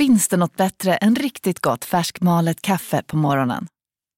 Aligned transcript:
Finns 0.00 0.28
det 0.28 0.36
något 0.36 0.56
bättre 0.56 0.94
än 0.94 1.14
riktigt 1.14 1.60
gott 1.60 1.84
färskmalet 1.84 2.62
kaffe 2.62 3.02
på 3.06 3.16
morgonen? 3.16 3.66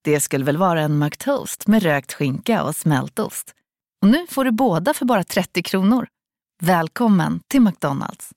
Det 0.05 0.21
skulle 0.21 0.45
väl 0.45 0.57
vara 0.57 0.81
en 0.81 0.99
McToast 0.99 1.67
med 1.67 1.83
rökt 1.83 2.12
skinka 2.12 2.62
och 2.62 2.77
smältost. 2.77 3.53
Och 4.03 4.08
nu 4.08 4.26
får 4.31 4.45
du 4.45 4.50
båda 4.50 4.95
för 4.95 5.05
bara 5.05 5.25
30 5.25 5.63
kronor. 5.63 6.07
Välkommen 6.63 7.41
till 7.49 7.60
McDonalds. 7.60 8.30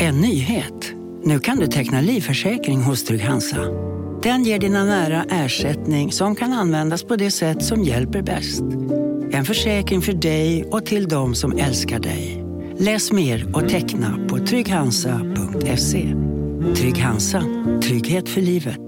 En 0.00 0.20
nyhet. 0.20 0.92
Nu 1.24 1.38
kan 1.38 1.56
du 1.56 1.66
teckna 1.66 2.00
livförsäkring 2.00 2.82
hos 2.82 3.04
Trygg-Hansa. 3.04 3.64
Den 4.22 4.44
ger 4.44 4.58
dina 4.58 4.84
nära 4.84 5.24
ersättning 5.24 6.12
som 6.12 6.34
kan 6.36 6.52
användas 6.52 7.04
på 7.04 7.16
det 7.16 7.30
sätt 7.30 7.64
som 7.64 7.82
hjälper 7.82 8.22
bäst. 8.22 8.62
En 9.32 9.44
försäkring 9.44 10.02
för 10.02 10.12
dig 10.12 10.64
och 10.64 10.86
till 10.86 11.08
de 11.08 11.34
som 11.34 11.52
älskar 11.58 11.98
dig. 11.98 12.45
Läs 12.78 13.12
mer 13.12 13.56
och 13.56 13.68
teckna 13.68 14.26
på 14.28 14.38
trygghansa.se. 14.38 16.14
Trygg 16.76 16.98
Hansa. 16.98 17.42
Trygghet 17.82 18.28
för 18.28 18.40
livet. 18.40 18.80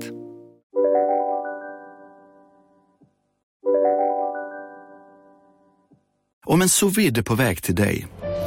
Om 6.47 6.63
en 6.63 6.69
sous 6.69 6.99
vide 6.99 7.21
är 7.21 7.23
på 7.23 7.35
väg 7.35 7.63
till 7.63 7.75
dig 7.75 8.07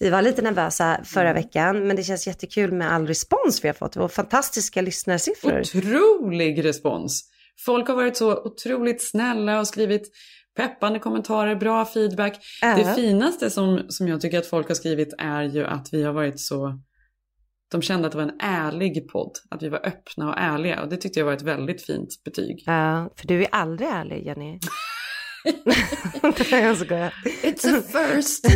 Vi 0.00 0.10
var 0.10 0.22
lite 0.22 0.42
nervösa 0.42 1.00
förra 1.04 1.30
mm. 1.30 1.42
veckan, 1.42 1.86
men 1.86 1.96
det 1.96 2.02
känns 2.02 2.26
jättekul 2.26 2.72
med 2.72 2.92
all 2.92 3.06
respons 3.06 3.64
vi 3.64 3.68
har 3.68 3.74
fått 3.74 3.96
och 3.96 4.12
fantastiska 4.12 4.82
lyssnarsiffror. 4.82 5.60
Otrolig 5.60 6.64
respons! 6.64 7.30
Folk 7.64 7.88
har 7.88 7.94
varit 7.94 8.16
så 8.16 8.44
otroligt 8.44 9.10
snälla 9.10 9.60
och 9.60 9.66
skrivit 9.66 10.02
peppande 10.56 10.98
kommentarer, 10.98 11.54
bra 11.54 11.84
feedback. 11.84 12.38
Äh. 12.62 12.76
Det 12.76 12.94
finaste 12.94 13.50
som, 13.50 13.82
som 13.88 14.08
jag 14.08 14.20
tycker 14.20 14.38
att 14.38 14.46
folk 14.46 14.68
har 14.68 14.74
skrivit 14.74 15.14
är 15.18 15.42
ju 15.42 15.64
att 15.64 15.88
vi 15.92 16.02
har 16.02 16.12
varit 16.12 16.40
så 16.40 16.80
de 17.70 17.82
kände 17.82 18.06
att 18.06 18.12
det 18.12 18.18
var 18.18 18.24
en 18.24 18.40
ärlig 18.40 19.08
podd, 19.08 19.32
att 19.50 19.62
vi 19.62 19.68
var 19.68 19.86
öppna 19.86 20.28
och 20.28 20.38
ärliga 20.38 20.82
och 20.82 20.88
det 20.88 20.96
tyckte 20.96 21.20
jag 21.20 21.26
var 21.26 21.32
ett 21.32 21.42
väldigt 21.42 21.82
fint 21.82 22.08
betyg. 22.24 22.62
Ja, 22.66 23.10
för 23.16 23.26
du 23.26 23.42
är 23.42 23.48
aldrig 23.52 23.88
ärlig 23.88 24.26
Jenny. 24.26 24.58
jag 26.50 26.76
skojar. 26.76 27.14
It's 27.42 27.78
a 27.78 27.82
first. 27.92 28.46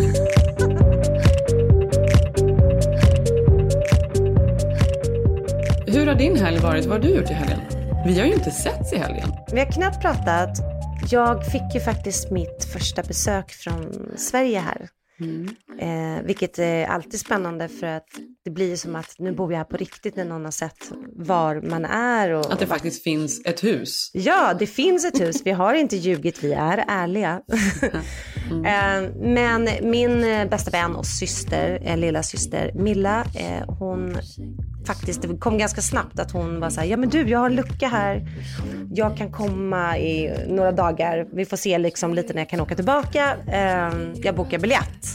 Hur 5.95 6.07
har 6.07 6.15
din 6.15 6.37
helg 6.37 6.59
varit? 6.59 6.85
Vad 6.85 6.93
har 6.93 7.11
du 7.11 7.17
gjort 7.17 7.31
i 7.31 7.35
helgen? 7.35 7.61
Vi 8.07 8.19
har 8.19 8.27
ju 8.27 8.33
inte 8.33 8.51
setts 8.51 8.93
i 8.93 8.97
helgen. 8.97 9.29
Vi 9.53 9.59
har 9.59 9.73
knappt 9.73 10.03
pratat. 10.03 10.59
Jag 11.11 11.47
fick 11.47 11.75
ju 11.75 11.81
faktiskt 11.81 12.31
mitt 12.31 12.65
första 12.73 13.03
besök 13.03 13.51
från 13.51 14.13
Sverige 14.17 14.59
här. 14.59 14.89
Mm. 15.21 15.49
Eh, 15.79 16.23
vilket 16.27 16.59
är 16.59 16.87
alltid 16.87 17.21
spännande 17.21 17.69
för 17.69 17.87
att 17.87 18.09
det 18.45 18.51
blir 18.51 18.77
som 18.77 18.97
att 18.97 19.15
nu 19.19 19.33
bor 19.33 19.53
jag 19.53 19.59
här 19.59 19.65
på 19.65 19.77
riktigt 19.77 20.17
när 20.17 20.25
någon 20.25 20.45
har 20.45 20.53
sett 20.53 20.93
var 21.17 21.61
man 21.61 21.85
är. 21.85 22.31
Och, 22.31 22.53
att 22.53 22.59
det 22.59 22.67
faktiskt 22.67 23.03
finns 23.03 23.43
ett 23.45 23.65
hus. 23.65 24.11
Ja, 24.15 24.55
det 24.59 24.67
finns 24.67 25.05
ett 25.05 25.21
hus. 25.21 25.43
Vi 25.45 25.51
har 25.51 25.75
inte 25.75 25.97
ljugit, 25.97 26.45
vi 26.45 26.53
är 26.53 26.85
ärliga. 26.89 27.41
Mm. 28.51 28.65
eh, 28.65 29.11
men 29.35 29.69
min 29.91 30.25
eh, 30.25 30.49
bästa 30.49 30.71
vän 30.71 30.97
och 30.97 31.07
syster, 31.07 31.79
eh, 31.85 31.97
lilla 31.97 32.23
syster 32.23 32.71
Milla, 32.75 33.21
eh, 33.21 33.75
hon 33.79 34.17
faktiskt, 34.87 35.23
det 35.23 35.37
kom 35.37 35.59
ganska 35.59 35.81
snabbt 35.81 36.19
att 36.19 36.31
hon 36.31 36.61
var 36.61 36.71
så 36.71 36.81
här, 36.81 36.89
ja 36.89 36.97
men 36.97 37.09
du 37.09 37.29
jag 37.29 37.39
har 37.39 37.51
en 37.51 37.57
lucka 37.57 37.89
här, 37.89 38.29
jag 38.95 39.17
kan 39.17 39.33
komma 39.33 39.99
i 39.99 40.33
några 40.49 40.73
dagar, 40.73 41.27
vi 41.33 41.45
får 41.45 41.57
se 41.57 41.79
liksom 41.79 42.15
lite 42.15 42.33
när 42.33 42.41
jag 42.41 42.49
kan 42.49 42.61
åka 42.61 42.75
tillbaka, 42.75 43.37
jag 44.15 44.35
bokar 44.35 44.59
biljett. 44.59 45.07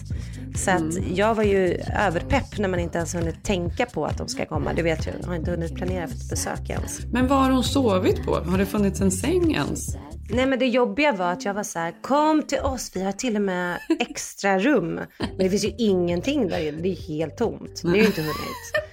Så 0.55 0.71
att 0.71 0.79
mm. 0.79 1.15
jag 1.15 1.35
var 1.35 1.43
ju 1.43 1.81
överpepp 1.99 2.57
när 2.57 2.69
man 2.69 2.79
inte 2.79 2.97
ens 2.97 3.15
hunnit 3.15 3.43
tänka 3.43 3.85
på 3.85 4.05
att 4.05 4.17
de 4.17 4.27
ska 4.27 4.45
komma. 4.45 4.73
Du 4.73 4.81
vet 4.81 5.07
ju, 5.07 5.11
jag 5.21 5.27
har 5.27 5.35
inte 5.35 5.51
hunnit 5.51 5.75
planera 5.75 6.07
för 6.07 6.15
ett 6.15 6.29
besök 6.29 6.69
ens. 6.69 6.99
Men 7.11 7.27
vad 7.27 7.39
har 7.39 7.51
hon 7.51 7.63
sovit 7.63 8.25
på? 8.25 8.35
Har 8.35 8.57
det 8.57 8.65
funnits 8.65 9.01
en 9.01 9.11
säng 9.11 9.53
ens? 9.53 9.95
Nej 10.31 10.45
men 10.45 10.59
det 10.59 10.65
jobbiga 10.65 11.11
var 11.11 11.31
att 11.31 11.45
jag 11.45 11.53
var 11.53 11.63
så 11.63 11.79
här, 11.79 12.01
kom 12.01 12.43
till 12.43 12.59
oss, 12.59 12.91
vi 12.95 13.03
har 13.03 13.11
till 13.11 13.35
och 13.35 13.41
med 13.41 13.79
extra 13.99 14.59
rum. 14.59 14.95
Men 15.19 15.37
det 15.37 15.49
finns 15.49 15.65
ju 15.65 15.75
ingenting 15.77 16.47
där 16.47 16.71
det 16.71 16.89
är 16.89 17.07
helt 17.07 17.37
tomt. 17.37 17.81
Det 17.83 17.89
är 17.89 17.95
ju 17.95 18.05
inte 18.05 18.21
hunnit. 18.21 18.35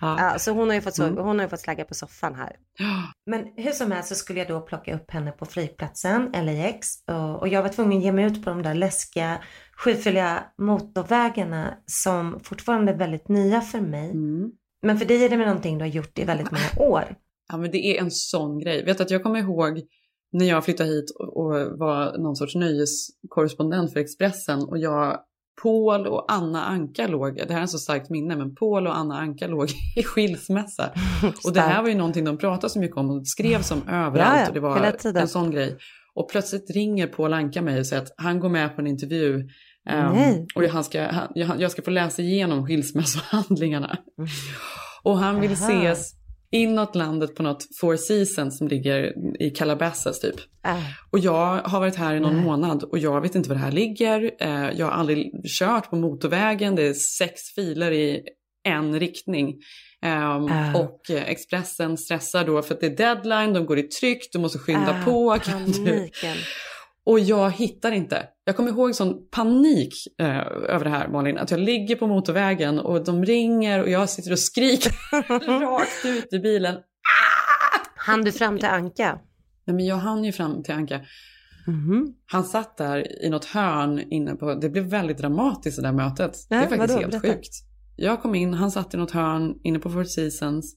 Ja. 0.00 0.16
ja. 0.18 0.38
så 0.38 0.52
hon 0.52 0.68
har 0.68 0.74
ju 0.74 0.80
fått, 0.80 0.98
mm. 0.98 1.16
hon 1.16 1.38
har 1.38 1.46
ju 1.46 1.48
fått 1.48 1.60
slagga 1.60 1.84
på 1.84 1.94
soffan 1.94 2.34
här. 2.34 2.56
Men 3.26 3.44
hur 3.56 3.72
som 3.72 3.92
helst 3.92 4.08
så 4.08 4.14
skulle 4.14 4.38
jag 4.38 4.48
då 4.48 4.60
plocka 4.60 4.94
upp 4.94 5.10
henne 5.10 5.32
på 5.32 5.46
flygplatsen, 5.46 6.32
LAX. 6.32 6.88
Och, 7.40 7.48
jag 7.48 7.62
var 7.62 7.68
tvungen 7.68 7.98
att 7.98 8.04
ge 8.04 8.12
mig 8.12 8.24
ut 8.24 8.44
på 8.44 8.50
de 8.50 8.62
där 8.62 8.74
läskiga 8.74 9.38
skyfylliga 9.72 10.44
motorvägarna 10.58 11.74
som 11.86 12.40
fortfarande 12.42 12.92
är 12.92 12.96
väldigt 12.96 13.28
nya 13.28 13.60
för 13.60 13.80
mig. 13.80 14.10
Mm. 14.10 14.50
Men 14.82 14.98
för 14.98 15.06
dig 15.06 15.24
är 15.24 15.28
det 15.28 15.36
med 15.36 15.46
någonting 15.46 15.78
du 15.78 15.84
har 15.84 15.90
gjort 15.90 16.18
i 16.18 16.24
väldigt 16.24 16.50
många 16.50 16.90
år. 16.90 17.04
Ja 17.48 17.56
men 17.56 17.70
det 17.70 17.86
är 17.86 18.00
en 18.00 18.10
sån 18.10 18.58
grej. 18.58 18.84
Vet 18.84 19.00
att 19.00 19.10
jag 19.10 19.22
kommer 19.22 19.38
ihåg 19.38 19.80
när 20.32 20.46
jag 20.46 20.64
flyttade 20.64 20.90
hit 20.90 21.10
och 21.18 21.52
var 21.78 22.18
någon 22.18 22.36
sorts 22.36 22.54
nöjeskorrespondent 22.54 23.92
för 23.92 24.00
Expressen 24.00 24.62
och 24.62 24.78
jag 24.78 25.20
Paul 25.62 26.06
och 26.06 26.32
Anna 26.32 26.64
Anka 26.64 27.06
låg, 27.06 27.36
det 27.36 27.54
här 27.54 27.62
är 27.62 27.66
så 27.66 27.78
starkt 27.78 28.10
minne, 28.10 28.36
men 28.36 28.54
Paul 28.54 28.86
och 28.86 28.96
Anna 28.96 29.18
Anka 29.18 29.46
låg 29.46 29.68
i 29.96 30.02
skilsmässa. 30.02 30.90
och 31.44 31.52
det 31.52 31.60
här 31.60 31.82
var 31.82 31.88
ju 31.88 31.94
någonting 31.94 32.24
de 32.24 32.38
pratade 32.38 32.70
så 32.70 32.78
mycket 32.78 32.96
om 32.96 33.10
och 33.10 33.28
skrevs 33.28 33.70
om 33.70 33.82
överallt 33.88 34.40
ja, 34.40 34.48
och 34.48 34.54
det 34.54 34.60
var 34.60 34.94
en 35.20 35.28
sån 35.28 35.50
grej. 35.50 35.78
Och 36.14 36.30
plötsligt 36.30 36.70
ringer 36.70 37.06
Paul 37.06 37.32
Anka 37.32 37.62
mig 37.62 37.78
och 37.80 37.86
säger 37.86 38.02
att 38.02 38.12
han 38.16 38.40
går 38.40 38.48
med 38.48 38.74
på 38.74 38.80
en 38.80 38.86
intervju 38.86 39.48
um, 39.90 40.46
och 40.54 40.62
han 40.62 40.84
ska, 40.84 41.02
han, 41.02 41.60
jag 41.60 41.70
ska 41.70 41.82
få 41.82 41.90
läsa 41.90 42.22
igenom 42.22 42.66
skilsmässohandlingarna. 42.66 43.98
Mm. 44.18 44.30
Och 45.02 45.18
han 45.18 45.40
vill 45.40 45.52
Aha. 45.52 45.68
ses 45.68 46.12
inåt 46.56 46.94
landet 46.94 47.34
på 47.34 47.42
något 47.42 47.66
Four 47.80 47.96
Seasons 47.96 48.58
som 48.58 48.68
ligger 48.68 49.12
i 49.42 49.50
Calabasas 49.50 50.20
typ. 50.20 50.34
Äh. 50.66 50.76
Och 51.10 51.18
jag 51.18 51.60
har 51.64 51.80
varit 51.80 51.96
här 51.96 52.14
i 52.14 52.20
någon 52.20 52.34
Nej. 52.34 52.44
månad 52.44 52.82
och 52.82 52.98
jag 52.98 53.20
vet 53.20 53.34
inte 53.34 53.48
var 53.48 53.56
det 53.56 53.62
här 53.62 53.72
ligger. 53.72 54.30
Eh, 54.40 54.70
jag 54.78 54.86
har 54.86 54.92
aldrig 54.92 55.32
kört 55.58 55.90
på 55.90 55.96
motorvägen, 55.96 56.74
det 56.74 56.82
är 56.82 56.94
sex 56.94 57.40
filer 57.54 57.92
i 57.92 58.22
en 58.64 59.00
riktning. 59.00 59.54
Um, 60.06 60.48
äh. 60.48 60.76
Och 60.76 61.10
Expressen 61.10 61.96
stressar 61.98 62.44
då 62.44 62.62
för 62.62 62.74
att 62.74 62.80
det 62.80 62.86
är 62.86 62.96
deadline, 62.96 63.52
de 63.52 63.66
går 63.66 63.78
i 63.78 63.82
tryck, 63.82 64.28
du 64.32 64.38
måste 64.38 64.58
skynda 64.58 64.98
äh, 64.98 65.04
på. 65.04 65.38
Kan 65.44 65.72
du? 65.72 66.10
Och 67.06 67.20
jag 67.20 67.50
hittar 67.50 67.92
inte. 67.92 68.28
Jag 68.44 68.56
kommer 68.56 68.70
ihåg 68.70 68.94
sån 68.94 69.28
panik 69.30 69.94
eh, 70.18 70.46
över 70.46 70.84
det 70.84 70.90
här 70.90 71.08
Malin, 71.08 71.38
att 71.38 71.50
jag 71.50 71.60
ligger 71.60 71.96
på 71.96 72.06
motorvägen 72.06 72.78
och 72.78 73.04
de 73.04 73.24
ringer 73.24 73.82
och 73.82 73.90
jag 73.90 74.10
sitter 74.10 74.32
och 74.32 74.38
skriker 74.38 74.92
rakt 75.60 76.04
ut 76.04 76.32
i 76.32 76.38
bilen. 76.38 76.74
Ah! 76.74 76.80
Han 77.96 78.22
du 78.22 78.32
fram 78.32 78.58
till 78.58 78.68
Anka? 78.68 79.18
Nej 79.64 79.76
men 79.76 79.86
jag 79.86 79.96
hann 79.96 80.24
ju 80.24 80.32
fram 80.32 80.62
till 80.62 80.74
Anka. 80.74 80.94
Mm 81.66 81.80
-hmm. 81.80 82.14
Han 82.26 82.44
satt 82.44 82.76
där 82.76 83.24
i 83.24 83.28
något 83.30 83.44
hörn 83.44 84.00
inne 84.10 84.34
på, 84.34 84.54
det 84.54 84.68
blev 84.68 84.84
väldigt 84.84 85.18
dramatiskt 85.18 85.76
det 85.76 85.82
där 85.82 85.92
mötet. 85.92 86.36
Nej, 86.50 86.60
det 86.60 86.74
är 86.74 86.78
faktiskt 86.78 87.00
helt 87.00 87.10
Berätta. 87.10 87.28
sjukt. 87.28 87.52
Jag 87.96 88.22
kom 88.22 88.34
in, 88.34 88.54
han 88.54 88.70
satt 88.70 88.94
i 88.94 88.96
något 88.96 89.10
hörn 89.10 89.54
inne 89.62 89.78
på 89.78 89.90
Four 89.90 90.04
Seasons. 90.04 90.76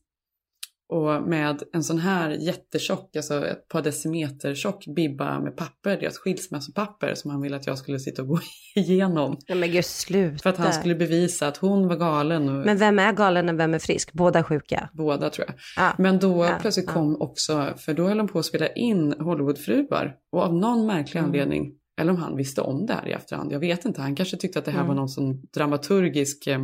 Och 0.91 1.23
med 1.23 1.63
en 1.73 1.83
sån 1.83 1.99
här 1.99 2.29
jättetjock, 2.29 3.15
alltså 3.15 3.45
ett 3.47 3.67
par 3.67 3.81
decimeter 3.81 4.55
tjock 4.55 4.85
bibba 4.95 5.39
med 5.39 5.57
papper, 5.57 5.97
deras 5.99 6.17
skilsmässopapper 6.17 7.13
som 7.15 7.31
han 7.31 7.41
ville 7.41 7.55
att 7.55 7.67
jag 7.67 7.77
skulle 7.77 7.99
sitta 7.99 8.21
och 8.21 8.27
gå 8.27 8.39
igenom. 8.75 9.37
Nej 9.49 9.57
men 9.57 9.71
gud 9.71 9.85
sluta. 9.85 10.37
För 10.43 10.49
att 10.49 10.57
han 10.57 10.73
skulle 10.73 10.95
bevisa 10.95 11.47
att 11.47 11.57
hon 11.57 11.87
var 11.87 11.95
galen. 11.95 12.49
Och 12.49 12.65
Men 12.65 12.77
vem 12.77 12.99
är 12.99 13.13
galen 13.13 13.49
och 13.49 13.59
vem 13.59 13.73
är 13.73 13.79
frisk? 13.79 14.13
Båda 14.13 14.43
sjuka. 14.43 14.89
Båda 14.93 15.29
tror 15.29 15.47
jag. 15.47 15.55
Ja. 15.77 15.93
Men 15.97 16.19
då 16.19 16.45
Ja, 16.45 16.57
plötsligt 16.61 16.85
ja. 16.87 16.93
kom 16.93 17.21
också, 17.21 17.73
för 17.77 17.93
då 17.93 18.07
höll 18.07 18.17
de 18.17 18.27
på 18.27 18.39
att 18.39 18.45
spela 18.45 18.67
in 18.67 19.13
Hollywoodfruar. 19.19 20.15
Och 20.31 20.43
av 20.43 20.53
någon 20.53 20.85
märklig 20.87 21.19
Mm. 21.19 21.29
anledning, 21.29 21.71
eller 22.01 22.11
om 22.11 22.17
han 22.17 22.35
visste 22.37 22.61
om 22.61 22.85
det 22.85 22.93
här 22.93 23.07
i 23.07 23.11
efterhand, 23.11 23.51
jag 23.51 23.59
vet 23.59 23.85
inte. 23.85 24.01
Han 24.01 24.15
kanske 24.15 24.37
tyckte 24.37 24.59
att 24.59 24.65
det 24.65 24.71
här 24.71 24.79
Mm. 24.79 24.87
var 24.87 24.95
någon 24.95 25.09
sån 25.09 25.41
dramaturgisk 25.55 26.47
eh, 26.47 26.59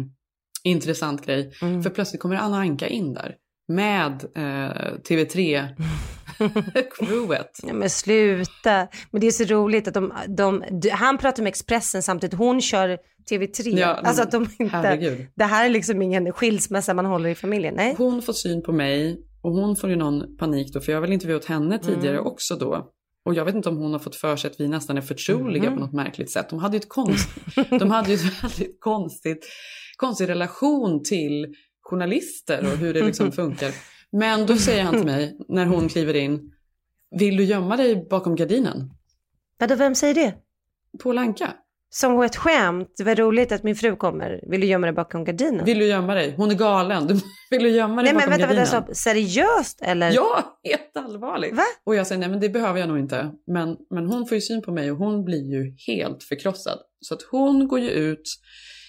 intressant 0.63 1.25
grej. 1.25 1.51
Mm. 1.61 1.83
För 1.83 1.89
plötsligt 1.89 2.21
kommer 2.21 2.35
Anna 2.35 2.57
Anka 2.57 2.87
in 2.87 3.13
där 3.13 3.35
med 3.67 4.23
eh, 4.35 4.71
TV3-crewet. 5.09 7.59
Ja, 7.67 7.73
men 7.73 7.89
sluta. 7.89 8.87
Men 9.11 9.21
det 9.21 9.27
är 9.27 9.31
så 9.31 9.43
roligt 9.43 9.87
att 9.87 9.93
de, 9.93 10.13
de, 10.27 10.63
han 10.91 11.17
pratar 11.17 11.43
med 11.43 11.49
Expressen 11.49 12.03
samtidigt, 12.03 12.37
hon 12.39 12.61
kör 12.61 12.97
TV3. 13.31 13.77
Ja, 13.79 13.87
alltså 13.87 14.23
att 14.23 14.31
de 14.31 14.47
inte, 14.59 14.75
herregud. 14.77 15.27
det 15.35 15.43
här 15.43 15.65
är 15.65 15.69
liksom 15.69 16.01
ingen 16.01 16.33
skilsmässa 16.33 16.93
man 16.93 17.05
håller 17.05 17.29
i 17.29 17.35
familjen. 17.35 17.73
Nej. 17.77 17.95
Hon 17.97 18.21
får 18.21 18.33
syn 18.33 18.63
på 18.63 18.71
mig 18.71 19.17
och 19.41 19.51
hon 19.51 19.75
får 19.75 19.89
ju 19.89 19.95
någon 19.95 20.37
panik 20.37 20.73
då, 20.73 20.79
för 20.81 20.91
jag 20.91 20.97
har 20.97 21.01
väl 21.01 21.13
intervjuat 21.13 21.45
henne 21.45 21.79
tidigare 21.79 22.15
Mm. 22.17 22.27
också 22.27 22.55
då. 22.55 22.91
Och 23.25 23.33
jag 23.33 23.45
vet 23.45 23.55
inte 23.55 23.69
om 23.69 23.77
hon 23.77 23.91
har 23.91 23.99
fått 23.99 24.15
för 24.15 24.35
sig 24.35 24.51
att 24.51 24.59
vi 24.59 24.67
nästan 24.67 24.97
är 24.97 25.01
förtroliga 25.01 25.63
Mhm. 25.69 25.73
på 25.73 25.79
något 25.85 25.93
märkligt 25.93 26.31
sätt. 26.31 26.49
De 26.49 26.59
hade 26.59 26.77
ju 26.77 26.79
ett, 26.79 26.89
konst, 26.89 27.29
de 27.79 27.91
hade 27.91 28.09
ju 28.09 28.15
ett 28.15 28.43
väldigt 28.43 28.77
konstigt, 28.79 29.47
konstig 29.97 30.29
relation 30.29 31.03
till 31.03 31.45
journalister 31.89 32.59
och 32.59 32.77
hur 32.77 32.93
det 32.93 33.01
liksom 33.05 33.31
funkar. 33.41 33.71
Men 34.11 34.45
då 34.45 34.55
säger 34.55 34.83
han 34.83 34.95
till 34.95 35.05
mig, 35.05 35.37
när 35.47 35.65
hon 35.65 35.89
kliver 35.89 36.13
in, 36.13 36.51
vill 37.19 37.37
du 37.37 37.43
gömma 37.43 37.77
dig 37.77 38.07
bakom 38.09 38.35
gardinen? 38.35 38.89
Vadå, 39.59 39.75
vem 39.75 39.95
säger 39.95 40.13
det? 40.13 40.33
Paul 41.03 41.17
Anka. 41.17 41.53
Som 41.89 42.21
ett 42.21 42.35
skämt, 42.35 42.93
det 42.97 43.03
var 43.03 43.15
roligt 43.15 43.51
att 43.51 43.63
min 43.63 43.75
fru 43.75 43.95
kommer. 43.95 44.43
Vill 44.47 44.61
du 44.61 44.67
gömma 44.67 44.87
dig 44.87 44.93
bakom 44.93 45.23
gardinen? 45.23 45.65
Vill 45.65 45.79
du 45.79 45.85
gömma 45.85 46.13
dig? 46.13 46.33
Hon 46.37 46.51
är 46.51 46.55
galen. 46.55 47.07
Du, 47.07 47.13
vill 47.49 47.63
du 47.63 47.69
gömma 47.69 47.95
dig 47.95 48.03
Nej 48.03 48.13
men 48.13 48.15
bakom 48.15 48.29
vänta, 48.31 48.47
gardinen? 48.47 48.71
vänta, 48.71 48.93
så, 48.93 49.03
seriöst 49.03 49.81
eller? 49.81 50.11
Ja, 50.11 50.59
helt 50.63 50.97
allvarligt. 50.97 51.55
Va? 51.55 51.63
Och 51.83 51.95
jag 51.95 52.07
säger 52.07 52.19
nej 52.19 52.29
men 52.29 52.39
det 52.39 52.49
behöver 52.49 52.79
jag 52.79 52.89
nog 52.89 52.99
inte. 52.99 53.31
Men, 53.47 53.77
men 53.89 54.05
hon 54.07 54.27
får 54.27 54.35
ju 54.35 54.41
syn 54.41 54.61
på 54.61 54.71
mig 54.71 54.91
och 54.91 54.97
hon 54.97 55.25
blir 55.25 55.51
ju 55.51 55.75
helt 55.87 56.23
förkrossad. 56.23 56.79
Så 56.99 57.13
att 57.13 57.21
hon 57.31 57.67
går 57.67 57.79
ju 57.79 57.89
ut 57.89 58.23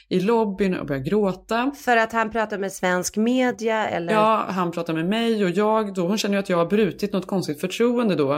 i 0.09 0.21
lobbyn 0.21 0.75
och 0.75 0.87
börjar 0.87 1.03
gråta. 1.03 1.73
För 1.85 1.97
att 1.97 2.13
han 2.13 2.31
pratar 2.31 2.59
med 2.59 2.73
svensk 2.73 3.17
media 3.17 3.89
eller? 3.89 4.13
Ja, 4.13 4.45
han 4.49 4.71
pratar 4.73 4.95
med 4.95 5.09
mig 5.09 5.45
och 5.45 5.51
jag 5.51 5.95
då, 5.95 6.07
hon 6.07 6.19
känner 6.19 6.35
ju 6.35 6.41
att 6.41 6.49
jag 6.49 6.57
har 6.57 6.67
brutit 6.67 7.13
något 7.13 7.27
konstigt 7.27 7.61
förtroende 7.61 8.15
då. 8.15 8.33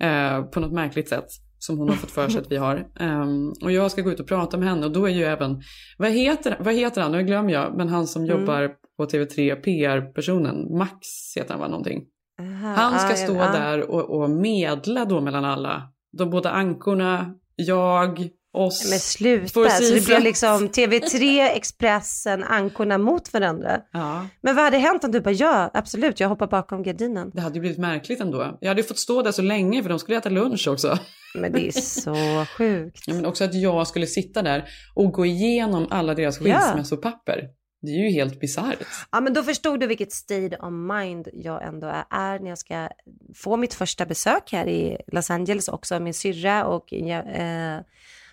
Eh, 0.00 0.42
på 0.42 0.60
något 0.60 0.72
märkligt 0.72 1.08
sätt. 1.08 1.26
Som 1.58 1.78
hon 1.78 1.88
har 1.88 1.96
fått 1.96 2.10
för 2.10 2.28
sig 2.28 2.40
att 2.40 2.52
vi 2.52 2.56
har. 2.56 2.86
Ehm, 3.00 3.52
och 3.64 3.72
jag 3.72 3.90
ska 3.90 4.02
gå 4.02 4.10
ut 4.10 4.20
och 4.20 4.26
prata 4.26 4.56
med 4.56 4.68
henne 4.68 4.86
och 4.86 4.92
då 4.92 5.06
är 5.06 5.10
ju 5.10 5.24
även, 5.24 5.60
vad 5.98 6.10
heter, 6.10 6.56
vad 6.60 6.74
heter 6.74 7.02
han? 7.02 7.12
Nu 7.12 7.22
glömmer 7.22 7.52
jag, 7.52 7.76
men 7.76 7.88
han 7.88 8.06
som 8.06 8.24
Mm. 8.24 8.40
jobbar 8.40 8.70
på 8.96 9.04
TV3, 9.06 9.54
PR-personen, 9.54 10.76
Max 10.78 10.96
heter 11.36 11.50
han 11.50 11.60
va 11.60 11.68
någonting? 11.68 12.02
Aha, 12.40 12.74
Han 12.74 12.98
ska 12.98 13.12
ah, 13.12 13.16
stå 13.16 13.34
ja. 13.36 13.52
där 13.52 13.90
och, 13.90 14.20
och 14.22 14.30
medla 14.30 15.04
då 15.04 15.20
mellan 15.20 15.44
alla. 15.44 15.82
De 16.18 16.30
båda 16.30 16.50
ankorna, 16.50 17.34
jag, 17.56 18.28
oss. 18.52 18.90
Men 18.90 18.98
sluta, 18.98 19.70
så 19.70 19.94
det 19.94 20.06
blev 20.06 20.22
liksom 20.22 20.68
TV3, 20.68 21.40
Expressen, 21.56 22.44
ankorna 22.44 22.98
mot 22.98 23.32
varandra. 23.32 23.80
Ja, 23.92 24.26
Men 24.40 24.56
vad 24.56 24.64
hade 24.64 24.78
hänt 24.78 25.04
om 25.04 25.12
du 25.12 25.20
bara, 25.20 25.30
ja 25.34 25.70
absolut, 25.74 26.20
jag 26.20 26.28
hoppar 26.28 26.46
bakom 26.46 26.82
gardinen. 26.82 27.30
det 27.34 27.40
hade 27.40 27.54
ju 27.54 27.60
blivit 27.60 27.78
märkligt 27.78 28.20
ändå. 28.20 28.58
Jag 28.60 28.68
hade 28.68 28.80
ju 28.80 28.86
fått 28.86 28.98
stå 28.98 29.22
där 29.22 29.32
så 29.32 29.42
länge 29.42 29.82
för 29.82 29.88
de 29.88 29.98
skulle 29.98 30.18
äta 30.18 30.28
lunch 30.28 30.68
också. 30.68 30.98
Men 31.34 31.52
det 31.52 31.66
är 31.66 31.72
så 31.80 32.44
sjukt. 32.58 33.00
Ja, 33.06 33.14
men 33.14 33.26
också 33.26 33.44
att 33.44 33.54
jag 33.54 33.86
skulle 33.86 34.06
sitta 34.06 34.42
där 34.42 34.64
och 34.94 35.12
gå 35.12 35.26
igenom 35.26 35.86
alla 35.90 36.14
deras 36.14 36.40
Ja. 36.40 36.58
skilsmässopapper. 36.60 37.48
Det 37.84 37.88
är 37.90 38.04
ju 38.04 38.10
helt 38.10 38.40
bisarrt. 38.40 38.78
Ja 39.12 39.20
men 39.20 39.32
då 39.34 39.42
förstod 39.42 39.80
du 39.80 39.86
vilket 39.86 40.12
state 40.12 40.56
of 40.60 40.72
mind 40.72 41.28
jag 41.32 41.62
ändå 41.66 41.86
är, 41.86 42.04
är 42.10 42.38
när 42.38 42.48
jag 42.48 42.58
ska 42.58 42.88
få 43.36 43.56
mitt 43.56 43.74
första 43.74 44.06
besök 44.06 44.52
här 44.52 44.68
i 44.68 44.96
Los 45.12 45.30
Angeles 45.30 45.68
också. 45.68 46.00
Min 46.00 46.14
syrra 46.14 46.64
och 46.66 46.84
jag, 46.88 47.26
eh, 47.26 47.80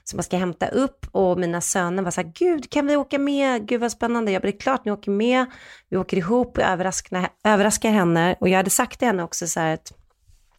som 0.09 0.17
jag 0.17 0.25
ska 0.25 0.38
hämta 0.38 0.67
upp 0.67 1.06
och 1.11 1.39
mina 1.39 1.61
söner 1.61 2.03
var 2.03 2.11
så 2.11 2.21
här, 2.21 2.31
gud 2.35 2.69
kan 2.69 2.88
vi 2.88 2.95
åka 2.95 3.19
med? 3.19 3.67
Gud 3.67 3.81
vad 3.81 3.91
spännande. 3.91 4.31
Jag 4.31 4.41
bara, 4.41 4.51
det 4.51 4.57
är 4.57 4.59
klart 4.59 4.85
ni 4.85 4.91
åker 4.91 5.11
med. 5.11 5.45
Vi 5.89 5.97
åker 5.97 6.17
ihop 6.17 6.57
och 6.57 6.63
överraskar, 6.63 7.29
överraskar 7.44 7.89
henne. 7.89 8.35
Och 8.39 8.50
jag 8.50 8.57
hade 8.57 8.69
sagt 8.69 9.00
till 9.00 9.07
henne 9.07 9.23
också 9.23 9.47
så 9.47 9.59
här 9.59 9.73
att 9.73 9.94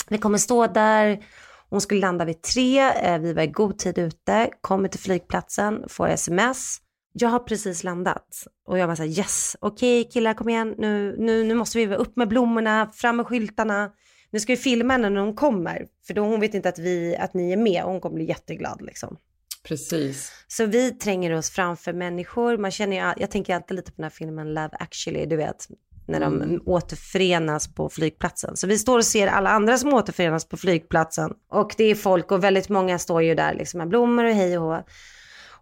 vi 0.08 0.18
kommer 0.18 0.38
stå 0.38 0.66
där. 0.66 1.24
Hon 1.70 1.80
skulle 1.80 2.00
landa 2.00 2.24
vid 2.24 2.42
tre, 2.42 2.80
eh, 2.90 3.18
vi 3.18 3.32
var 3.32 3.42
i 3.42 3.46
god 3.46 3.78
tid 3.78 3.98
ute, 3.98 4.50
kommer 4.60 4.88
till 4.88 5.00
flygplatsen, 5.00 5.84
får 5.88 6.08
sms. 6.08 6.78
Jag 7.12 7.28
har 7.28 7.38
precis 7.38 7.84
landat 7.84 8.46
och 8.66 8.78
jag 8.78 8.88
var 8.88 8.94
så 8.94 9.02
här 9.02 9.18
yes, 9.18 9.56
okej 9.60 10.04
killar 10.04 10.34
kom 10.34 10.48
igen, 10.48 10.74
nu, 10.78 11.16
nu, 11.18 11.44
nu 11.44 11.54
måste 11.54 11.78
vi 11.78 11.86
vara 11.86 11.98
upp 11.98 12.16
med 12.16 12.28
blommorna, 12.28 12.90
fram 12.94 13.16
med 13.16 13.26
skyltarna. 13.26 13.90
Nu 14.30 14.40
ska 14.40 14.52
vi 14.52 14.56
filma 14.56 14.92
henne 14.92 15.10
när 15.10 15.20
hon 15.20 15.34
kommer, 15.34 15.86
för 16.06 16.14
då 16.14 16.22
hon 16.22 16.40
vet 16.40 16.54
inte 16.54 16.68
att, 16.68 16.78
vi, 16.78 17.16
att 17.16 17.34
ni 17.34 17.52
är 17.52 17.56
med 17.56 17.84
och 17.84 17.90
hon 17.90 18.00
kommer 18.00 18.14
bli 18.14 18.24
jätteglad 18.24 18.82
liksom. 18.82 19.16
Precis. 19.68 20.32
Så 20.48 20.66
vi 20.66 20.90
tränger 20.90 21.32
oss 21.32 21.50
framför 21.50 21.92
människor. 21.92 22.56
Man 22.56 22.70
känner 22.70 22.96
ju, 22.96 23.22
jag 23.22 23.30
tänker 23.30 23.54
alltid 23.54 23.76
lite 23.76 23.92
på 23.92 23.96
den 23.96 24.02
här 24.04 24.10
filmen 24.10 24.54
Love 24.54 24.70
actually, 24.72 25.26
du 25.26 25.36
vet. 25.36 25.68
När 26.06 26.20
de 26.20 26.42
Mm. 26.42 26.60
återförenas 26.66 27.74
på 27.74 27.88
flygplatsen. 27.88 28.56
Så 28.56 28.66
vi 28.66 28.78
står 28.78 28.98
och 28.98 29.04
ser 29.04 29.26
alla 29.26 29.50
andra 29.50 29.78
som 29.78 29.94
återförenas 29.94 30.44
på 30.44 30.56
flygplatsen. 30.56 31.34
Och 31.50 31.74
det 31.76 31.84
är 31.84 31.94
folk 31.94 32.32
och 32.32 32.44
väldigt 32.44 32.68
många 32.68 32.98
står 32.98 33.22
ju 33.22 33.34
där 33.34 33.54
liksom 33.54 33.78
med 33.78 33.88
blommor 33.88 34.24
och 34.24 34.34
hej 34.34 34.58
och 34.58 34.64
hå. 34.64 34.84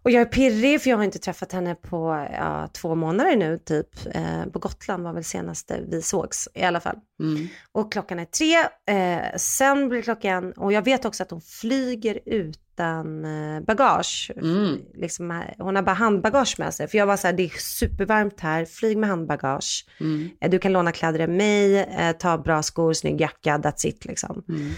Och 0.09 0.13
jag 0.13 0.21
är 0.21 0.25
pirrig 0.25 0.81
för 0.81 0.89
jag 0.89 0.97
har 0.97 1.03
inte 1.03 1.19
träffat 1.19 1.51
henne 1.51 1.75
på 1.75 2.27
ja, 2.33 2.69
två 2.73 2.95
månader 2.95 3.35
nu 3.35 3.57
typ. 3.57 3.87
Eh, 4.15 4.45
på 4.53 4.59
Gotland 4.59 5.03
var 5.03 5.13
väl 5.13 5.23
senaste 5.23 5.81
vi 5.87 6.01
sågs 6.01 6.47
i 6.53 6.63
alla 6.63 6.79
fall. 6.79 6.95
Mm. 7.19 7.47
Och 7.71 7.91
klockan 7.91 8.19
är 8.19 8.25
tre. 8.25 8.55
Eh, 8.95 9.37
sen 9.37 9.89
blir 9.89 10.01
klockan, 10.01 10.51
och 10.51 10.73
jag 10.73 10.85
vet 10.85 11.05
också 11.05 11.23
att 11.23 11.31
hon 11.31 11.41
flyger 11.41 12.19
utan 12.25 13.25
eh, 13.25 13.61
bagage. 13.61 14.31
Mm. 14.35 14.77
Liksom, 14.93 15.31
eh, 15.31 15.37
hon 15.57 15.75
har 15.75 15.83
bara 15.83 15.93
handbagage 15.93 16.55
med 16.59 16.73
sig. 16.73 16.87
För 16.87 16.97
jag 16.97 17.05
var 17.05 17.17
så 17.17 17.27
här, 17.27 17.33
det 17.33 17.43
är 17.43 17.59
supervarmt 17.59 18.39
här, 18.39 18.65
flyg 18.65 18.97
med 18.97 19.09
handbagage. 19.09 19.85
Mm. 19.99 20.29
Eh, 20.41 20.49
du 20.49 20.59
kan 20.59 20.73
låna 20.73 20.91
kläder 20.91 21.19
av 21.19 21.29
mig, 21.29 21.79
eh, 21.79 22.11
ta 22.11 22.37
bra 22.37 22.63
skor, 22.63 22.93
snygg 22.93 23.21
jacka, 23.21 23.57
that's 23.57 23.87
it 23.87 24.05
liksom. 24.05 24.43
Mm. 24.49 24.73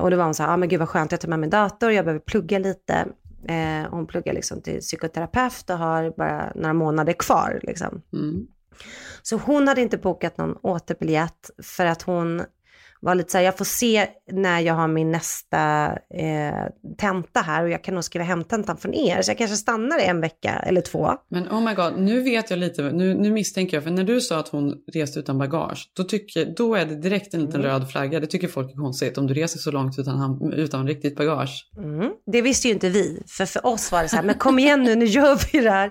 Och 0.00 0.10
då 0.10 0.16
var 0.16 0.24
hon 0.24 0.34
så 0.34 0.42
här, 0.42 0.52
ah, 0.52 0.56
men 0.56 0.68
gud 0.68 0.78
vad 0.78 0.88
skönt, 0.88 1.10
jag 1.10 1.20
tar 1.20 1.28
med 1.28 1.38
min 1.38 1.50
dator, 1.50 1.92
jag 1.92 2.04
behöver 2.04 2.24
plugga 2.24 2.58
lite. 2.58 3.06
Eh, 3.48 3.90
hon 3.90 4.06
pluggar 4.06 4.32
liksom 4.32 4.62
till 4.62 4.80
psykoterapeut 4.80 5.70
och 5.70 5.78
har 5.78 6.10
bara 6.16 6.52
några 6.54 6.72
månader 6.74 7.12
kvar 7.12 7.60
liksom. 7.62 8.02
Mm. 8.12 8.46
Så 9.22 9.36
hon 9.36 9.68
hade 9.68 9.80
inte 9.80 9.98
bokat 9.98 10.38
någon 10.38 10.56
återbiljett 10.62 11.50
för 11.62 11.86
att 11.86 12.02
hon 12.02 12.42
var 13.02 13.14
lite 13.14 13.30
så 13.32 13.38
här, 13.38 13.44
jag 13.44 13.58
får 13.58 13.64
se 13.64 14.06
när 14.32 14.60
jag 14.60 14.74
har 14.74 14.88
min 14.88 15.10
nästa 15.12 15.86
eh, 16.14 16.66
tenta 16.98 17.40
här 17.40 17.62
och 17.62 17.70
jag 17.70 17.84
kan 17.84 17.94
nog 17.94 18.04
skriva 18.04 18.24
hemtentan 18.24 18.76
från 18.76 18.94
er. 18.94 19.22
Så 19.22 19.30
jag 19.30 19.38
kanske 19.38 19.56
stannar 19.56 19.98
i 19.98 20.04
en 20.04 20.20
vecka 20.20 20.50
eller 20.50 20.80
två. 20.80 21.10
Men 21.30 21.48
oh 21.48 21.60
my 21.60 21.74
god, 21.74 21.98
nu 21.98 22.22
vet 22.22 22.50
jag 22.50 22.58
lite, 22.58 22.82
nu, 22.82 23.14
nu 23.14 23.30
misstänker 23.30 23.76
jag, 23.76 23.84
för 23.84 23.90
när 23.90 24.04
du 24.04 24.20
sa 24.20 24.38
att 24.38 24.48
hon 24.48 24.74
reste 24.92 25.18
utan 25.18 25.38
bagage, 25.38 25.90
då, 25.96 26.04
tycker, 26.04 26.54
då 26.56 26.74
är 26.74 26.86
det 26.86 26.96
direkt 26.96 27.34
en 27.34 27.40
liten 27.40 27.60
Mm. 27.60 27.72
röd 27.72 27.90
flagga. 27.90 28.20
Det 28.20 28.26
tycker 28.26 28.48
folk 28.48 28.72
är 28.72 28.76
konstigt 28.76 29.18
om 29.18 29.26
du 29.26 29.34
reser 29.34 29.58
så 29.58 29.70
långt 29.70 29.98
utan, 29.98 30.52
utan 30.52 30.86
riktigt 30.88 31.16
bagage. 31.16 31.70
Mm. 31.76 32.10
Det 32.32 32.42
visste 32.42 32.68
ju 32.68 32.74
inte 32.74 32.88
vi, 32.88 33.22
för 33.28 33.46
för 33.46 33.66
oss 33.66 33.92
var 33.92 34.02
det 34.02 34.08
så 34.08 34.16
här, 34.16 34.22
men 34.22 34.34
kom 34.34 34.58
igen 34.58 34.82
nu, 34.82 34.94
nu 34.94 35.04
gör 35.04 35.38
vi 35.52 35.60
det 35.60 35.70
här. 35.70 35.90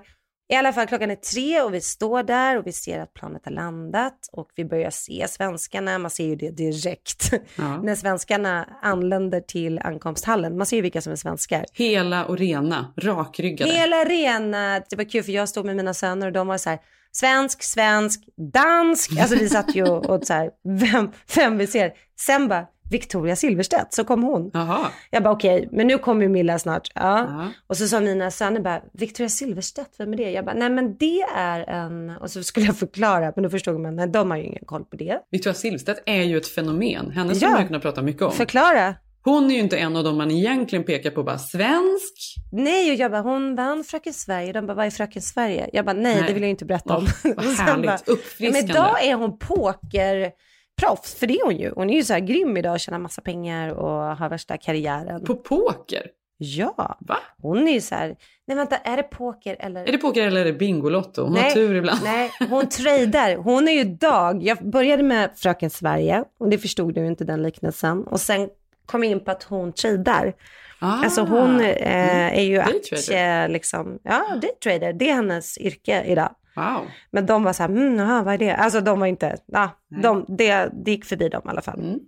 I 0.52 0.56
alla 0.56 0.74
fall 0.74 0.88
klockan 0.88 1.12
är 1.12 1.16
tre 1.16 1.62
och 1.62 1.74
vi 1.74 1.82
står 1.82 2.24
där 2.24 2.58
och 2.58 2.68
vi 2.68 2.72
ser 2.72 3.00
att 3.00 3.14
planet 3.14 3.46
har 3.46 3.52
landat 3.52 4.30
och 4.32 4.50
vi 4.56 4.66
börjar 4.66 4.90
se 4.90 5.28
svenskarna, 5.30 6.00
man 6.00 6.12
ser 6.12 6.26
ju 6.26 6.36
det 6.36 6.52
direkt. 6.52 7.32
Ja. 7.56 7.82
När 7.82 7.96
svenskarna 7.96 8.68
anländer 8.82 9.42
till 9.42 9.80
ankomsthallen, 9.80 10.58
man 10.58 10.66
ser 10.66 10.76
ju 10.76 10.82
vilka 10.82 11.02
som 11.02 11.12
är 11.12 11.16
svenskar. 11.16 11.66
Hela 11.74 12.26
och 12.26 12.38
rena, 12.38 12.94
rakryggade. 12.98 13.72
Hela 13.72 14.06
rena, 14.06 14.82
det 14.90 14.96
var 14.96 15.10
kul 15.10 15.24
för 15.24 15.32
jag 15.32 15.50
stod 15.50 15.66
med 15.66 15.76
mina 15.76 15.94
söner 15.94 16.28
och 16.28 16.34
de 16.34 16.48
var 16.48 16.58
så 16.58 16.70
här, 16.70 16.80
svensk, 17.12 17.64
svensk, 17.64 18.24
dansk. 18.54 19.12
Alltså 19.20 19.36
vi 19.36 19.50
satt 19.50 19.76
ju 19.76 19.84
och, 19.84 20.06
och 20.06 20.24
så 20.24 20.34
här, 20.34 20.50
vem, 20.64 21.12
vem 21.36 21.58
vi 21.58 21.68
ser. 21.68 21.94
Sen 22.20 22.48
bara, 22.48 22.68
Victoria 22.92 23.36
Silvstedt, 23.36 23.94
så 23.94 24.04
kom 24.04 24.24
hon. 24.24 24.52
Jaha. 24.54 24.88
Jag 25.12 25.24
bara 25.24 25.34
okej, 25.34 25.70
men 25.72 25.88
nu 25.88 25.98
kommer 25.98 26.22
ju 26.22 26.30
Milla 26.30 26.60
snart. 26.60 26.92
Ja. 26.96 27.02
Ja. 27.20 27.48
Och 27.68 27.78
så 27.78 27.88
sa 27.88 28.00
mina 28.00 28.32
söner 28.32 28.60
bara, 28.62 28.82
Victoria 28.94 29.30
Silvstedt, 29.30 29.90
vem 29.98 30.14
är 30.14 30.18
det? 30.18 30.32
Jag 30.32 30.46
bara, 30.46 30.56
nej 30.56 30.70
men 30.70 30.98
det 30.98 31.22
är 31.36 31.60
en, 31.70 32.10
och 32.10 32.32
så 32.32 32.44
skulle 32.44 32.66
jag 32.66 32.78
förklara, 32.78 33.34
men 33.36 33.44
då 33.44 33.50
förstod 33.50 33.80
man, 33.80 33.96
nej 33.96 34.08
de 34.08 34.32
har 34.32 34.38
ju 34.38 34.44
ingen 34.44 34.66
koll 34.66 34.86
på 34.86 34.96
det. 34.96 35.18
Victoria 35.32 35.54
Silvstedt 35.54 36.04
är 36.06 36.24
ju 36.24 36.38
ett 36.38 36.48
fenomen. 36.48 37.12
Henne 37.12 37.30
Ja. 37.30 37.36
skulle 37.36 37.52
man 37.52 37.68
kunna 37.68 37.80
prata 37.80 38.02
mycket 38.02 38.22
om. 38.22 38.32
Förklara. 38.32 38.96
Hon 39.24 39.52
är 39.52 39.56
ju 39.56 39.60
inte 39.62 39.78
en 39.78 39.96
av 39.96 40.04
dem 40.04 40.18
man 40.18 40.32
egentligen 40.32 40.84
pekar 40.86 41.12
på 41.12 41.24
bara 41.24 41.38
svensk. 41.38 42.36
Nej, 42.52 42.92
och 42.92 42.96
jag 42.98 43.12
bara, 43.12 43.22
hon 43.22 43.56
vann 43.56 43.84
Fröken 43.84 44.14
Sverige. 44.14 44.54
De 44.54 44.68
bara, 44.68 44.74
vad 44.74 44.86
är 44.86 44.90
Fröken 44.90 45.22
Sverige? 45.22 45.70
Jag 45.74 45.86
bara, 45.86 45.94
nej, 45.94 46.16
Nej. 46.16 46.24
det 46.28 46.34
vill 46.34 46.44
jag 46.44 46.50
inte 46.50 46.66
berätta 46.66 46.98
om. 46.98 47.08
Åh, 47.26 47.32
vad 47.36 47.46
härligt, 47.58 47.86
bara, 47.86 48.00
ja, 48.08 48.14
uppfriskande. 48.14 48.62
men 48.62 48.70
idag 48.70 49.04
är 49.06 49.16
hon 49.16 49.38
pokerproffs, 50.76 51.16
för 51.16 51.28
det 51.28 51.34
är 51.34 51.46
hon 51.46 51.56
ju. 51.58 51.72
Hon 51.76 51.90
är 51.90 51.94
ju 51.96 52.04
så 52.04 52.14
här 52.14 52.20
grym 52.20 52.58
idag 52.58 52.74
och 52.74 52.80
tjänar 52.80 53.00
massa 53.00 53.22
pengar 53.22 53.70
och 53.70 54.18
har 54.18 54.30
värsta 54.30 54.58
karriären. 54.58 55.24
På 55.26 55.36
poker? 55.36 56.08
Ja, 56.38 56.98
Va? 57.00 57.18
hon 57.42 57.68
är 57.68 57.72
ju 57.72 57.82
så 57.82 57.96
här, 57.96 58.16
nej 58.48 58.58
vänta, 58.58 58.78
är 58.78 58.98
det 58.98 59.04
poker 59.04 59.56
eller? 59.60 59.88
Är 59.88 59.92
det 59.92 59.98
poker 59.98 60.28
eller 60.28 60.42
är 60.42 60.46
det 60.46 60.54
Bingolotto? 60.54 61.22
Hon 61.24 61.36
har 61.36 61.42
Nej, 61.42 61.54
tur 61.54 61.76
ibland. 61.76 62.00
Nej, 62.04 62.32
hon 62.50 62.70
tradar. 62.70 63.36
Hon 63.36 63.68
är 63.68 63.72
ju 63.72 63.84
dag. 63.84 64.44
Jag 64.44 64.58
började 64.70 65.04
med 65.04 65.30
Fröken 65.36 65.70
Sverige 65.70 66.24
och 66.40 66.50
det 66.50 66.58
förstod 66.58 66.94
du 66.94 67.08
inte 67.08 67.24
den 67.24 67.44
liknelsen. 67.44 68.04
Och 68.08 68.22
sen 68.22 68.50
kom 68.86 69.04
jag 69.04 69.12
in 69.12 69.20
på 69.20 69.32
att 69.32 69.44
hon 69.44 69.74
tradar. 69.74 70.34
Ah, 70.80 71.04
Alltså 71.04 71.22
hon 71.22 71.62
eh, 71.62 72.38
är 72.38 72.42
ju 72.44 72.60
aktie, 72.60 73.48
liksom, 73.48 74.00
ja, 74.04 74.24
daytrader. 74.42 74.94
Det 74.94 75.10
är 75.10 75.14
hennes 75.14 75.58
yrke 75.58 76.04
idag. 76.04 76.30
Wow. 76.56 76.88
Men 77.12 77.26
de 77.26 77.44
var 77.44 77.54
så 77.54 77.64
här, 77.64 77.70
mm, 77.70 78.00
aha, 78.00 78.24
vad 78.24 78.34
är 78.34 78.38
det? 78.38 78.56
Alltså 78.56 78.82
de 78.82 79.00
var 79.00 79.08
inte, 79.08 79.38
Nej. 79.46 79.70
de, 80.02 80.26
det, 80.28 80.70
det 80.74 80.92
gick 80.92 81.06
förbi 81.06 81.30
dem 81.30 81.42
i 81.46 81.50
alla 81.50 81.62
fall. 81.62 81.80
Mm. 81.80 82.00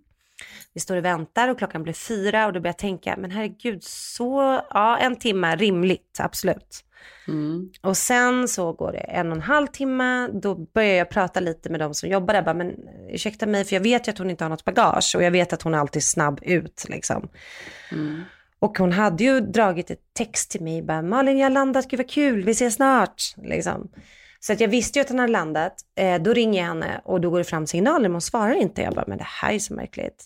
Vi 0.74 0.82
står 0.82 0.98
och 0.98 1.06
väntar 1.06 1.48
och 1.48 1.58
klockan 1.58 1.84
blir 1.84 1.94
fyra 1.94 2.46
och 2.46 2.54
då 2.54 2.60
börjar 2.60 2.74
jag 2.74 2.78
tänka, 2.78 3.16
men 3.18 3.32
herregud, 3.32 3.84
så, 3.84 4.62
ja, 4.70 4.98
en 4.98 5.16
timme, 5.16 5.56
rimligt, 5.56 6.18
absolut. 6.20 6.86
Mm. 7.28 7.72
Och 7.82 7.98
sen 7.98 8.48
så 8.48 8.74
går 8.74 8.92
det 8.92 8.98
en 8.98 9.30
och 9.30 9.36
en 9.36 9.42
halv 9.42 9.68
timme, 9.68 10.28
då 10.28 10.56
börjar 10.56 10.96
jag 10.96 11.10
prata 11.10 11.40
lite 11.40 11.70
med 11.70 11.80
de 11.80 11.94
som 11.94 12.10
jobbar 12.10 12.34
där, 12.34 12.42
bara, 12.42 12.54
men 12.54 12.76
ursäkta 13.10 13.46
mig, 13.46 13.66
för 13.66 13.76
jag 13.76 13.82
vet 13.82 14.08
ju 14.08 14.12
att 14.12 14.18
hon 14.18 14.30
inte 14.30 14.44
har 14.44 14.50
något 14.50 14.66
bagage 14.66 15.14
och 15.16 15.24
jag 15.24 15.32
vet 15.32 15.54
att 15.54 15.62
hon 15.62 15.74
är 15.74 15.78
alltid 15.78 16.04
snabb 16.04 16.40
ut 16.42 16.86
liksom. 16.90 17.30
Mm. 17.92 18.22
Och 18.60 18.78
hon 18.78 18.92
hade 18.92 19.24
ju 19.24 19.40
dragit 19.40 19.92
ett 19.92 20.14
text 20.14 20.52
till 20.52 20.62
mig, 20.62 20.82
bara 20.82 21.02
Malin 21.02 21.38
jag 21.38 21.46
har 21.46 21.52
landat, 21.52 21.88
gud 21.88 22.00
vad 22.00 22.10
kul, 22.10 22.44
vi 22.44 22.52
ses 22.52 22.74
snart. 22.74 23.22
Liksom. 23.38 23.90
Så 24.46 24.54
att 24.54 24.60
jag 24.60 24.68
visste 24.68 25.00
ju 25.00 25.04
att 25.04 25.10
hon 25.10 25.20
hade 25.20 25.32
landat, 25.32 25.74
eh, 25.98 26.22
då 26.22 26.34
ringer 26.34 26.60
jag 26.62 26.68
henne 26.68 27.02
och 27.06 27.22
då 27.22 27.30
går 27.30 27.38
det 27.38 27.44
fram 27.44 27.68
signaler 27.68 28.00
men 28.02 28.12
hon 28.12 28.22
svarar 28.22 28.54
inte. 28.56 28.82
Jag 28.82 28.94
bara, 28.94 29.06
men 29.08 29.18
det 29.18 29.28
här 29.28 29.54
är 29.54 29.60
så 29.60 29.74
märkligt. 29.74 30.26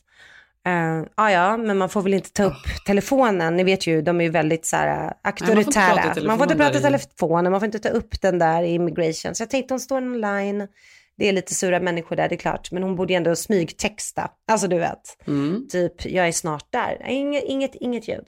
Uh, 0.68 1.06
ja, 1.18 1.32
ja, 1.32 1.58
men 1.58 1.78
man 1.78 1.90
får 1.90 2.02
väl 2.02 2.14
inte 2.14 2.30
ta 2.34 2.44
upp 2.44 2.86
telefonen. 2.86 3.56
Ni 3.56 3.64
vet 3.64 3.88
ju, 3.88 4.02
de 4.02 4.22
är 4.22 4.26
ju 4.26 4.32
väldigt 4.32 4.66
så 4.66 4.76
här 4.76 5.14
auktoritära. 5.24 5.96
prata 6.04 6.20
i 6.22 6.28
man 6.28 6.38
får 6.38 6.44
inte 6.46 6.56
prata 6.56 6.78
i 6.78 6.82
telefon 6.82 6.92
där 6.92 6.98
i- 6.98 7.02
telefonen, 7.02 7.52
man 7.52 7.62
får 7.62 7.66
inte 7.66 7.80
ta 7.80 7.90
upp 7.90 8.22
den 8.22 8.40
där 8.40 8.64
i 8.64 8.74
immigration. 8.74 9.36
Så 9.36 9.42
jag 9.44 9.50
tänkte 9.50 9.74
hon 9.74 9.80
står 9.80 9.98
online, 9.98 10.68
det 11.18 11.30
är 11.30 11.34
lite 11.34 11.54
sura 11.56 11.80
människor 11.80 12.16
där, 12.16 12.30
det 12.30 12.36
är 12.36 12.38
klart. 12.38 12.72
Men 12.72 12.84
hon 12.84 12.96
borde 12.96 13.14
ju 13.14 13.18
ändå 13.18 13.36
smygtexta. 13.36 14.32
Alltså 14.52 14.68
du 14.68 14.78
vet, 14.80 15.18
Mm. 15.28 15.68
typ 15.70 16.06
jag 16.06 16.28
är 16.28 16.32
snart 16.32 16.66
där. 16.70 17.06
Inget, 17.10 17.44
inget, 17.44 17.76
inget 17.76 18.08
ljud. 18.08 18.26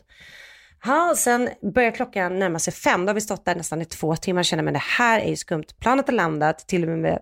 Ja, 0.85 1.13
sen 1.17 1.49
börjar 1.73 1.91
klockan 1.91 2.39
närma 2.39 2.59
sig 2.59 2.73
fem. 2.73 3.05
Då 3.05 3.09
har 3.09 3.15
vi 3.15 3.21
stått 3.21 3.45
där 3.45 3.55
nästan 3.55 3.81
i 3.81 3.85
två 3.85 4.15
timmar 4.15 4.41
och 4.41 4.45
känner 4.45 4.63
men 4.63 4.73
det 4.73 4.83
här 4.97 5.19
är 5.19 5.29
ju 5.29 5.35
skumt. 5.35 5.65
Planet 5.79 6.07
har 6.07 6.13
landat, 6.13 6.67
till 6.67 6.89
och 6.89 6.97
med 6.97 7.19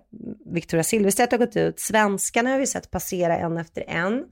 Victoria 0.54 0.84
Silvstedt 0.84 1.32
har 1.32 1.40
gått 1.40 1.56
ut. 1.56 1.80
Svenskarna 1.80 2.50
har 2.50 2.58
vi 2.60 2.68
sett 2.68 2.92
passera 2.92 3.38
en 3.38 3.58
efter 3.58 3.84
en. 3.88 4.24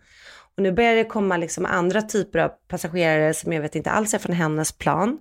Och 0.58 0.64
nu 0.64 0.72
börjar 0.72 0.96
det 0.96 1.04
komma 1.04 1.38
liksom 1.38 1.66
andra 1.66 2.02
typer 2.02 2.40
av 2.40 2.50
passagerare 2.68 3.34
som 3.34 3.54
jag 3.54 3.62
vet 3.62 3.76
inte 3.76 3.92
alls 3.92 4.14
är 4.14 4.18
från 4.18 4.36
hennes 4.36 4.72
plan. 4.72 5.18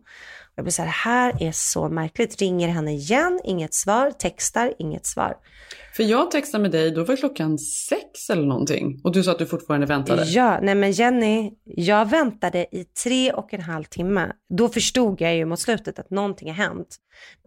Jag 0.56 0.64
blir 0.64 0.73
så 0.73 0.82
här, 0.82 0.87
det 0.87 0.92
här 0.92 1.49
är 1.49 1.52
så 1.52 1.88
märkligt. 1.88 2.40
Ringer 2.40 2.68
henne 2.68 2.92
igen, 2.92 3.40
inget 3.44 3.75
svar. 3.75 4.11
Textar, 4.11 4.75
inget 4.78 5.06
svar. 5.06 5.37
För 5.96 6.02
jag 6.02 6.30
textade 6.30 6.62
med 6.62 6.70
dig, 6.70 6.90
då 6.90 7.04
var 7.04 7.16
klockan 7.16 7.58
sex 7.58 8.30
eller 8.30 8.46
någonting. 8.46 9.00
Och 9.04 9.12
du 9.12 9.23
sa 9.23 9.30
att 9.32 9.38
du 9.38 9.46
fortfarande 9.46 9.87
väntade. 9.87 10.25
Ja, 10.25 10.58
nej 10.62 10.75
men 10.75 10.92
Jenny, 10.92 11.52
jag 11.64 12.11
väntade 12.11 12.58
i 12.58 12.84
tre 13.04 13.32
och 13.32 13.54
en 13.54 13.61
halv 13.61 13.84
timme. 13.84 14.32
Då 14.58 14.68
förstod 14.68 15.20
jag 15.20 15.37
ju 15.37 15.44
mot 15.44 15.61
slutet 15.61 15.99
att 15.99 16.11
någonting 16.11 16.49
har 16.49 16.56
hänt. 16.56 16.96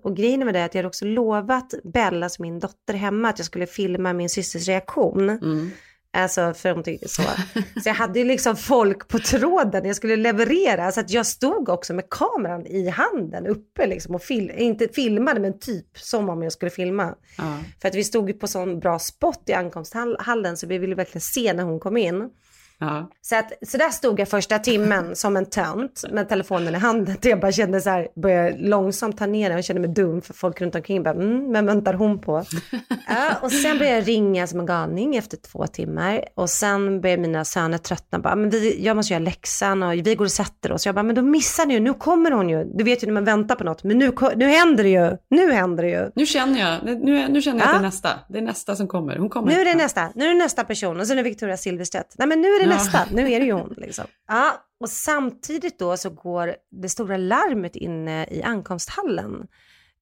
Och 0.03 0.15
grejen 0.15 0.45
med 0.45 0.53
det 0.53 0.59
är 0.59 0.65
att 0.65 0.73
jag 0.73 0.79
hade 0.79 0.87
också 0.87 1.05
lovat 1.05 1.73
Bella, 1.93 2.25
alltså 2.25 2.41
min 2.41 2.59
dotter 2.59 2.93
hemma, 2.93 3.29
att 3.29 3.39
jag 3.39 3.45
skulle 3.45 3.67
filma 3.67 4.13
min 4.13 4.29
systers 4.29 4.67
reaktion. 4.67 5.29
Mm. 5.29 5.71
Alltså 6.13 6.53
för 6.53 6.71
hon 6.73 6.83
tyckte 6.83 7.09
så. 7.09 7.21
Så 7.83 7.89
jag 7.89 7.93
hade 7.93 8.19
ju 8.19 8.25
liksom 8.25 8.55
folk 8.55 9.07
på 9.07 9.19
tråden 9.19 9.85
jag 9.85 9.95
skulle 9.95 10.15
leverera. 10.15 10.91
Så 10.91 10.99
att 10.99 11.09
jag 11.09 11.25
stod 11.25 11.69
också 11.69 11.93
med 11.93 12.09
kameran 12.09 12.65
i 12.65 12.89
handen 12.89 13.47
uppe 13.47 13.87
liksom 13.87 14.15
och 14.15 14.21
fil 14.21 14.51
inte 14.51 14.87
filmade 14.87 15.39
men 15.39 15.59
typ 15.59 15.97
som 15.97 16.29
om 16.29 16.43
jag 16.43 16.51
skulle 16.51 16.71
filma. 16.71 17.15
Ja. 17.37 17.57
För 17.81 17.87
att 17.87 17.95
vi 17.95 18.03
stod 18.03 18.29
ju 18.29 18.33
på 18.33 18.47
sån 18.47 18.79
bra 18.79 18.99
spot 18.99 19.43
i 19.45 19.53
ankomsthallen 19.53 20.57
så 20.57 20.67
vi 20.67 20.77
ville 20.77 20.95
verkligen 20.95 21.21
se 21.21 21.53
när 21.53 21.63
hon 21.63 21.79
kom 21.79 21.97
in. 21.97 22.29
Ja. 22.79 23.09
Så, 23.21 23.35
att, 23.35 23.51
så 23.67 23.77
där 23.77 23.89
stod 23.89 24.19
jag 24.19 24.27
första 24.29 24.59
timmen 24.59 25.15
som 25.15 25.37
en 25.37 25.45
tönt 25.45 26.03
med 26.11 26.29
telefonen 26.29 26.75
i 26.75 26.77
handen. 26.77 27.15
Jag 27.21 27.39
bara 27.39 27.51
kände 27.51 27.81
så 27.81 27.89
här, 27.89 28.07
började 28.21 28.57
långsamt 28.57 29.17
ta 29.17 29.25
ner 29.25 29.49
den 29.49 29.57
och 29.57 29.63
kände 29.63 29.81
mig 29.81 29.89
dum 29.89 30.21
för 30.21 30.33
folk 30.33 30.61
runt 30.61 30.75
omkring 30.75 31.03
bara, 31.03 31.13
mm, 31.13 31.51
men 31.51 31.65
väntar 31.65 31.93
hon 31.93 32.19
på? 32.21 32.43
ja, 33.07 33.31
och 33.41 33.51
sen 33.51 33.77
började 33.77 33.97
jag 33.97 34.07
ringa 34.07 34.47
som 34.47 34.59
en 34.59 34.65
galning 34.65 35.15
efter 35.15 35.37
två 35.37 35.67
timmar 35.67 36.23
och 36.35 36.49
sen 36.49 37.01
började 37.01 37.21
mina 37.21 37.45
söner 37.45 37.77
tröttna. 37.77 38.19
Bara, 38.19 38.35
men 38.35 38.49
vi, 38.49 38.85
jag 38.85 38.95
måste 38.95 39.13
göra 39.13 39.23
läxan 39.23 39.83
och 39.83 39.93
vi 39.93 40.15
går 40.15 40.25
och 40.25 40.31
sätter 40.31 40.71
oss. 40.71 40.85
Jag 40.85 40.95
bara, 40.95 41.03
men 41.03 41.15
då 41.15 41.21
missar 41.21 41.65
ni 41.65 41.73
ju, 41.73 41.79
nu 41.79 41.93
kommer 41.93 42.31
hon 42.31 42.49
ju. 42.49 42.63
Du 42.63 42.83
vet 42.83 43.03
ju 43.03 43.07
när 43.07 43.13
man 43.13 43.25
väntar 43.25 43.55
på 43.55 43.63
något, 43.63 43.83
men 43.83 43.97
nu, 43.97 44.11
nu 44.35 44.47
händer 44.47 44.83
det 44.83 44.89
ju. 44.89 45.17
Nu 45.29 45.51
händer 45.51 45.83
det 45.83 45.89
ju. 45.89 46.11
Nu 46.15 46.25
känner 46.25 46.59
jag, 46.59 46.99
nu, 47.05 47.27
nu 47.27 47.41
känner 47.41 47.59
jag 47.59 47.67
att 47.67 47.73
Ja. 47.73 47.79
det 47.79 47.83
är 47.83 47.87
nästa. 47.87 48.09
Det 48.29 48.37
är 48.37 48.41
nästa 48.41 48.75
som 48.75 48.87
kommer. 48.87 49.17
Hon 49.17 49.29
kommer. 49.29 49.51
Nu 49.51 49.61
är 49.61 49.65
det 49.65 49.75
nästa, 49.75 50.09
nu 50.15 50.25
är 50.25 50.29
det 50.29 50.35
nästa 50.39 50.63
person 50.63 50.99
och 50.99 51.07
sen 51.07 51.17
är 51.17 51.23
det 51.23 51.29
Victoria 51.29 51.57
Silvstedt. 51.57 52.15
Nej 52.17 52.27
men 52.27 52.41
nu 52.41 52.47
är 52.47 52.59
det 52.59 52.66
Ja. 52.67 52.73
nästa, 52.73 53.05
nu 53.11 53.31
är 53.31 53.39
det 53.39 53.45
ju 53.45 53.51
hon 53.51 53.73
liksom. 53.77 54.05
Ja, 54.27 54.63
och 54.79 54.89
samtidigt 54.89 55.79
då 55.79 55.97
så 55.97 56.09
går 56.09 56.55
det 56.71 56.89
stora 56.89 57.17
larmet 57.17 57.75
inne 57.75 58.27
i 58.31 58.43
ankomsthallen. 58.43 59.47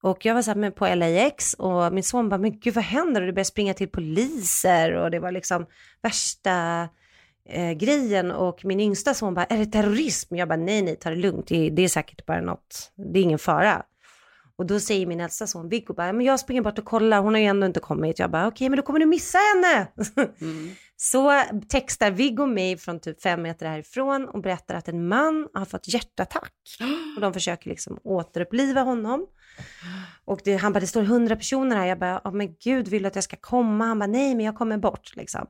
Och 0.02 0.26
jag 0.26 0.36
var 0.36 0.42
så 0.42 0.52
här 0.52 0.72
på 0.72 0.96
LAX 0.96 1.54
och 1.54 1.94
min 1.94 2.04
son 2.04 2.30
bara, 2.30 2.38
men 2.38 2.60
gud 2.60 2.74
vad 2.74 2.84
händer? 2.84 3.22
Och 3.22 3.28
det 3.28 3.34
började 3.34 3.46
springa 3.46 3.74
till 3.74 3.90
poliser 3.90 4.96
och 4.96 5.12
det 5.12 5.20
var 5.20 5.32
liksom 5.32 5.66
värsta 6.02 6.90
eh, 7.50 7.72
grejen 7.72 8.32
och 8.32 8.66
min 8.66 8.80
yngsta 8.80 9.14
son 9.14 9.34
bara, 9.34 9.46
är 9.46 9.58
det 9.58 9.66
terrorism? 9.66 10.36
Jag 10.36 10.48
bara, 10.48 10.58
nej 10.58 10.82
nej, 10.82 10.96
ta 10.96 11.10
det 11.10 11.16
lugnt, 11.16 11.48
det, 11.48 11.70
det 11.70 11.82
är 11.82 11.88
säkert 11.88 12.26
bara 12.26 12.42
något, 12.42 12.92
det 12.96 13.20
är 13.20 13.24
ingen 13.24 13.40
fara. 13.40 13.84
Och 14.58 14.66
då 14.66 14.80
säger 14.80 15.06
min 15.06 15.22
äldsta 15.22 15.48
son 15.48 15.70
Viggo 15.70 15.94
bara, 15.94 16.14
men 16.14 16.26
jag 16.26 16.40
springer 16.40 16.62
bort 16.62 16.80
och 16.80 16.86
kollar, 16.86 17.22
hon 17.22 17.34
har 17.34 17.42
ju 17.42 17.48
ändå 17.48 17.66
inte 17.66 17.80
kommit. 17.80 18.20
Jag 18.20 18.32
bara, 18.32 18.48
okej 18.48 18.70
men 18.70 18.78
då 18.78 18.84
kommer 18.84 19.00
du 19.00 19.06
missa 19.06 19.38
henne. 19.38 19.88
Mm. 20.42 20.70
Så 21.12 21.44
textar 21.70 22.12
Viggo 22.12 22.46
mig 22.46 22.78
från 22.78 23.00
typ 23.00 23.22
fem 23.22 23.42
meter 23.42 23.66
härifrån 23.66 24.30
och 24.30 24.42
berättar 24.42 24.76
att 24.76 24.88
en 24.88 25.08
man 25.08 25.48
har 25.54 25.66
fått 25.66 25.88
hjärtattack. 25.88 26.54
Och 27.16 27.22
de 27.22 27.34
försöker 27.34 27.70
liksom 27.70 28.00
återuppliva 28.04 28.82
honom. 28.82 29.28
Och 30.26 30.42
det, 30.44 30.56
han 30.56 30.74
bara, 30.74 30.80
det 30.80 30.88
står 30.88 31.04
hundra 31.04 31.36
personer 31.36 31.76
här. 31.76 31.86
Jag 31.86 32.00
bara, 32.00 32.22
oh, 32.24 32.32
men 32.34 32.56
gud, 32.64 32.88
vill 32.88 33.04
du 33.04 33.08
att 33.08 33.16
jag 33.16 33.24
ska 33.24 33.38
komma? 33.38 33.86
Han 33.86 34.00
bara, 34.00 34.08
nej, 34.08 34.36
men 34.36 34.46
jag 34.46 34.56
kommer 34.56 34.78
bort 34.78 35.16
liksom. 35.16 35.48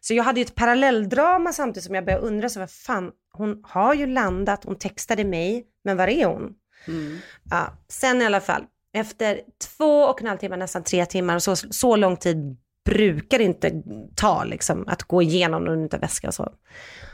Så 0.00 0.14
jag 0.14 0.24
hade 0.24 0.40
ju 0.40 0.44
ett 0.44 0.54
parallelldrama 0.54 1.52
samtidigt 1.52 1.84
som 1.84 1.94
jag 1.94 2.04
började 2.04 2.26
undra, 2.26 2.48
så 2.48 2.60
vad 2.60 2.70
fan, 2.70 3.10
hon 3.32 3.60
har 3.64 3.94
ju 3.94 4.06
landat, 4.06 4.64
hon 4.64 4.78
textade 4.78 5.24
mig, 5.24 5.66
men 5.84 5.96
var 5.96 6.08
är 6.08 6.26
hon? 6.26 6.54
Mm. 6.88 7.18
Ja, 7.50 7.76
sen 7.88 8.22
i 8.22 8.26
alla 8.26 8.40
fall, 8.40 8.64
efter 8.94 9.40
två 9.76 10.02
och 10.02 10.20
en 10.20 10.28
halv 10.28 10.38
timme, 10.38 10.56
nästan 10.56 10.84
tre 10.84 11.06
timmar, 11.06 11.34
och 11.34 11.42
så, 11.42 11.56
så 11.56 11.96
lång 11.96 12.16
tid 12.16 12.56
brukar 12.84 13.38
inte 13.38 13.82
ta 14.16 14.44
liksom, 14.44 14.84
att 14.88 15.02
gå 15.02 15.22
igenom 15.22 15.64
någon 15.64 15.84
utav 15.84 16.00
väska 16.00 16.28
och 16.28 16.34
så. 16.34 16.52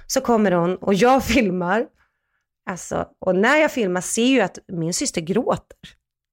Så 0.06 0.20
kommer 0.20 0.52
hon 0.52 0.76
och 0.76 0.94
jag 0.94 1.25
filmar, 1.34 1.87
alltså, 2.70 3.08
och 3.18 3.37
när 3.37 3.56
jag 3.56 3.72
filmar 3.72 4.00
ser 4.00 4.22
jag 4.22 4.30
ju 4.30 4.40
att 4.40 4.58
min 4.68 4.94
syster 4.94 5.20
gråter. 5.20 5.78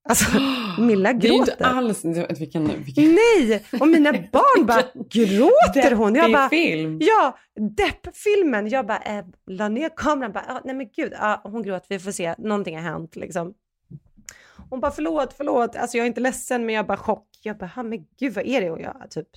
Alltså, 0.08 0.24
Milla 0.78 1.12
Det 1.12 1.28
är 1.28 1.30
gråter. 1.30 1.52
inte 1.52 1.66
alls... 1.66 2.04
Vilken, 2.38 2.84
vilken 2.84 3.04
Nej, 3.14 3.64
och 3.80 3.88
mina 3.88 4.12
barn 4.32 4.66
bara, 4.66 4.82
gråter 5.10 5.90
hon? 5.94 6.14
Jag 6.14 6.32
bara, 6.32 6.48
film. 6.48 6.98
Ja, 7.00 7.38
deppfilmen. 7.76 8.68
Jag 8.68 8.86
bara 8.86 8.98
eh, 8.98 9.24
la 9.46 9.68
ner 9.68 9.90
kameran. 9.96 10.32
Bara, 10.32 10.44
ah, 10.48 10.60
nej 10.64 10.74
men 10.74 10.88
gud, 10.96 11.12
ah, 11.18 11.40
hon 11.48 11.62
gråter, 11.62 11.86
vi 11.88 11.98
får 11.98 12.12
se, 12.12 12.34
någonting 12.38 12.76
har 12.76 12.82
hänt 12.82 13.16
liksom. 13.16 13.54
Hon 14.70 14.80
bara 14.80 14.90
förlåt, 14.92 15.34
förlåt, 15.36 15.76
alltså 15.76 15.96
jag 15.96 16.04
är 16.04 16.08
inte 16.08 16.20
ledsen 16.20 16.66
men 16.66 16.74
jag 16.74 16.86
bara 16.86 16.96
chock. 16.98 17.28
Jag 17.46 17.58
bara, 17.58 17.82
men 17.82 18.06
gud 18.18 18.34
vad 18.34 18.46
är 18.46 18.60
det? 18.60 18.70
Och 18.70 18.80
jag 18.80 18.92
har 18.92 19.06
typ 19.06 19.28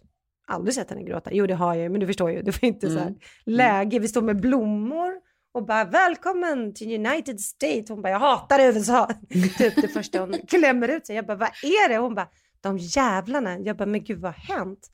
aldrig 0.47 0.73
sett 0.73 0.89
henne 0.89 1.03
gråta. 1.03 1.29
Jo 1.33 1.47
det 1.47 1.53
har 1.53 1.75
jag 1.75 1.83
ju, 1.83 1.89
men 1.89 1.99
du 1.99 2.07
förstår 2.07 2.31
ju, 2.31 2.41
det 2.41 2.61
var 2.61 2.67
inte 2.67 2.89
så 2.89 2.99
här 2.99 3.15
läge. 3.45 3.99
Vi 3.99 4.07
står 4.07 4.21
med 4.21 4.41
blommor 4.41 5.13
och 5.51 5.65
bara 5.65 5.83
välkommen 5.85 6.73
till 6.73 7.05
United 7.05 7.41
States. 7.41 7.89
Hon 7.89 8.01
bara, 8.01 8.09
jag 8.09 8.19
hatar 8.19 8.59
USA. 8.59 9.09
typ 9.57 9.75
det 9.75 9.87
första 9.87 10.19
hon 10.19 10.33
klämmer 10.47 10.87
ut 10.87 11.07
sig. 11.07 11.15
Jag 11.15 11.25
bara, 11.25 11.37
vad 11.37 11.49
är 11.49 11.89
det? 11.89 11.97
Hon 11.97 12.15
bara, 12.15 12.27
de 12.61 12.77
jävlarna. 12.77 13.59
Jag 13.59 13.77
bara, 13.77 13.85
men 13.85 14.03
gud 14.03 14.19
vad 14.19 14.33
har 14.33 14.55
hänt? 14.55 14.91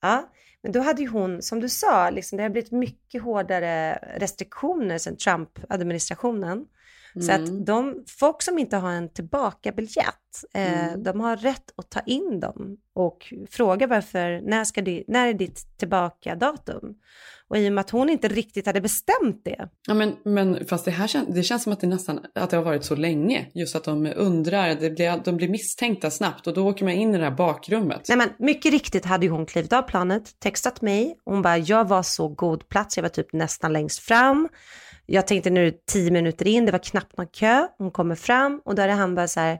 Ja, 0.00 0.30
men 0.62 0.72
då 0.72 0.80
hade 0.80 1.02
ju 1.02 1.08
hon, 1.08 1.42
som 1.42 1.60
du 1.60 1.68
sa, 1.68 2.10
liksom, 2.10 2.36
det 2.36 2.42
har 2.42 2.50
blivit 2.50 2.72
mycket 2.72 3.22
hårdare 3.22 3.94
restriktioner 4.16 4.98
sedan 4.98 5.16
Trump-administrationen. 5.16 6.66
Så 7.14 7.32
Mm. 7.32 7.44
att 7.44 7.66
de, 7.66 8.04
folk 8.18 8.42
som 8.42 8.58
inte 8.58 8.76
har 8.76 8.90
en 8.92 9.08
tillbakabiljett, 9.08 10.44
eh, 10.54 10.88
Mm. 10.90 11.02
de 11.02 11.20
har 11.20 11.36
rätt 11.36 11.72
att 11.76 11.90
ta 11.90 12.00
in 12.00 12.40
dem 12.40 12.76
och 12.94 13.32
fråga 13.50 13.86
varför, 13.86 14.40
när, 14.44 14.64
ska 14.64 14.82
det, 14.82 15.04
när 15.08 15.28
är 15.28 15.34
ditt 15.34 15.78
tillbakadatum? 15.78 16.94
Och 17.48 17.58
i 17.58 17.68
och 17.68 17.72
med 17.72 17.80
att 17.82 17.90
hon 17.90 18.10
inte 18.10 18.28
riktigt 18.28 18.66
hade 18.66 18.80
bestämt 18.80 19.40
det, 19.44 19.68
Ja, 19.88 19.94
men, 19.94 20.16
men 20.24 20.66
fast 20.66 20.84
det 20.84 20.90
här 20.90 21.06
kän, 21.06 21.26
det 21.34 21.42
känns 21.42 21.62
som 21.62 21.72
att 21.72 21.80
det 21.80 21.86
nästan 21.86 22.20
att 22.34 22.50
det 22.50 22.56
har 22.56 22.64
varit 22.64 22.84
så 22.84 22.94
länge. 22.96 23.46
Just 23.54 23.76
att 23.76 23.84
de 23.84 24.12
undrar, 24.16 24.74
det 24.74 24.90
blir, 24.90 25.20
de 25.24 25.36
blir 25.36 25.48
misstänkta 25.48 26.10
snabbt 26.10 26.46
och 26.46 26.54
då 26.54 26.68
åker 26.68 26.84
man 26.84 26.94
in 26.94 27.14
i 27.14 27.18
det 27.18 27.24
här 27.24 27.30
bakrummet. 27.30 28.00
Nej 28.08 28.18
men 28.18 28.28
mycket 28.38 28.72
riktigt 28.72 29.04
hade 29.04 29.26
ju 29.26 29.32
hon 29.32 29.46
klivit 29.46 29.72
av 29.72 29.82
planet, 29.82 30.40
textat 30.40 30.82
mig. 30.82 31.16
Hon 31.24 31.42
bara, 31.42 31.58
jag 31.58 31.88
var 31.88 32.02
så 32.02 32.28
god 32.28 32.68
plats, 32.68 32.96
jag 32.96 33.02
var 33.02 33.08
typ 33.08 33.32
nästan 33.32 33.72
längst 33.72 33.98
fram. 33.98 34.48
Jag 35.12 35.26
tänkte 35.26 35.50
nu 35.50 35.72
tio 35.86 36.10
minuter 36.10 36.46
in, 36.46 36.66
det 36.66 36.72
var 36.72 36.78
knappt 36.78 37.16
någon 37.16 37.26
kö. 37.26 37.66
Hon 37.78 37.90
kommer 37.90 38.14
fram 38.14 38.60
och 38.64 38.74
där 38.74 38.88
är 38.88 38.92
han 38.92 39.14
bara 39.14 39.28
så 39.28 39.40
här, 39.40 39.58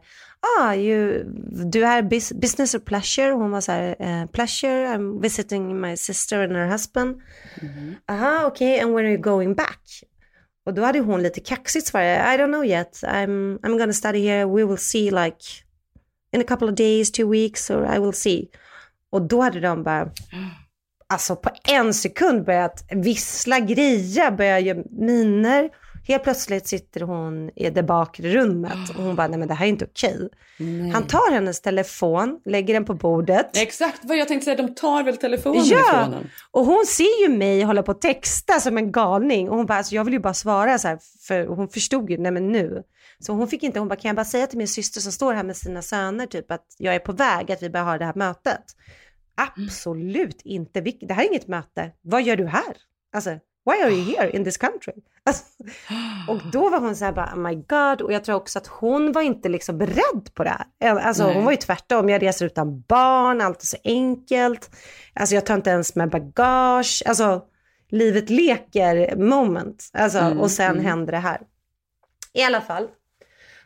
ah, 0.59 0.75
you, 0.75 1.25
du 1.71 1.85
är 1.85 2.03
bus- 2.03 2.33
business 2.33 2.75
or 2.75 2.79
pleasure? 2.79 3.31
Hon 3.31 3.51
var 3.51 3.61
så 3.61 3.73
här, 3.73 3.97
eh, 3.99 4.27
pleasure, 4.27 4.87
I'm 4.87 5.23
visiting 5.23 5.81
my 5.81 5.97
sister 5.97 6.45
and 6.45 6.53
her 6.53 6.67
husband. 6.67 7.21
Aha, 8.09 8.47
okej, 8.47 8.75
okay, 8.75 8.81
and 8.81 8.95
when 8.95 9.05
are 9.05 9.13
you 9.13 9.23
going 9.23 9.55
back? 9.55 9.81
Och 10.67 10.75
då 10.75 10.83
hade 10.83 11.01
hon 11.01 11.23
lite 11.23 11.41
kaxigt 11.41 11.87
svarat, 11.87 12.35
I 12.35 12.43
don't 12.43 12.53
know 12.53 12.65
yet, 12.65 13.01
I'm, 13.03 13.59
I'm 13.59 13.79
gonna 13.79 13.93
study 13.93 14.19
here, 14.29 14.45
we 14.45 14.65
will 14.65 14.79
see 14.79 15.11
like 15.11 15.45
in 16.33 16.41
a 16.41 16.45
couple 16.45 16.69
of 16.69 16.75
days, 16.75 17.11
two 17.11 17.31
weeks, 17.31 17.71
or 17.71 17.97
I 17.97 17.99
will 17.99 18.13
see. 18.13 18.49
Och 19.13 19.23
då 19.23 19.41
hade 19.41 19.61
de 19.61 19.83
bara, 19.83 20.11
alltså 21.11 21.37
på 21.37 21.51
en 21.69 21.95
sekund 21.95 22.45
börjat 22.45 22.85
vissla, 22.91 23.61
greja, 23.61 24.31
börja 24.31 24.59
göra 24.59 24.83
miner. 24.91 25.71
Helt 26.09 26.23
plötsligt 26.23 26.67
sitter 26.69 27.01
hon 27.01 27.51
i 27.57 27.71
det 27.71 27.83
bakre 27.83 28.29
rummet 28.29 28.91
och 28.97 29.05
hon 29.05 29.17
bara, 29.17 29.29
nej 29.29 29.39
men 29.39 29.49
det 29.49 29.55
här 29.55 29.67
är 29.67 29.71
inte 29.71 29.85
okej. 29.85 30.29
Nej. 30.59 30.91
Han 30.91 31.07
tar 31.07 31.33
hennes 31.33 31.61
telefon, 31.61 32.41
lägger 32.45 32.75
den 32.75 32.85
på 32.85 32.95
bordet. 32.95 33.57
Exakt 33.57 34.01
vad 34.03 34.17
jag 34.17 34.29
tänkte 34.29 34.45
säga, 34.45 34.57
de 34.57 34.75
tar 34.75 35.03
väl 35.03 35.17
telefonen 35.17 35.63
Ja. 35.65 35.81
ifrån 35.81 36.15
en. 36.15 36.31
Och 36.51 36.65
hon 36.67 36.85
ser 36.87 37.23
ju 37.23 37.29
mig 37.37 37.63
hålla 37.63 37.83
på 37.83 37.91
att 37.91 38.01
texta 38.01 38.61
som 38.61 38.77
en 38.79 38.93
galning. 38.93 39.51
Och 39.51 39.57
hon 39.57 39.67
bara, 39.67 39.79
alltså 39.79 39.95
jag 39.95 40.05
vill 40.05 40.15
ju 40.15 40.21
bara 40.21 40.35
svara 40.35 40.79
så 40.79 40.89
här, 40.89 40.99
för 41.29 41.47
hon 41.47 41.69
förstod 41.69 42.11
ju, 42.11 42.19
nej 42.19 42.33
men 42.33 42.53
nu. 42.53 42.83
Så 43.19 43.33
hon 43.33 43.49
fick 43.49 43.63
inte, 43.63 43.79
hon 43.79 43.89
bara, 43.89 43.97
kan 43.97 44.09
jag 44.09 44.17
bara 44.17 44.25
säga 44.25 44.47
till 44.47 44.59
min 44.59 44.69
syster 44.69 45.01
som 45.01 45.13
står 45.13 45.35
här 45.35 45.45
med 45.45 45.57
sina 45.57 45.83
söner 45.83 46.27
typ 46.27 46.51
att 46.51 46.65
jag 46.79 46.95
är 46.95 46.99
på 46.99 47.13
väg, 47.13 47.53
att 47.53 47.63
vi 47.63 47.71
börjar 47.71 47.87
ha 47.87 47.99
det 47.99 48.05
här 48.05 48.15
mötet. 48.17 48.63
Absolut 49.57 50.43
inte, 50.45 50.81
det 50.81 51.15
här 51.15 51.25
är 51.25 51.29
inget 51.29 51.49
möte. 51.49 51.93
Vad 52.03 52.23
gör 52.23 52.37
du 52.37 52.47
här? 52.47 52.77
Alltså, 53.13 53.31
why 53.65 53.83
are 53.83 53.91
you 53.91 54.17
here 54.17 54.31
in 54.31 54.45
this 54.45 54.57
country? 54.57 54.93
Alltså, 55.25 55.45
och 56.29 56.41
då 56.53 56.69
var 56.69 56.81
hon 56.81 56.97
så 56.97 57.05
här 57.05 57.13
bara, 57.13 57.33
oh 57.35 57.39
my 57.39 57.55
god, 57.55 58.03
och 58.03 58.13
jag 58.13 58.25
tror 58.25 58.37
också 58.37 58.59
att 58.59 58.67
hon 58.67 59.13
var 59.13 59.23
inte 59.23 59.49
liksom 59.49 59.79
beredd 59.79 60.35
på 60.35 60.45
det 60.45 60.51
här. 60.81 60.97
Alltså 60.97 61.27
Nej. 61.27 61.35
hon 61.35 61.45
var 61.45 61.53
ju 61.53 61.57
tvärtom, 61.57 62.09
jag 62.09 62.23
reser 62.23 62.47
utan 62.47 62.81
barn, 62.81 63.41
allt 63.41 63.63
är 63.63 63.67
så 63.67 63.77
enkelt. 63.85 64.71
Alltså 65.15 65.35
jag 65.35 65.47
tar 65.47 65.55
inte 65.55 65.71
ens 65.71 65.95
med 65.95 66.11
bagage, 66.11 67.03
alltså 67.07 67.43
livet 67.91 68.31
leker 68.31 69.17
moment. 69.17 69.91
Alltså, 69.93 70.19
Mm, 70.19 70.41
och 70.41 70.51
sen 70.51 70.71
mm. 70.71 70.85
händer 70.85 71.13
det 71.13 71.19
här. 71.19 71.41
I 72.33 72.43
alla 72.43 72.61
fall. 72.61 72.89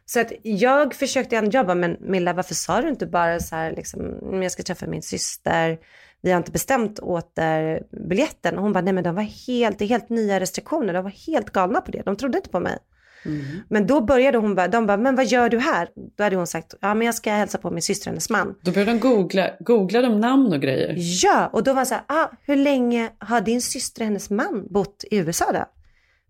Så 0.06 0.20
att 0.20 0.32
jag 0.42 0.94
försökte 0.94 1.36
ändå 1.36 1.50
jobba, 1.50 1.74
men 1.74 1.96
Milla 2.00 2.32
varför 2.32 2.54
sa 2.54 2.80
du 2.80 2.88
inte 2.88 3.06
bara 3.06 3.40
så 3.40 3.56
här 3.56 3.72
liksom, 3.72 4.00
"Mm, 4.00 4.42
jag 4.42 4.52
ska 4.52 4.62
träffa 4.62 4.86
min 4.86 5.02
syster, 5.02 5.78
vi 6.22 6.30
har 6.30 6.38
inte 6.38 6.50
bestämt 6.52 6.98
återbiljetten. 7.00 8.56
Och 8.56 8.62
hon 8.62 8.72
bara, 8.72 8.80
nej 8.80 8.92
men 8.92 9.04
de 9.04 9.14
var 9.14 9.22
helt, 9.22 9.78
det 9.78 9.84
är 9.84 9.88
helt 9.88 10.08
nya 10.08 10.40
restriktioner, 10.40 10.92
de 10.92 11.04
var 11.04 11.10
helt 11.26 11.50
galna 11.50 11.80
på 11.80 11.90
det, 11.90 12.02
de 12.04 12.16
trodde 12.16 12.38
inte 12.38 12.50
på 12.50 12.60
mig. 12.60 12.78
Mm. 13.24 13.44
Men 13.68 13.86
då 13.86 14.00
började 14.00 14.38
hon 14.38 14.54
bara, 14.54 14.68
de 14.68 14.86
bara, 14.86 14.96
men 14.96 15.16
vad 15.16 15.26
gör 15.26 15.48
du 15.48 15.58
här? 15.58 15.88
Då 16.16 16.24
hade 16.24 16.36
hon 16.36 16.46
sagt, 16.46 16.74
ja 16.80 16.94
men 16.94 17.06
jag 17.06 17.14
ska 17.14 17.32
hälsa 17.32 17.58
på 17.58 17.70
min 17.70 17.82
syster 17.82 18.08
och 18.08 18.12
hennes 18.12 18.30
man. 18.30 18.54
Då 18.62 18.70
började 18.72 18.92
de 18.92 18.98
googla, 19.00 19.50
googla 19.60 20.00
de 20.00 20.20
namn 20.20 20.52
och 20.52 20.60
grejer. 20.60 20.94
Ja, 21.24 21.50
och 21.52 21.64
då 21.64 21.72
var 21.72 21.80
det 21.80 21.86
så 21.86 21.94
här, 21.94 22.04
ah, 22.08 22.28
hur 22.42 22.56
länge 22.56 23.10
har 23.18 23.40
din 23.40 23.62
syster 23.62 24.02
och 24.02 24.06
hennes 24.06 24.30
man 24.30 24.66
bott 24.70 25.04
i 25.10 25.16
USA 25.16 25.52
då? 25.52 25.64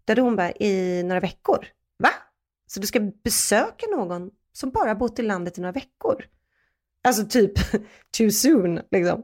Då 0.04 0.10
hade 0.10 0.20
hon 0.20 0.36
bara, 0.36 0.52
i 0.52 1.02
några 1.02 1.20
veckor. 1.20 1.66
Va? 1.98 2.10
Så 2.74 2.80
du 2.80 2.86
ska 2.86 3.00
besöka 3.24 3.86
någon 3.96 4.30
som 4.52 4.70
bara 4.70 4.94
bott 4.94 5.18
i 5.18 5.22
landet 5.22 5.58
i 5.58 5.60
några 5.60 5.72
veckor? 5.72 6.24
Alltså 7.04 7.26
typ 7.26 7.52
too 8.18 8.30
soon 8.30 8.80
liksom. 8.90 9.22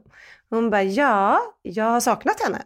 Hon 0.49 0.69
bara, 0.69 0.83
ja, 0.83 1.39
jag 1.61 1.85
har 1.85 1.99
saknat 1.99 2.41
henne. 2.41 2.61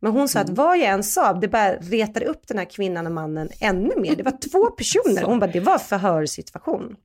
Men 0.00 0.12
hon 0.12 0.28
sa 0.28 0.40
att 0.40 0.50
vad 0.50 0.78
jag 0.78 0.86
än 0.86 1.04
sa, 1.04 1.32
det 1.32 1.48
bara 1.48 1.74
retade 1.76 2.26
upp 2.26 2.48
den 2.48 2.58
här 2.58 2.64
kvinnan 2.64 3.06
och 3.06 3.12
mannen 3.12 3.48
ännu 3.60 3.96
mer. 3.96 4.16
Det 4.16 4.22
var 4.22 4.38
två 4.50 4.70
personer. 4.70 5.22
Hon 5.22 5.38
bara, 5.38 5.50
det 5.50 5.60
var 5.60 5.78
förhörssituation. 5.78 6.96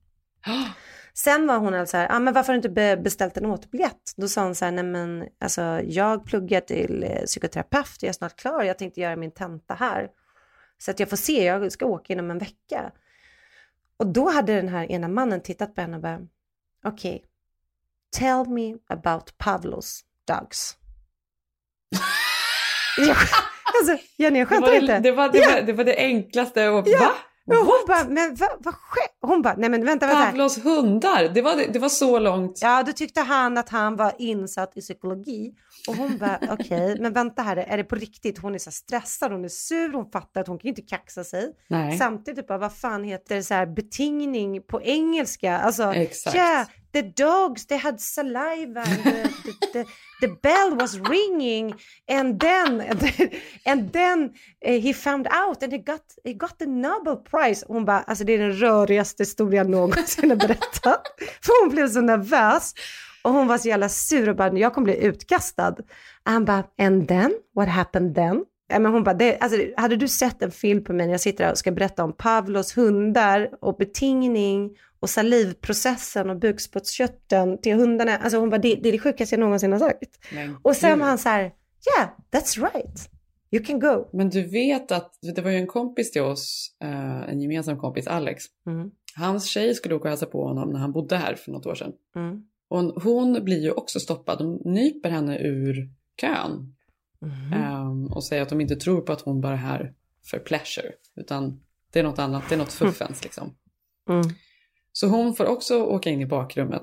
Sen 1.13 1.47
var 1.47 1.57
hon 1.57 1.73
alltså 1.73 1.91
så 1.91 1.97
här, 1.97 2.07
ah, 2.11 2.19
men 2.19 2.33
varför 2.33 2.47
har 2.47 2.53
du 2.53 2.57
inte 2.57 2.69
be- 2.69 2.97
beställt 2.97 3.37
en 3.37 3.45
återbiljett? 3.45 4.13
Då 4.17 4.27
sa 4.27 4.43
hon 4.43 4.55
så 4.55 4.65
här, 4.65 4.71
nej 4.71 4.83
men 4.83 5.25
alltså 5.39 5.61
jag 5.83 6.25
pluggar 6.25 6.61
till 6.61 7.03
eh, 7.03 7.23
psykoterapeut, 7.25 7.97
jag 8.01 8.09
är 8.09 8.13
snart 8.13 8.35
klar, 8.35 8.63
jag 8.63 8.77
tänkte 8.77 9.01
göra 9.01 9.15
min 9.15 9.31
tenta 9.31 9.73
här. 9.73 10.09
Så 10.77 10.91
att 10.91 10.99
jag 10.99 11.09
får 11.09 11.17
se, 11.17 11.43
jag 11.43 11.71
ska 11.71 11.85
åka 11.85 12.13
inom 12.13 12.31
en 12.31 12.37
vecka. 12.37 12.91
Och 14.01 14.07
då 14.07 14.29
hade 14.29 14.53
den 14.55 14.67
här 14.67 14.91
ena 14.91 15.07
mannen 15.07 15.41
tittat 15.41 15.75
på 15.75 15.81
henne 15.81 15.95
och 15.95 16.01
bara, 16.01 16.19
okej, 16.85 17.23
tell 18.17 18.49
me 18.49 18.75
about 18.89 19.37
Pavlos 19.37 20.01
dogs. 20.27 20.77
alltså, 23.79 24.05
Jenny, 24.17 24.39
jag 24.39 24.47
skämtar 24.47 24.73
inte. 24.73 24.93
det, 24.93 24.99
det, 24.99 25.11
var, 25.11 25.29
det, 25.29 25.37
Ja. 25.37 25.49
var, 25.53 25.61
det 25.61 25.73
var 25.73 25.83
det 25.83 25.95
enklaste. 25.97 26.69
Och, 26.69 26.87
Ja. 26.87 26.99
Va? 26.99 27.11
Hon 27.45 27.83
bara, 27.87 28.03
men 28.09 28.35
vad, 28.35 28.49
vad 28.59 28.73
sker? 28.73 29.27
Hon 29.27 29.41
bara, 29.41 29.55
nej 29.57 29.69
men 29.69 29.85
vänta, 29.85 30.07
vänta. 30.07 30.25
Pavlos 30.25 30.65
hundar, 30.65 31.29
det 31.33 31.41
var, 31.41 31.73
det 31.73 31.79
var 31.79 31.89
så 31.89 32.19
långt. 32.19 32.59
Ja, 32.61 32.83
då 32.83 32.91
tyckte 32.91 33.21
han 33.21 33.57
att 33.57 33.69
han 33.69 33.95
var 33.95 34.13
insatt 34.17 34.77
i 34.77 34.81
psykologi. 34.81 35.53
Och 35.87 35.95
hon 35.95 36.17
bara, 36.17 36.39
okej, 36.51 36.97
men 36.99 37.13
vänta 37.13 37.41
här, 37.41 37.57
är 37.57 37.77
det 37.77 37.83
på 37.83 37.95
riktigt? 37.95 38.39
Hon 38.39 38.55
är 38.55 38.59
så 38.59 38.71
stressad, 38.71 39.31
hon 39.31 39.45
är 39.45 39.49
sur, 39.49 39.93
hon 39.93 40.11
fattar 40.11 40.41
att 40.41 40.47
hon 40.47 40.59
kan 40.59 40.67
inte 40.69 40.81
kaxa 40.81 41.23
sig. 41.23 41.53
Nej. 41.67 41.97
Samtidigt 41.97 42.47
bara, 42.47 42.57
vad 42.57 42.73
fan 42.73 43.03
heter 43.03 43.35
det 43.35 43.43
så 43.43 43.53
här 43.53 43.65
betingning 43.65 44.61
på 44.61 44.81
engelska? 44.81 45.57
Alltså, 45.57 45.93
Exakt. 45.93 46.35
yeah, 46.35 46.67
the 46.93 47.01
dogs, 47.01 47.65
they 47.65 47.77
had 47.77 47.99
saliva, 47.99 48.83
and 48.85 49.03
the, 49.03 49.29
the, 49.43 49.67
the, 49.73 49.85
the 50.21 50.27
bell 50.27 50.75
was 50.75 50.99
ringing, 50.99 51.73
and 52.07 52.39
then, 52.39 52.81
and 53.65 53.93
then 53.93 54.33
eh, 54.61 54.79
he 54.79 54.93
found 54.93 55.27
out 55.31 55.63
and 55.63 55.73
he 55.73 55.79
got, 55.79 56.01
he 56.23 56.33
got 56.33 56.59
the 56.59 56.65
Nobel 56.65 57.17
Prize. 57.17 57.65
Hon 57.67 57.85
bara, 57.85 57.99
alltså 57.99 58.23
det 58.23 58.33
är 58.33 58.39
den 58.39 58.53
rörigaste 58.53 59.23
historien 59.23 59.71
någonsin 59.71 60.29
har 60.29 60.37
berättat. 60.37 61.03
För 61.41 61.63
hon 61.63 61.69
blev 61.69 61.89
så 61.89 62.01
nervös. 62.01 62.73
Och 63.23 63.31
hon 63.31 63.47
var 63.47 63.57
så 63.57 63.67
jävla 63.67 63.89
sur 63.89 64.29
och 64.29 64.35
bara, 64.35 64.57
jag 64.57 64.73
kommer 64.73 64.85
bli 64.85 65.05
utkastad. 65.05 65.75
Han 66.23 66.45
bara, 66.45 66.63
and 66.77 67.07
then? 67.07 67.33
What 67.55 67.67
happened 67.67 68.15
then? 68.15 68.45
Men 68.69 68.85
hon 68.85 69.03
bara, 69.03 69.13
det, 69.13 69.37
alltså, 69.39 69.57
hade 69.77 69.95
du 69.95 70.07
sett 70.07 70.41
en 70.41 70.51
film 70.51 70.83
på 70.83 70.93
mig 70.93 71.05
när 71.05 71.13
jag 71.13 71.21
sitter 71.21 71.43
här 71.43 71.51
och 71.51 71.57
ska 71.57 71.71
berätta 71.71 72.03
om 72.03 72.13
Pavlos 72.13 72.77
hundar 72.77 73.49
och 73.61 73.77
betingning 73.77 74.69
och 75.01 75.09
salivprocessen 75.09 76.29
och 76.29 76.39
bukspottkörteln 76.39 77.61
till 77.61 77.75
hundarna. 77.75 78.17
Alltså 78.17 78.37
hon 78.37 78.49
bara, 78.49 78.57
det, 78.61 78.75
det 78.75 78.89
är 78.89 78.91
det 78.93 78.99
sjukaste 78.99 79.35
jag 79.35 79.39
någonsin 79.39 79.71
har 79.71 79.79
sagt. 79.79 80.19
Men 80.33 80.57
Och 80.61 80.75
sen 80.75 80.99
var 80.99 81.05
han 81.07 81.17
så 81.17 81.29
här, 81.29 81.41
yeah, 81.41 82.09
that's 82.31 82.61
right. 82.73 83.09
You 83.51 83.63
can 83.63 83.79
go. 83.79 84.09
Men 84.13 84.29
du 84.29 84.43
vet 84.47 84.91
att 84.91 85.13
det 85.35 85.41
var 85.41 85.51
ju 85.51 85.57
en 85.57 85.67
kompis 85.67 86.11
till 86.11 86.21
oss, 86.21 86.75
eh, 86.83 87.29
en 87.29 87.41
gemensam 87.41 87.79
kompis, 87.79 88.07
Alex. 88.07 88.43
Mm, 88.67 88.91
Hans 89.15 89.45
tjej 89.45 89.75
skulle 89.75 89.95
åka 89.95 90.03
och 90.03 90.09
hälsa 90.09 90.25
på 90.25 90.47
honom 90.47 90.69
när 90.69 90.79
han 90.79 90.91
bodde 90.91 91.17
här 91.17 91.35
för 91.35 91.51
något 91.51 91.65
år 91.65 91.75
sedan. 91.75 91.91
mm, 92.15 92.43
Och 92.69 93.03
hon 93.03 93.43
blir 93.43 93.59
ju 93.63 93.71
också 93.71 93.99
stoppad. 93.99 94.37
De 94.37 94.61
nyper 94.65 95.09
henne 95.09 95.39
ur 95.39 95.89
kön. 96.21 96.75
mm. 97.21 97.53
ehm, 97.53 98.05
och 98.07 98.23
säger 98.23 98.41
att 98.41 98.49
de 98.49 98.61
inte 98.61 98.75
tror 98.75 99.01
på 99.01 99.11
att 99.13 99.21
hon 99.21 99.41
bara 99.41 99.53
är 99.53 99.57
här 99.57 99.93
för 100.31 100.39
pleasure. 100.39 100.91
Utan 101.15 101.61
det 101.91 101.99
är 101.99 102.03
något 102.03 102.19
annat, 102.19 102.43
det 102.49 102.55
är 102.55 102.59
något 102.59 102.73
fuffens 102.73 103.23
liksom. 103.23 103.55
Mm. 104.93 105.11
Så 105.13 105.17
hon 105.17 105.33
får 105.35 105.45
också 105.45 105.83
åka 105.83 106.09
in 106.09 106.21
i 106.21 106.25
bakrummet. 106.25 106.81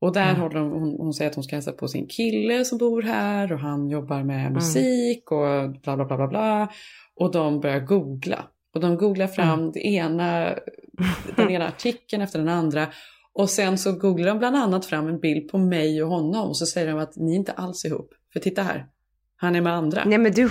Och 0.00 0.12
där 0.12 0.28
Mm. 0.30 0.40
håller 0.40 0.60
hon, 0.60 0.72
hon, 0.72 0.96
hon 0.98 1.14
säger 1.14 1.30
att 1.30 1.34
hon 1.34 1.44
ska 1.44 1.56
hälsa 1.56 1.72
på 1.72 1.88
sin 1.88 2.06
kille 2.06 2.64
som 2.64 2.78
bor 2.78 3.02
här 3.02 3.52
och 3.52 3.58
han 3.58 3.88
jobbar 3.88 4.22
med 4.22 4.52
musik 4.52 5.30
och 5.32 5.70
bla 5.82 5.96
bla 5.96 6.04
bla 6.04 6.16
bla 6.16 6.26
bla. 6.28 6.68
Och 7.14 7.32
de 7.32 7.60
börjar 7.60 7.80
googla. 7.80 8.44
Och 8.74 8.80
de 8.80 8.96
googlar 8.96 9.26
fram 9.26 9.72
det 9.72 9.86
ena, 9.86 10.54
den 11.36 11.50
ena 11.50 11.68
artikeln 11.68 12.22
efter 12.22 12.38
den 12.38 12.48
andra. 12.48 12.86
Och 13.32 13.50
sen 13.50 13.78
så 13.78 13.92
googlar 13.92 14.26
de 14.26 14.38
bland 14.38 14.56
annat 14.56 14.86
fram 14.86 15.08
en 15.08 15.20
bild 15.20 15.50
på 15.50 15.58
mig 15.58 16.02
och 16.02 16.08
honom. 16.08 16.48
Och 16.48 16.56
så 16.56 16.66
säger 16.66 16.86
de 16.86 16.98
att 16.98 17.16
ni 17.16 17.32
är 17.32 17.36
inte 17.36 17.52
alls 17.52 17.84
ihop. 17.84 18.10
För 18.32 18.40
titta 18.40 18.62
här, 18.62 18.86
han 19.36 19.56
är 19.56 19.60
med 19.60 19.72
andra. 19.72 20.02
Nej 20.06 20.18
men 20.18 20.32
du 20.32 20.42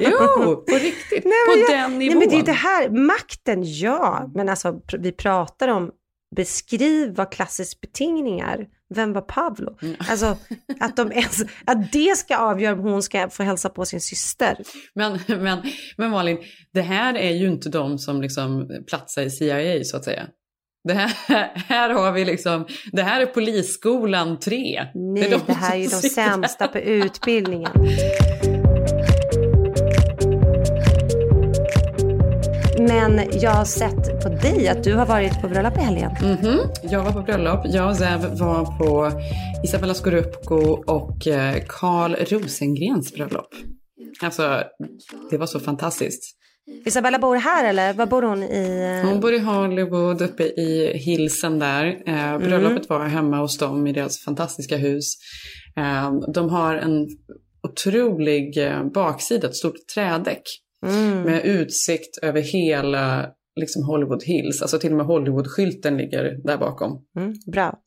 Jo, 0.00 0.56
på 0.68 0.74
riktigt. 0.74 1.24
Nej, 1.24 1.32
på 1.46 1.72
jag- 1.72 1.78
den 1.80 1.90
Nej 1.90 1.98
nivån. 1.98 2.18
men 2.18 2.28
det 2.28 2.36
är 2.36 2.42
det 2.42 2.52
här, 2.52 2.88
makten 2.90 3.62
ja, 3.64 4.30
men 4.34 4.48
alltså 4.48 4.80
vi 4.98 5.12
pratar 5.12 5.68
om 5.68 5.90
beskriv 6.36 7.14
vad 7.14 7.32
klassisk 7.32 7.80
betingning 7.80 8.40
är. 8.40 8.66
Vem 8.94 9.12
var 9.12 9.20
Pavlo? 9.22 9.78
Mm. 9.82 9.96
Alltså 10.10 10.36
att, 10.80 10.96
de 10.96 11.12
ens, 11.12 11.42
att 11.64 11.92
det 11.92 12.16
ska 12.16 12.36
avgöra 12.36 12.72
om 12.74 12.80
hon 12.80 13.02
ska 13.02 13.28
få 13.30 13.42
hälsa 13.42 13.68
på 13.68 13.84
sin 13.84 14.00
syster. 14.00 14.56
Men, 14.94 15.18
men, 15.28 15.58
men 15.96 16.10
Malin, 16.10 16.38
det 16.72 16.82
här 16.82 17.14
är 17.14 17.30
ju 17.30 17.46
inte 17.48 17.68
de 17.68 17.98
som 17.98 18.22
liksom 18.22 18.68
platsar 18.88 19.22
i 19.22 19.30
CIA 19.30 19.84
så 19.84 19.96
att 19.96 20.04
säga. 20.04 20.26
Det 20.84 20.94
här, 20.94 21.52
här 21.68 21.90
har 21.90 22.12
vi 22.12 22.24
liksom, 22.24 22.66
det 22.92 23.02
här 23.02 23.20
är 23.20 23.26
polisskolan 23.26 24.38
3. 24.38 24.86
Nej, 24.94 25.30
det, 25.30 25.40
de 25.46 25.52
här 25.52 25.74
är 25.74 25.78
ju 25.78 25.86
de 25.88 26.08
sämsta 26.08 26.68
på 26.68 26.78
utbildningen. 26.78 27.70
Men 32.78 33.20
jag 33.40 33.50
har 33.50 33.64
sett 33.64 34.22
på 34.22 34.28
dig 34.28 34.68
att 34.68 34.84
du 34.84 34.94
har 34.94 35.06
varit 35.06 35.40
på 35.40 35.48
bröllop 35.48 35.76
i 35.76 35.80
helgen. 35.80 36.10
Mhm, 36.22 36.58
Jag 36.82 37.02
var 37.02 37.12
på 37.12 37.20
bröllop. 37.20 37.60
Jag 37.64 37.88
och 37.90 37.96
Zev 37.96 38.38
var 38.38 38.78
på 38.78 39.20
Isabella 39.64 39.94
Scorupco 39.94 40.56
och 40.86 41.26
eh, 41.26 41.54
Carl 41.68 42.14
Rosengrens 42.14 43.14
bröllop. 43.14 43.48
Alltså, 44.22 44.62
det 45.30 45.38
var 45.38 45.46
så 45.46 45.60
fantastiskt. 45.60 46.36
Isabella 46.86 47.18
bor 47.18 47.36
här 47.36 47.64
eller? 47.68 47.92
Var 47.92 48.06
bor 48.06 48.22
hon 48.22 48.42
i? 48.42 49.02
Hon 49.04 49.20
bor 49.20 49.32
i 49.34 49.38
Hollywood, 49.38 50.22
uppe 50.22 50.42
i 50.42 50.92
Hillsen 50.98 51.58
där. 51.58 52.02
Eh, 52.06 52.38
bröllopet 52.38 52.88
var 52.88 53.06
hemma 53.06 53.36
hos 53.38 53.58
dem 53.58 53.86
i 53.86 53.92
deras 53.92 54.24
fantastiska 54.24 54.76
hus. 54.76 55.14
Eh, 55.76 56.12
de 56.34 56.50
har 56.50 56.74
en 56.76 57.06
otrolig 57.68 58.58
eh, 58.66 58.84
baksida, 58.84 59.48
ett 59.48 59.56
stort 59.56 59.86
trädäck 59.94 60.42
Mm. 60.86 61.22
med 61.22 61.44
utsikt 61.44 62.18
över 62.22 62.40
hela 62.40 63.26
liksom 63.60 63.82
Hollywood 63.84 64.22
Hills. 64.22 64.62
Alltså 64.62 64.78
till 64.78 64.90
och 64.90 64.96
med 64.96 65.06
Hollywood-skylten 65.06 65.96
ligger 65.96 66.46
där 66.46 66.56
bakom. 66.58 67.04
Mm, 67.18 67.32
bra. 67.52 67.74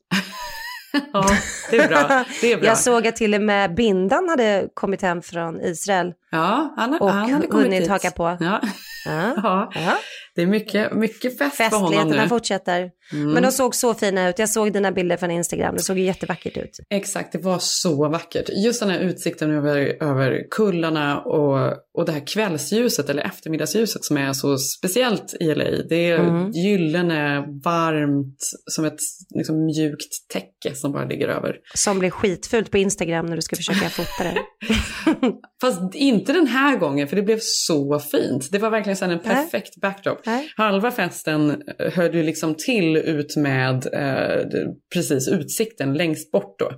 Ja, 1.12 1.26
det 1.70 1.76
är 1.76 1.88
bra. 1.88 2.24
Det 2.40 2.52
är 2.52 2.56
bra. 2.56 2.66
Jag 2.68 2.78
såg 2.78 3.06
att 3.06 3.16
till 3.16 3.34
och 3.34 3.40
med 3.42 3.74
Bindan 3.74 4.28
hade 4.28 4.68
kommit 4.74 5.02
hem 5.02 5.22
från 5.22 5.60
Israel. 5.60 6.12
Ja, 6.30 6.74
han, 6.76 6.94
Och 7.00 7.10
han 7.10 7.30
hade 7.32 7.46
kommit 7.46 7.64
hunnit 7.66 7.82
hit. 7.82 7.88
haka 7.88 8.10
på. 8.10 8.36
Ja. 8.40 8.60
Ja. 9.06 9.70
ja, 9.74 9.98
det 10.34 10.42
är 10.42 10.46
mycket, 10.46 10.92
mycket 10.96 11.38
fest 11.38 11.56
för 11.56 11.64
honom 11.64 11.80
Festligheterna 11.92 12.22
nu. 12.22 12.28
fortsätter. 12.28 12.90
Mm. 13.12 13.32
Men 13.32 13.42
de 13.42 13.52
såg 13.52 13.74
så 13.74 13.94
fina 13.94 14.28
ut. 14.28 14.38
Jag 14.38 14.48
såg 14.48 14.72
dina 14.72 14.92
bilder 14.92 15.16
från 15.16 15.30
Instagram. 15.30 15.74
Det 15.76 15.82
såg 15.82 15.98
jättevackert 15.98 16.56
ut. 16.56 16.70
Exakt, 16.90 17.32
det 17.32 17.38
var 17.38 17.58
så 17.60 18.08
vackert. 18.08 18.48
Just 18.64 18.80
den 18.80 18.90
här 18.90 18.98
utsikten 18.98 19.50
över, 19.50 20.02
över 20.02 20.44
kullarna 20.50 21.20
och, 21.20 21.72
och 21.98 22.06
det 22.06 22.12
här 22.12 22.26
kvällsljuset 22.26 23.08
eller 23.10 23.22
eftermiddagsljuset 23.22 24.04
som 24.04 24.16
är 24.16 24.32
så 24.32 24.58
speciellt 24.58 25.34
i 25.40 25.54
LA. 25.54 25.64
Det 25.88 26.10
är 26.10 26.18
Mm. 26.18 26.50
gyllene, 26.50 27.44
varmt, 27.64 28.38
som 28.70 28.84
ett 28.84 28.98
liksom, 29.34 29.64
mjukt 29.64 30.28
täcke 30.32 30.74
som 30.76 30.92
bara 30.92 31.04
ligger 31.04 31.28
över. 31.28 31.56
Som 31.74 31.98
blir 31.98 32.10
skitfult 32.10 32.70
på 32.70 32.78
Instagram 32.78 33.26
när 33.26 33.36
du 33.36 33.42
ska 33.42 33.56
försöka 33.56 33.88
fota 33.88 34.24
det. 34.24 34.36
Fast 35.60 35.94
inte 35.94 36.17
den 36.26 36.46
här 36.46 36.76
gången, 36.76 37.08
för 37.08 37.16
det 37.16 37.22
blev 37.22 37.38
så 37.40 37.98
fint. 37.98 38.48
Det 38.52 38.58
var 38.58 38.70
verkligen 38.70 38.96
så 38.96 39.04
en 39.04 39.10
Nej. 39.10 39.20
perfekt 39.20 39.80
backdrop. 39.80 40.26
Nej. 40.26 40.52
Halva 40.56 40.90
festen 40.90 41.62
höll 41.78 42.14
ju 42.14 42.22
liksom 42.22 42.54
till 42.54 42.96
ut 42.96 43.36
med 43.36 43.86
eh, 43.92 44.46
precis 44.94 45.28
utsikten 45.28 45.94
längst 45.94 46.32
bort 46.32 46.58
då. 46.58 46.70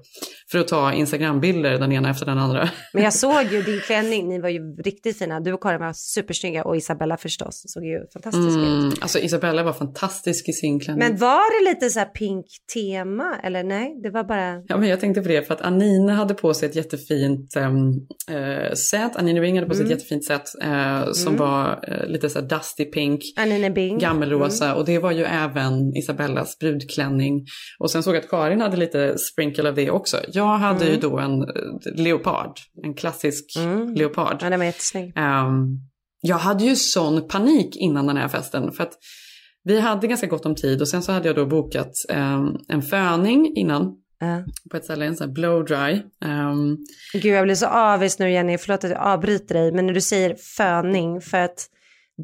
För 0.51 0.59
att 0.59 0.69
ta 0.69 0.93
Instagrambilder 0.93 1.79
den 1.79 1.93
ena 1.93 2.11
efter 2.11 2.27
den 2.27 2.39
andra. 2.39 2.71
Men 2.93 3.03
jag 3.03 3.13
såg 3.13 3.43
ju 3.53 3.63
din 3.63 3.81
klänning. 3.81 4.29
Ni 4.29 4.41
var 4.41 4.49
ju 4.49 4.77
riktigt 4.83 5.19
fina. 5.19 5.41
Du 5.41 5.53
och 5.53 5.63
Karin 5.63 5.81
var 5.81 5.93
supersnygga. 5.93 6.65
Och 6.65 6.77
Isabella 6.77 7.17
förstås. 7.17 7.63
Såg 7.67 7.85
ju 7.85 7.99
fantastisk 8.13 8.59
ut. 8.59 8.67
Mm, 8.67 8.93
alltså 9.01 9.19
Isabella 9.19 9.63
var 9.63 9.73
fantastisk 9.73 10.49
i 10.49 10.53
sin 10.53 10.81
klänning. 10.81 11.09
Men 11.09 11.17
var 11.17 11.65
det 11.65 11.71
lite 11.71 11.91
så 11.91 11.99
här 11.99 12.07
pink 12.07 12.47
tema? 12.75 13.37
Eller 13.43 13.65
nej, 13.65 14.01
det 14.03 14.11
var 14.11 14.25
bara... 14.25 14.63
Ja, 14.67 14.77
men 14.77 14.89
jag 14.89 15.01
tänkte 15.01 15.23
på 15.23 15.29
det 15.29 15.47
för 15.47 15.55
att 15.55 15.61
Anina 15.61 16.15
hade 16.15 16.35
på 16.35 16.55
sig 16.55 16.69
ett 16.69 16.77
jättefint 16.77 17.57
um, 17.57 18.07
uh, 18.37 18.75
set. 18.75 19.17
Anina 19.17 19.30
Ring 19.39 19.55
hade 19.55 19.67
på 19.69 19.75
sig 19.75 19.83
Mm. 19.85 19.93
ett 19.93 19.99
jättefint 19.99 20.25
set 20.25 20.63
eh, 20.63 21.13
som 21.13 21.37
var 21.37 21.85
eh, 21.89 22.07
lite 22.09 22.31
så 22.31 22.41
här 22.41 22.47
dusty 22.49 22.85
pink. 22.85 23.21
Anine 23.37 23.71
Bing. 23.71 23.99
Gammelrosa 23.99 24.65
Mm. 24.65 24.77
och 24.77 24.85
det 24.85 24.99
var 24.99 25.11
ju 25.13 25.23
även 25.25 25.97
Isabellas 25.97 26.59
brudklänning. 26.59 27.45
Och 27.79 27.91
sen 27.91 28.03
såg 28.03 28.15
jag 28.15 28.21
att 28.25 28.31
Karin 28.31 28.61
hade 28.61 28.77
lite 28.77 29.19
sprinkle 29.19 29.69
av 29.69 29.75
det 29.75 29.91
också. 29.91 30.17
Jag 30.33 30.59
hade 30.59 30.85
ju 30.87 30.97
då 30.97 31.19
en 31.19 31.43
eh, 31.43 31.49
leopard, 31.95 32.53
en 32.85 32.95
klassisk 32.95 33.57
Mm. 33.59 33.95
leopard. 33.95 34.37
Ja, 34.41 34.51
den 34.51 34.59
var 34.61 34.67
jättesnygg. 34.67 35.13
Ehm, 35.17 35.67
jag 36.21 36.37
hade 36.39 36.65
ju 36.65 36.77
sån 36.77 37.29
panik 37.29 37.77
innan 37.77 38.07
den 38.07 38.17
här 38.17 38.29
festen 38.29 38.73
för 38.73 38.83
att 38.85 38.93
vi 39.65 39.81
hade 39.81 40.07
ganska 40.07 40.27
gott 40.27 40.47
om 40.47 40.55
tid 40.55 40.81
och 40.81 40.89
sen 40.89 41.03
så 41.03 41.13
hade 41.13 41.27
jag 41.29 41.37
då 41.37 41.47
bokat 41.47 41.93
ehm, 42.09 42.49
en 42.69 42.83
föning 42.83 43.53
innan. 43.57 43.97
På 44.71 44.77
ett 44.77 44.85
ställe, 44.85 45.05
en 45.05 45.17
sån 45.17 45.29
här 45.29 45.35
blow 45.35 45.65
dry. 45.65 46.03
Ehm, 46.25 46.77
Gud, 47.13 47.35
jag 47.35 47.45
blir 47.45 47.55
så 47.55 47.67
avis 47.67 48.19
nu 48.19 48.31
Jenny. 48.31 48.59
Förlåt 48.59 48.85
att 48.85 48.91
jag 48.91 49.01
avbryter 49.01 49.55
dig. 49.55 49.73
Men 49.73 49.87
när 49.87 49.95
du 49.95 50.01
säger 50.01 50.35
föning. 50.35 51.21
För 51.21 51.39
att 51.39 51.67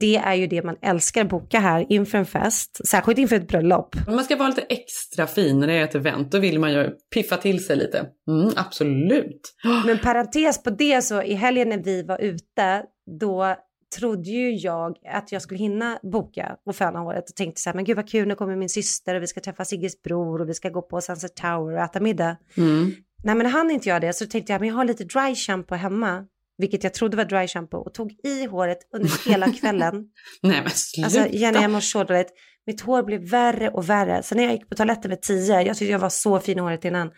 det 0.00 0.16
är 0.16 0.34
ju 0.34 0.46
det 0.46 0.62
man 0.62 0.76
älskar 0.82 1.20
att 1.20 1.28
boka 1.28 1.60
här 1.60 1.86
inför 1.88 2.18
en 2.18 2.26
fest. 2.26 2.88
Särskilt 2.88 3.18
inför 3.18 3.36
ett 3.36 3.48
bröllop. 3.48 3.96
man 4.06 4.24
ska 4.24 4.36
vara 4.36 4.48
lite 4.48 4.60
extra 4.60 5.26
fin 5.26 5.60
när 5.60 5.66
det 5.66 5.72
är 5.72 5.84
ett 5.84 5.94
event, 5.94 6.32
då 6.32 6.38
vill 6.38 6.58
man 6.58 6.72
ju 6.72 6.90
piffa 7.14 7.36
till 7.36 7.64
sig 7.64 7.76
lite. 7.76 8.06
Mm, 8.28 8.52
absolut. 8.56 9.54
Men 9.86 9.98
parentes 9.98 10.62
på 10.62 10.70
det 10.70 11.02
så 11.02 11.22
i 11.22 11.34
helgen 11.34 11.68
när 11.68 11.82
vi 11.82 12.02
var 12.02 12.18
ute. 12.18 12.82
Då 13.20 13.56
trodde 13.98 14.30
ju 14.30 14.50
jag 14.50 14.96
att 15.12 15.32
jag 15.32 15.42
skulle 15.42 15.58
hinna 15.58 15.98
boka 16.02 16.56
och 16.66 16.76
föna 16.76 16.98
håret. 16.98 17.30
Och 17.30 17.36
tänkte 17.36 17.60
så 17.60 17.70
här, 17.70 17.74
men 17.74 17.84
gud 17.84 17.96
vad 17.96 18.08
kul, 18.08 18.28
nu 18.28 18.34
kommer 18.34 18.56
min 18.56 18.68
syster 18.68 19.14
och 19.14 19.22
vi 19.22 19.26
ska 19.26 19.40
träffa 19.40 19.64
Sigges 19.64 20.02
bror 20.02 20.40
och 20.40 20.48
vi 20.48 20.54
ska 20.54 20.68
gå 20.68 20.82
på 20.82 21.00
Sunset 21.00 21.36
Tower 21.36 21.74
och 21.76 21.80
äta 21.80 22.00
middag. 22.00 22.36
Mm. 22.56 22.92
Nej 23.24 23.34
men 23.34 23.46
hann 23.46 23.70
inte 23.70 23.88
jag 23.88 24.00
det 24.00 24.12
så 24.12 24.26
tänkte 24.26 24.52
jag 24.52 24.60
men 24.60 24.68
jag 24.68 24.76
har 24.76 24.84
lite 24.84 25.04
dry 25.04 25.34
shampoo 25.34 25.76
hemma. 25.76 26.24
Vilket 26.58 26.84
jag 26.84 26.94
trodde 26.94 27.16
var 27.16 27.24
dry 27.24 27.48
shampoo 27.48 27.78
och 27.78 27.94
tog 27.94 28.12
i 28.24 28.46
håret 28.46 28.78
under 28.94 29.28
hela 29.30 29.52
kvällen. 29.52 29.94
Nej 30.42 30.60
men 30.62 30.70
sluta. 30.70 31.04
Alltså 31.04 31.36
Jenny 31.36 31.58
jag 31.58 31.70
mår 31.70 31.80
så 31.80 32.04
dåligt. 32.04 32.32
Mitt 32.66 32.80
hår 32.80 33.02
blev 33.02 33.30
värre 33.30 33.68
och 33.68 33.88
värre. 33.88 34.22
Sen 34.22 34.36
när 34.36 34.44
jag 34.44 34.52
gick 34.52 34.68
på 34.68 34.74
toaletten 34.74 35.10
vid 35.10 35.22
tio, 35.22 35.62
jag 35.62 35.76
tyckte 35.76 35.92
jag 35.92 35.98
var 35.98 36.08
så 36.08 36.40
fin 36.40 36.58
i 36.58 36.60
håret 36.60 36.84
innan. 36.84 37.10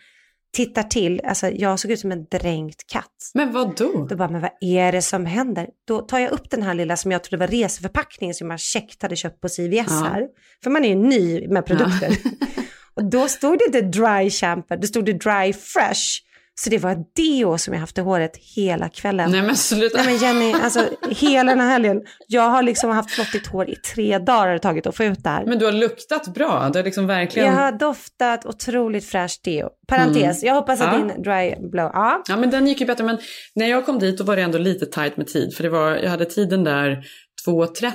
Tittar 0.53 0.83
till, 0.83 1.21
alltså 1.25 1.47
jag 1.49 1.79
såg 1.79 1.91
ut 1.91 1.99
som 1.99 2.11
en 2.11 2.25
dränkt 2.25 2.87
katt. 2.87 3.31
Men 3.33 3.51
vad 3.51 3.75
då? 3.77 4.07
Då 4.09 4.15
bara, 4.15 4.29
men 4.29 4.41
vad 4.41 4.51
är 4.61 4.91
det 4.91 5.01
som 5.01 5.25
händer? 5.25 5.67
Då 5.87 5.99
tar 6.01 6.19
jag 6.19 6.31
upp 6.31 6.49
den 6.49 6.61
här 6.63 6.73
lilla 6.73 6.97
som 6.97 7.11
jag 7.11 7.23
trodde 7.23 7.45
var 7.45 7.47
reseförpackningen 7.47 8.33
som 8.33 8.49
jag 8.49 8.59
käckt 8.59 9.01
hade 9.01 9.15
köpt 9.15 9.41
på 9.41 9.47
CVS 9.47 9.87
Ja. 9.89 10.09
här. 10.13 10.27
För 10.63 10.69
man 10.69 10.85
är 10.85 10.89
ju 10.89 10.95
ny 10.95 11.47
med 11.47 11.65
produkter. 11.65 12.17
och 12.93 13.03
då 13.09 13.27
stod 13.27 13.57
det 13.57 13.65
inte 13.65 13.81
dry 13.81 14.29
shampoo, 14.29 14.75
det 14.77 14.87
stod 14.87 15.05
det 15.05 15.13
dry 15.13 15.53
fresh. 15.53 16.23
Så 16.63 16.69
det 16.69 16.77
var 16.77 16.97
deo 17.15 17.57
som 17.57 17.73
jag 17.73 17.81
haft 17.81 17.97
i 17.97 18.01
håret 18.01 18.37
hela 18.55 18.89
kvällen. 18.89 19.31
Nej 19.31 19.41
men 19.41 19.55
sluta. 19.55 19.97
Nej 19.97 20.05
men 20.05 20.17
Jenny, 20.17 20.53
alltså 20.53 20.85
hela 21.09 21.51
den 21.51 21.59
här 21.59 21.69
helgen. 21.69 22.01
Jag 22.27 22.49
har 22.49 22.63
liksom 22.63 22.89
haft 22.89 23.11
flottigt 23.11 23.47
hår 23.47 23.69
i 23.69 23.75
tre 23.75 24.17
dagar 24.17 24.47
har 24.47 24.53
det 24.53 24.59
tagit 24.59 24.87
att 24.87 24.95
få 24.97 25.03
ut 25.03 25.23
det 25.23 25.29
här. 25.29 25.45
Men 25.45 25.59
du 25.59 25.65
har 25.65 25.71
luktat 25.71 26.33
bra. 26.33 26.69
Du 26.73 26.79
har 26.79 26.83
liksom 26.83 27.07
verkligen... 27.07 27.47
Jag 27.47 27.55
har 27.55 27.71
doftat 27.71 28.45
otroligt 28.45 29.05
fräscht 29.05 29.43
deo. 29.43 29.69
Parentes, 29.87 30.43
jag 30.43 30.53
hoppas 30.53 30.81
att 30.81 30.95
Mm. 30.95 31.07
Ja. 31.07 31.13
din 31.15 31.23
dry 31.23 31.69
blow, 31.69 31.91
ja. 31.93 32.23
Ja 32.27 32.37
men 32.37 32.49
den 32.49 32.67
gick 32.67 32.81
ju 32.81 32.87
bättre. 32.87 33.03
Men 33.03 33.17
när 33.55 33.67
jag 33.67 33.85
kom 33.85 33.99
dit 33.99 34.17
då 34.17 34.23
var 34.23 34.35
det 34.35 34.41
ändå 34.41 34.57
lite 34.57 34.85
tajt 34.85 35.17
med 35.17 35.27
tid. 35.27 35.53
För 35.55 35.63
det 35.63 35.69
var, 35.69 35.95
jag 35.95 36.09
hade 36.09 36.25
tiden 36.25 36.63
där 36.63 37.03
2.30. 37.47 37.93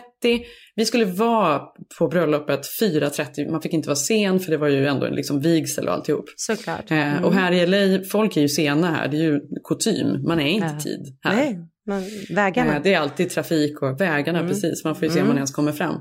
Vi 0.76 0.84
skulle 0.84 1.04
vara 1.04 1.60
på 1.98 2.08
bröllopet 2.08 2.60
4.30. 2.80 3.50
Man 3.50 3.62
fick 3.62 3.72
inte 3.72 3.88
vara 3.88 3.96
sen 3.96 4.40
för 4.40 4.50
det 4.50 4.56
var 4.56 4.68
ju 4.68 4.86
ändå 4.86 5.06
en 5.06 5.14
liksom 5.14 5.40
vigsel 5.40 5.88
och 5.88 5.94
alltihop. 5.94 6.24
Såklart. 6.36 6.90
Eh, 6.90 6.98
Mm. 7.12 7.24
Och 7.24 7.34
här 7.34 7.52
i 7.52 7.66
LA, 7.66 8.04
folk 8.12 8.36
är 8.36 8.40
ju 8.40 8.48
sena 8.48 8.86
här. 8.90 9.08
Det 9.08 9.16
är 9.16 9.22
ju 9.22 9.40
kutym. 9.68 10.22
Man 10.28 10.40
är 10.40 10.46
inte 10.46 10.66
Ja. 10.74 10.80
tid 10.80 11.16
här. 11.22 11.36
Nej, 11.36 11.58
men 11.86 12.02
vägarna. 12.36 12.76
Eh, 12.76 12.82
Det 12.82 12.94
är 12.94 12.98
alltid 12.98 13.30
trafik 13.30 13.82
och 13.82 14.00
vägarna 14.00 14.38
Mm. 14.38 14.50
precis. 14.50 14.84
Man 14.84 14.94
får 14.94 15.04
ju 15.04 15.08
se 15.10 15.14
om 15.14 15.18
Mm. 15.18 15.28
man 15.28 15.36
ens 15.36 15.50
kommer 15.52 15.72
fram. 15.72 15.94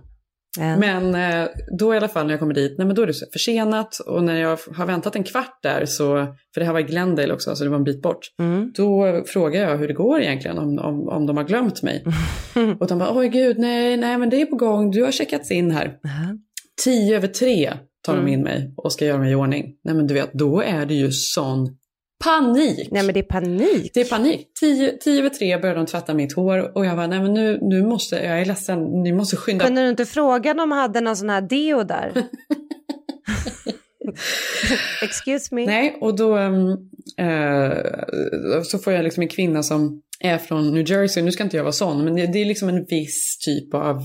Ja. 0.59 0.77
Men 0.77 1.15
eh, 1.15 1.47
då 1.79 1.93
i 1.93 1.97
alla 1.97 2.07
fall 2.07 2.25
när 2.25 2.33
jag 2.33 2.39
kommer 2.39 2.53
dit, 2.53 2.75
nej 2.77 2.87
men 2.87 2.95
då 2.95 3.01
är 3.01 3.07
det 3.07 3.13
försenat 3.33 3.99
och 3.99 4.23
när 4.23 4.41
jag 4.41 4.57
har 4.75 4.85
väntat 4.85 5.15
en 5.15 5.23
kvart 5.23 5.59
där 5.63 5.85
så, 5.85 6.15
för 6.53 6.59
det 6.59 6.65
här 6.65 6.73
var 6.73 6.79
i 6.79 6.83
Glendale 6.83 7.33
också 7.33 7.55
så 7.55 7.63
det 7.63 7.69
var 7.69 7.77
en 7.77 7.83
bit 7.83 8.01
bort, 8.01 8.19
Mm. 8.39 8.71
då 8.75 9.23
frågar 9.27 9.61
jag 9.69 9.77
hur 9.77 9.87
det 9.87 9.93
går 9.93 10.21
egentligen 10.21 10.57
om, 10.57 10.79
om, 10.79 11.09
om 11.09 11.25
de 11.25 11.37
har 11.37 11.43
glömt 11.43 11.81
mig. 11.83 12.03
och 12.79 12.87
de 12.87 12.99
bara, 12.99 13.17
oj 13.17 13.29
gud, 13.29 13.59
nej, 13.59 13.97
nej 13.97 14.17
men 14.17 14.29
det 14.29 14.41
är 14.41 14.45
på 14.45 14.55
gång, 14.55 14.91
du 14.91 15.03
har 15.03 15.11
checkats 15.11 15.51
in 15.51 15.71
här. 15.71 15.93
Tio 16.83 17.15
över 17.17 17.27
tre 17.27 17.73
tar 18.05 18.13
de 18.13 18.19
Mm. 18.19 18.33
in 18.33 18.43
mig 18.43 18.73
och 18.77 18.93
ska 18.93 19.05
göra 19.05 19.17
mig 19.19 19.31
i 19.31 19.35
ordning. 19.35 19.65
Nej 19.83 19.95
men 19.95 20.07
du 20.07 20.13
vet, 20.13 20.33
då 20.33 20.61
är 20.61 20.85
det 20.85 20.93
ju 20.93 21.11
sån 21.11 21.77
panik. 22.23 22.91
Nej 22.91 23.03
men 23.03 23.13
det 23.13 23.19
är 23.19 23.23
panik. 23.23 23.91
Det 23.93 24.01
är 24.01 24.05
panik. 24.05 24.51
Tio, 24.59 24.97
tio 24.97 25.19
över 25.19 25.29
tre 25.29 25.57
började 25.57 25.79
de 25.79 25.85
tvätta 25.85 26.13
mitt 26.13 26.33
hår 26.33 26.77
och 26.77 26.85
jag 26.85 26.95
bara, 26.95 27.07
nej 27.07 27.19
men 27.19 27.33
nu, 27.33 27.59
nu 27.61 27.83
måste, 27.83 28.15
jag 28.15 28.41
är 28.41 28.45
ledsen, 28.45 29.03
ni 29.03 29.11
måste 29.11 29.35
skynda 29.35 29.65
Kunde 29.65 29.83
du 29.83 29.89
inte 29.89 30.05
fråga 30.05 30.51
om 30.51 30.57
de 30.57 30.71
hade 30.71 31.01
någon 31.01 31.17
sån 31.17 31.29
här 31.29 31.41
deo 31.41 31.83
där? 31.83 32.11
Excuse 35.01 35.55
me? 35.55 35.65
Nej, 35.65 35.97
och 36.01 36.15
då 36.15 36.37
eh, 36.37 37.71
så 38.63 38.79
får 38.79 38.93
jag 38.93 39.03
liksom 39.03 39.23
en 39.23 39.29
kvinna 39.29 39.63
som 39.63 40.01
är 40.19 40.37
från 40.37 40.73
New 40.73 40.91
Jersey. 40.91 41.23
Nu 41.23 41.31
ska 41.31 41.43
inte 41.43 41.57
jag 41.57 41.63
vara 41.63 41.71
sån, 41.71 42.03
men 42.03 42.15
det, 42.15 42.27
det 42.27 42.41
är 42.41 42.45
liksom 42.45 42.69
en 42.69 42.85
viss 42.85 43.37
typ 43.37 43.73
av 43.73 44.03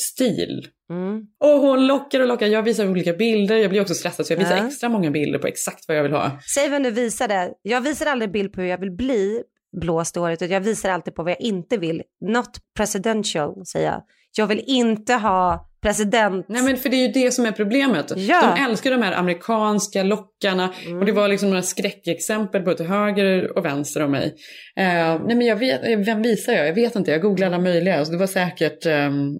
stil. 0.00 0.66
Mm. 0.90 1.22
Och 1.40 1.60
hon 1.60 1.86
lockar 1.86 2.20
och 2.20 2.26
lockar. 2.26 2.46
Jag 2.46 2.62
visar 2.62 2.88
olika 2.88 3.12
bilder. 3.12 3.56
Jag 3.56 3.70
blir 3.70 3.80
också 3.80 3.94
stressad 3.94 4.26
så 4.26 4.32
jag 4.32 4.38
visar 4.38 4.56
Ja. 4.56 4.66
extra 4.66 4.88
många 4.88 5.10
bilder 5.10 5.38
på 5.38 5.46
exakt 5.46 5.88
vad 5.88 5.96
jag 5.96 6.02
vill 6.02 6.12
ha. 6.12 6.30
Säg 6.54 6.68
vem 6.68 6.82
du 6.82 6.90
visade. 6.90 7.52
Jag 7.62 7.80
visar 7.80 8.06
aldrig 8.06 8.32
bild 8.32 8.52
på 8.52 8.60
hur 8.60 8.68
jag 8.68 8.78
vill 8.78 8.90
bli 8.92 9.42
blåst 9.80 10.16
i 10.16 10.20
håret, 10.20 10.40
jag 10.50 10.60
visar 10.60 10.90
alltid 10.90 11.14
på 11.14 11.22
vad 11.22 11.30
jag 11.32 11.40
inte 11.40 11.76
vill. 11.76 12.02
Not 12.20 12.50
presidential, 12.76 13.66
säger 13.66 13.86
jag. 13.86 14.02
Jag 14.36 14.46
vill 14.46 14.62
inte 14.66 15.14
ha 15.14 15.69
president. 15.82 16.46
Nej 16.48 16.62
men 16.62 16.76
för 16.76 16.88
det 16.88 16.96
är 16.96 17.06
ju 17.06 17.12
det 17.12 17.30
som 17.30 17.46
är 17.46 17.52
problemet. 17.52 18.12
Ja. 18.16 18.54
De 18.56 18.64
älskar 18.64 18.90
de 18.90 19.02
här 19.02 19.12
amerikanska 19.12 20.02
lockarna. 20.02 20.70
Mm. 20.86 20.98
Och 20.98 21.06
det 21.06 21.12
var 21.12 21.28
liksom 21.28 21.50
några 21.50 21.62
skräckexempel 21.62 22.62
både 22.62 22.76
till 22.76 22.86
höger 22.86 23.58
och 23.58 23.64
vänster 23.64 24.02
om 24.02 24.10
mig. 24.10 24.34
Eh, 24.76 24.84
nej 25.26 25.36
men 25.36 25.40
jag 25.40 25.56
vet, 25.56 25.84
eh, 25.84 25.98
vem 25.98 26.22
visar 26.22 26.52
jag? 26.52 26.68
Jag 26.68 26.74
vet 26.74 26.96
inte, 26.96 27.10
jag 27.10 27.22
googlade 27.22 27.54
alla 27.54 27.62
möjliga. 27.62 27.98
Alltså 27.98 28.12
det 28.12 28.18
var 28.18 28.26
säkert 28.26 28.86
um, 28.86 29.38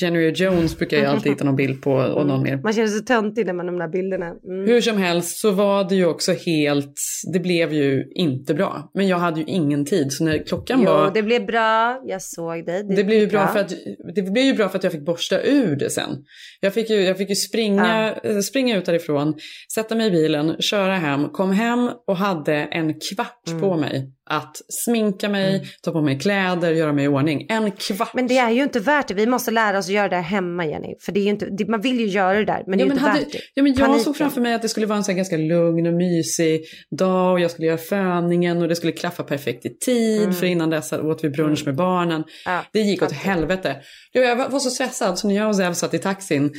January 0.00 0.32
Jones 0.34 0.78
brukar 0.78 0.96
jag 0.96 1.06
alltid 1.06 1.32
hitta 1.32 1.44
någon 1.44 1.56
bild 1.56 1.82
på 1.82 1.92
och 1.92 2.26
någon 2.26 2.42
mer. 2.42 2.56
Man 2.56 2.72
känner 2.72 2.88
sig 2.88 3.04
töntig 3.04 3.46
när 3.46 3.52
man 3.52 3.66
de 3.66 3.78
där 3.78 3.88
bilderna. 3.88 4.26
Mm. 4.26 4.66
Hur 4.66 4.80
som 4.80 4.96
helst 4.96 5.40
så 5.40 5.50
var 5.50 5.88
det 5.88 5.94
ju 5.94 6.06
också 6.06 6.32
helt, 6.32 6.94
det 7.32 7.40
blev 7.40 7.72
ju 7.72 8.04
inte 8.14 8.54
bra. 8.54 8.90
Men 8.94 9.08
jag 9.08 9.16
hade 9.16 9.40
ju 9.40 9.46
ingen 9.46 9.84
tid 9.84 10.12
så 10.12 10.24
när 10.24 10.46
klockan 10.46 10.80
Jo, 10.82 10.90
var 10.90 11.10
det 11.14 11.22
blev 11.22 11.46
bra. 11.46 12.02
Jag 12.06 12.22
såg 12.22 12.66
dig. 12.66 12.84
Det 12.96 13.04
blev 13.04 13.18
ju 13.18 13.26
bra 13.26 13.46
för 13.46 13.58
att, 13.58 13.72
det 14.14 14.22
blev 14.22 14.44
ju 14.44 14.54
bra 14.54 14.68
för 14.68 14.78
att 14.78 14.84
jag 14.84 14.92
fick 14.92 15.04
borsta 15.04 15.40
ur 15.42 15.69
det 15.76 15.90
sen. 15.90 16.16
Jag 16.60 16.74
fick 16.74 16.90
ju, 16.90 16.96
jag 17.00 17.18
fick 17.18 17.28
ju 17.28 17.34
springa, 17.34 18.14
eh, 18.24 18.38
springa 18.38 18.76
ut 18.76 18.84
därifrån, 18.84 19.34
sätta 19.74 19.94
mig 19.94 20.06
i 20.06 20.10
bilen, 20.10 20.56
köra 20.60 20.94
hem, 20.94 21.28
kom 21.28 21.52
hem 21.52 21.90
och 22.06 22.16
hade 22.16 22.54
en 22.54 22.94
kvart 23.00 23.48
Mm. 23.48 23.60
på 23.60 23.76
mig 23.76 24.12
att 24.30 24.56
sminka 24.68 25.28
mig, 25.28 25.64
ta 25.82 25.92
på 25.92 26.00
mig 26.02 26.18
kläder, 26.18 26.70
göra 26.70 26.92
mig 26.92 27.04
i 27.04 27.08
ordning. 27.08 27.46
En 27.48 27.70
kvart. 27.70 28.14
Men 28.14 28.26
det 28.26 28.38
är 28.38 28.50
ju 28.50 28.62
inte 28.62 28.80
värt 28.80 29.08
det. 29.08 29.14
Vi 29.14 29.26
måste 29.26 29.50
lära 29.50 29.78
oss 29.78 29.86
att 29.86 29.92
göra 29.94 30.08
det 30.08 30.16
här 30.16 30.22
hemma, 30.22 30.66
Jenny. 30.66 30.94
För 31.00 31.12
det 31.12 31.20
är 31.20 31.26
inte, 31.26 31.46
det, 31.50 31.68
man 31.68 31.80
vill 31.80 32.00
ju 32.00 32.06
göra 32.06 32.38
det 32.38 32.44
där, 32.44 32.62
men 32.66 32.78
det 32.78 32.84
är 32.84 32.86
Ja, 32.86 32.88
men 32.88 32.96
inte 32.96 33.08
hade, 33.08 33.20
värt 33.20 33.32
det. 33.32 33.38
ja, 33.54 33.62
men 33.62 33.72
jag 33.72 33.80
Paniken. 33.80 34.04
såg 34.04 34.16
framför 34.16 34.40
mig 34.40 34.54
att 34.54 34.62
det 34.62 34.68
skulle 34.68 34.86
vara 34.86 34.96
en 34.98 35.04
så 35.04 35.10
här 35.10 35.16
ganska 35.16 35.36
lugn 35.36 35.86
och 35.86 35.94
mysig 35.94 36.60
dag 36.98 37.32
och 37.32 37.40
jag 37.40 37.50
skulle 37.50 37.66
göra 37.66 37.78
föningen 37.78 38.62
och 38.62 38.68
det 38.68 38.76
skulle 38.76 38.92
klaffa 38.92 39.22
perfekt 39.22 39.66
i 39.66 39.68
tid 39.78 40.20
Mm. 40.22 40.32
för 40.34 40.46
innan 40.46 40.70
dess 40.70 40.92
åt 40.92 41.24
vi 41.24 41.30
brunch 41.30 41.62
med 41.66 41.74
barnen. 41.76 42.24
Ja. 42.44 42.64
Det 42.72 42.80
gick 42.80 43.02
åt 43.02 43.12
helvete. 43.12 43.76
Ja, 44.12 44.20
Jag 44.20 44.50
var 44.50 44.58
så 44.58 44.70
stressad 44.70 45.18
så 45.18 45.28
när 45.28 45.34
jag 45.36 45.48
och 45.48 45.56
Zev 45.56 45.72
satt 45.72 45.94
i 45.94 45.98
taxin 45.98 46.52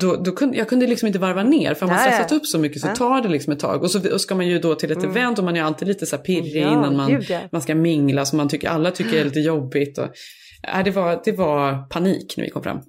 då, 0.00 0.16
då 0.16 0.32
kunde 0.32 0.56
jag 0.58 0.68
kunde 0.68 0.86
liksom 0.86 1.06
inte 1.06 1.18
varva 1.18 1.42
ner 1.42 1.74
för 1.74 1.86
har 1.86 1.94
man 1.94 2.02
stressat 2.04 2.32
upp 2.32 2.46
så 2.46 2.58
mycket 2.58 2.80
så 2.82 2.88
tar 2.88 3.22
det 3.22 3.28
liksom 3.28 3.52
ett 3.52 3.58
tag. 3.60 3.82
Och 3.82 3.90
så 3.90 4.12
och 4.14 4.20
ska 4.20 4.34
man 4.34 4.46
ju 4.48 4.58
då 4.58 4.74
till 4.74 4.90
ett 4.92 5.04
event 5.04 5.38
och 5.38 5.44
man 5.44 5.56
är 5.56 5.62
alltid 5.62 5.88
lite 5.88 6.06
så 6.06 6.18
pirrig 6.18 6.62
Ja, 6.62 6.72
innan 6.72 6.96
man, 6.96 7.17
gud, 7.20 7.30
ja. 7.30 7.40
man 7.52 7.62
ska 7.62 7.74
mingla 7.74 8.24
som 8.24 8.36
man 8.36 8.48
tycker, 8.48 8.68
alla 8.68 8.90
tycker 8.90 9.20
är 9.20 9.24
lite 9.24 9.40
jobbigt. 9.40 9.98
Och, 9.98 10.08
ja, 10.62 10.82
det, 10.82 10.90
var, 10.90 11.20
det 11.24 11.32
var 11.32 11.82
panik 11.88 12.34
när 12.36 12.44
vi 12.44 12.50
kom 12.50 12.62
fram. 12.62 12.80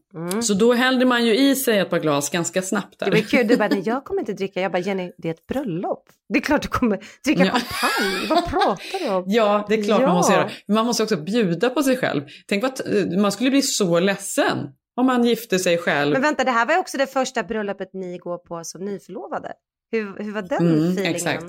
Så 0.42 0.54
då 0.54 0.74
hällde 0.74 1.06
man 1.06 1.26
ju 1.26 1.38
i 1.38 1.56
sig 1.56 1.80
ett 1.80 1.90
par 1.90 2.00
glas 2.00 2.30
ganska 2.30 2.62
snabbt 2.62 3.00
där. 3.00 3.08
Mm. 3.08 3.16
Det 3.20 3.22
var 3.24 3.30
kul, 3.30 3.48
du 3.48 3.58
bara, 3.58 3.68
nej 3.70 3.82
jag 3.86 4.04
kommer 4.06 4.20
inte 4.22 4.34
dricka. 4.34 4.62
Jag 4.62 4.72
bara, 4.72 4.80
Jenny, 4.80 5.12
det 5.18 5.28
är 5.28 5.34
ett 5.34 5.48
bröllop. 5.48 6.04
Det 6.34 6.40
är 6.40 6.44
klart 6.44 6.62
du 6.62 6.68
kommer 6.68 7.00
dricka 7.26 7.46
Ja. 7.46 7.52
champagne. 7.52 8.28
Vad 8.30 8.46
pratar 8.50 9.00
du 9.06 9.10
om? 9.16 9.24
Ja, 9.28 9.66
det 9.70 9.76
är 9.76 9.84
klart 9.84 10.02
Ja. 10.02 10.08
man 10.08 10.16
måste 10.16 10.34
göra. 10.34 10.50
Men 10.68 10.76
man 10.76 10.86
måste 10.86 11.04
också 11.04 11.18
bjuda 11.18 11.70
på 11.70 11.84
sig 11.84 11.98
själv. 11.98 12.22
Tänk 12.48 12.64
vad, 12.64 12.82
man 13.20 13.32
skulle 13.32 13.50
bli 13.50 13.62
så 13.62 14.00
ledsen 14.00 14.58
om 14.96 15.06
man 15.06 15.24
gifte 15.24 15.60
sig 15.60 15.78
själv. 15.78 16.14
Men 16.14 16.22
vänta, 16.22 16.44
det 16.44 16.52
här 16.52 16.66
var 16.66 16.74
ju 16.74 16.80
också 16.80 16.98
det 16.98 17.08
första 17.08 17.44
bröllopet 17.44 17.90
ni 17.94 18.18
går 18.18 18.38
på 18.38 18.62
som 18.64 18.86
nyförlovade. 18.86 19.54
Hur, 19.92 20.24
hur 20.24 20.32
var 20.32 20.42
den 20.42 20.58
Mm, 20.68 20.80
feelingen? 20.92 21.16
exakt. 21.16 21.44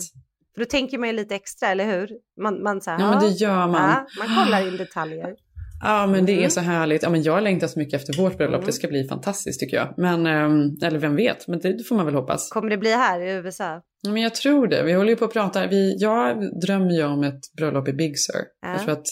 För 0.55 0.61
då 0.61 0.65
tänker 0.65 0.99
man 0.99 1.09
ju 1.09 1.15
lite 1.15 1.35
extra, 1.35 1.69
eller 1.69 1.85
hur? 1.87 2.09
Man, 2.43 2.63
man, 2.63 2.81
så 2.81 2.91
här, 2.91 3.01
Ja, 3.01 3.11
men 3.11 3.21
det 3.21 3.29
gör 3.29 3.67
man. 3.67 3.91
Ja, 3.91 4.07
man 4.27 4.45
kollar 4.45 4.69
in 4.69 4.77
detaljer. 4.77 5.35
Ja, 5.83 6.07
men 6.07 6.27
det 6.27 6.33
är 6.33 6.39
Mm. 6.39 6.51
så 6.51 6.61
härligt. 6.61 7.03
Ja, 7.03 7.11
men 7.11 7.23
jag 7.23 7.43
längtar 7.43 7.67
så 7.67 7.79
mycket 7.79 7.95
efter 8.01 8.23
vårt 8.23 8.37
bröllop. 8.39 8.55
Mm. 8.55 8.67
Det 8.67 8.73
ska 8.73 8.89
bli 8.89 9.09
fantastiskt 9.09 9.61
tycker 9.61 9.77
jag. 9.77 9.95
Men, 9.97 10.27
ehm, 10.27 10.77
eller 10.83 10.99
vem 10.99 11.17
vet, 11.17 11.49
men 11.49 11.61
det 11.61 11.85
får 11.89 11.97
man 11.97 12.07
väl 12.07 12.15
hoppas. 12.15 12.49
Kommer 12.51 12.71
det 12.71 12.79
bli 12.79 12.91
här 12.93 13.21
i 13.21 13.31
USA? 13.31 13.83
Ja, 14.03 14.11
Men 14.13 14.23
jag 14.23 14.35
tror 14.35 14.67
det. 14.67 14.83
Vi 14.83 14.93
håller 14.93 15.11
ju 15.11 15.17
på 15.17 15.25
att 15.25 15.33
prata. 15.33 15.67
Vi, 15.67 15.97
jag 15.99 16.61
drömmer 16.61 16.91
ju 16.91 17.05
om 17.05 17.25
ett 17.25 17.41
bröllop 17.57 17.89
i 17.89 17.93
Big 17.93 18.19
Sur. 18.19 18.35
Ja. 18.63 18.69
Jag 18.73 18.81
tror 18.81 18.93
att 18.93 19.07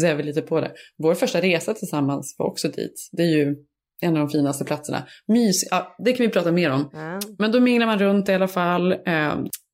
så 0.00 0.06
är 0.06 0.14
vi 0.14 0.22
lite 0.22 0.42
på 0.42 0.60
det. 0.60 0.72
Vår 1.02 1.14
första 1.14 1.40
resa 1.40 1.74
tillsammans 1.74 2.36
var 2.38 2.46
också 2.46 2.68
dit. 2.68 3.08
Det 3.12 3.22
är 3.22 3.36
ju 3.36 3.56
en 4.02 4.12
av 4.12 4.18
de 4.18 4.28
finaste 4.28 4.64
platserna. 4.64 5.02
Mys, 5.28 5.68
ja, 5.70 5.94
det 6.04 6.12
kan 6.12 6.26
vi 6.26 6.32
prata 6.32 6.52
mer 6.52 6.70
om. 6.70 6.90
Ja. 6.92 7.18
Men 7.38 7.52
då 7.52 7.60
minglar 7.60 7.86
man 7.86 7.98
runt 7.98 8.28
i 8.28 8.32
alla 8.34 8.48
fall. 8.48 8.92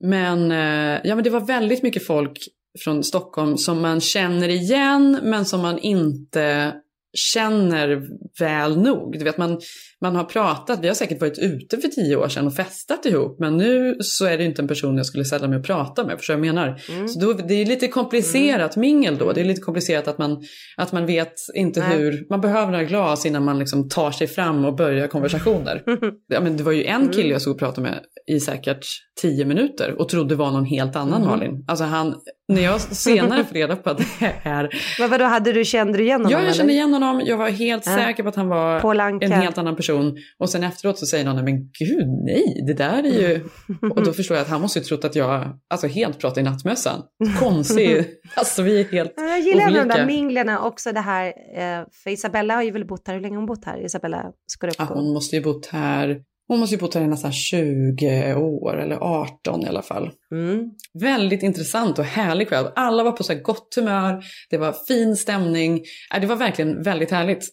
Men, 0.04 0.50
eh, 0.50 1.00
ja, 1.04 1.14
men 1.14 1.24
det 1.24 1.30
var 1.30 1.40
väldigt 1.40 1.82
mycket 1.82 2.06
folk 2.06 2.38
från 2.84 3.04
Stockholm 3.04 3.58
som 3.58 3.82
man 3.82 4.00
känner 4.00 4.48
igen 4.48 5.20
men 5.22 5.44
som 5.44 5.60
man 5.60 5.78
inte 5.78 6.74
känner 7.16 8.02
väl 8.40 8.78
nog. 8.78 9.18
Du 9.18 9.24
vet, 9.24 9.38
man, 9.38 9.60
man 10.02 10.16
har 10.16 10.24
pratat, 10.24 10.78
vi 10.82 10.88
har 10.88 10.94
säkert 10.94 11.20
varit 11.20 11.38
ute 11.38 11.76
för 11.78 11.88
tio 11.88 12.16
år 12.16 12.28
sedan 12.28 12.46
och 12.46 12.54
festat 12.54 13.06
ihop 13.06 13.40
men 13.40 13.56
nu 13.56 13.96
så 14.00 14.26
är 14.26 14.38
det 14.38 14.44
inte 14.44 14.62
en 14.62 14.68
person 14.68 14.96
jag 14.96 15.06
skulle 15.06 15.24
ställa 15.24 15.48
mig 15.48 15.58
och 15.58 15.64
prata 15.64 16.04
med, 16.06 16.16
förstår 16.18 16.34
jag 16.34 16.40
menar? 16.40 16.82
Mm. 16.90 17.08
Så 17.08 17.20
då, 17.20 17.32
det 17.32 17.54
är 17.54 17.66
lite 17.66 17.88
komplicerat 17.88 18.76
mingel 18.76 19.18
då, 19.18 19.32
det 19.32 19.40
är 19.40 19.44
lite 19.44 19.60
komplicerat 19.60 20.08
att 20.08 20.18
man, 20.18 20.42
att 20.76 20.92
man 20.92 21.06
vet 21.06 21.34
inte 21.54 21.80
Nej. 21.80 21.98
hur, 21.98 22.26
man 22.30 22.40
behöver 22.40 22.72
några 22.72 22.84
glas 22.84 23.26
innan 23.26 23.44
man 23.44 23.58
liksom 23.58 23.88
tar 23.88 24.10
sig 24.10 24.26
fram 24.26 24.64
och 24.64 24.76
börjar 24.76 25.06
konversationer. 25.08 25.82
Ja, 26.28 26.40
men 26.40 26.56
det 26.56 26.62
var 26.62 26.72
ju 26.72 26.84
en 26.84 26.96
Mm. 27.00 27.12
kille 27.12 27.28
jag 27.28 27.42
såg 27.42 27.52
och 27.52 27.58
pratade 27.58 27.88
med 27.88 28.00
i 28.26 28.40
säkert 28.40 28.86
tio 29.22 29.44
minuter 29.44 30.00
och 30.00 30.08
trodde 30.08 30.34
var 30.34 30.50
någon 30.50 30.64
helt 30.64 30.96
annan 30.96 31.20
Mhm. 31.20 31.30
Malin. 31.30 31.64
Alltså 31.68 31.84
han, 31.84 32.14
när 32.48 32.62
jag 32.62 32.80
senare 32.80 33.44
får 33.44 33.54
reda 33.54 33.76
på 33.76 33.90
att 33.90 33.98
det 33.98 34.32
är... 34.42 34.68
Men 35.00 35.10
vadå, 35.10 35.24
hade 35.24 35.52
du, 35.52 35.64
kände 35.64 35.98
du 35.98 36.04
igen 36.04 36.24
honom? 36.24 36.40
Ja, 36.40 36.46
jag 36.46 36.54
kände 36.56 36.72
igen 36.72 36.92
honom. 36.92 37.22
Jag 37.24 37.36
var 37.36 37.48
helt 37.48 37.86
Ja. 37.86 37.92
säker 37.96 38.22
på 38.22 38.28
att 38.28 38.36
han 38.36 38.48
var 38.48 38.94
en 39.22 39.32
helt 39.32 39.58
annan 39.58 39.76
person. 39.76 40.16
Och 40.38 40.50
sen 40.50 40.62
efteråt 40.64 40.98
så 40.98 41.06
säger 41.06 41.24
någon, 41.24 41.44
men 41.44 41.56
gud 41.78 42.08
nej, 42.26 42.62
det 42.66 42.74
där 42.74 42.98
är 43.06 43.28
ju... 43.28 43.44
Och 43.90 44.04
då 44.04 44.12
förstår 44.12 44.36
jag 44.36 44.42
att 44.44 44.50
han 44.50 44.60
måste 44.60 44.78
ju 44.78 44.84
trott 44.84 45.04
att 45.04 45.16
jag 45.16 45.58
alltså 45.70 45.86
helt 45.86 46.18
pratar 46.18 46.40
i 46.40 46.44
nattmössan. 46.44 47.02
Konstig. 47.40 48.06
alltså 48.34 48.62
vi 48.62 48.80
är 48.80 48.84
helt 48.84 49.12
Ja, 49.16 49.22
Jag 49.22 49.40
gillar 49.40 49.66
ändå 49.66 49.78
de 49.78 49.84
olika. 49.84 49.96
där 49.96 50.06
minglerna 50.06 50.60
också 50.62 50.92
det 50.92 51.00
här, 51.00 51.26
eh, 51.26 51.84
för 52.04 52.10
Isabella 52.10 52.54
har 52.54 52.62
ju 52.62 52.70
väl 52.70 52.86
bott 52.86 53.06
här, 53.08 53.14
hur 53.14 53.20
länge 53.20 53.34
har 53.34 53.40
hon 53.40 53.46
bott 53.46 53.64
här? 53.64 53.84
Isabella 53.84 54.24
Scorupco. 54.60 54.84
Ja, 54.88 54.94
hon 54.94 55.12
måste 55.12 55.36
ju 55.36 55.42
bott 55.42 55.66
här, 55.66 56.20
hon 56.48 56.58
måste 56.60 56.74
ju 56.74 56.80
bott 56.80 56.94
här 56.94 57.02
i 57.02 57.06
nästan 57.06 57.32
20 57.32 58.34
år, 58.34 58.80
eller 58.80 58.96
18 58.96 59.62
i 59.64 59.68
alla 59.68 59.82
fall. 59.82 60.10
Mm. 60.32 60.70
Väldigt 61.00 61.42
intressant 61.42 61.98
och 61.98 62.04
härlig 62.04 62.48
kväll. 62.48 62.66
Alla 62.74 63.02
var 63.04 63.12
på 63.12 63.22
så 63.22 63.34
gott 63.34 63.74
humör, 63.76 64.24
det 64.50 64.58
var 64.58 64.74
fin 64.88 65.16
stämning. 65.16 65.82
Äh, 66.14 66.20
Det 66.20 66.26
var 66.26 66.36
verkligen 66.36 66.82
väldigt 66.82 67.10
härligt. 67.10 67.44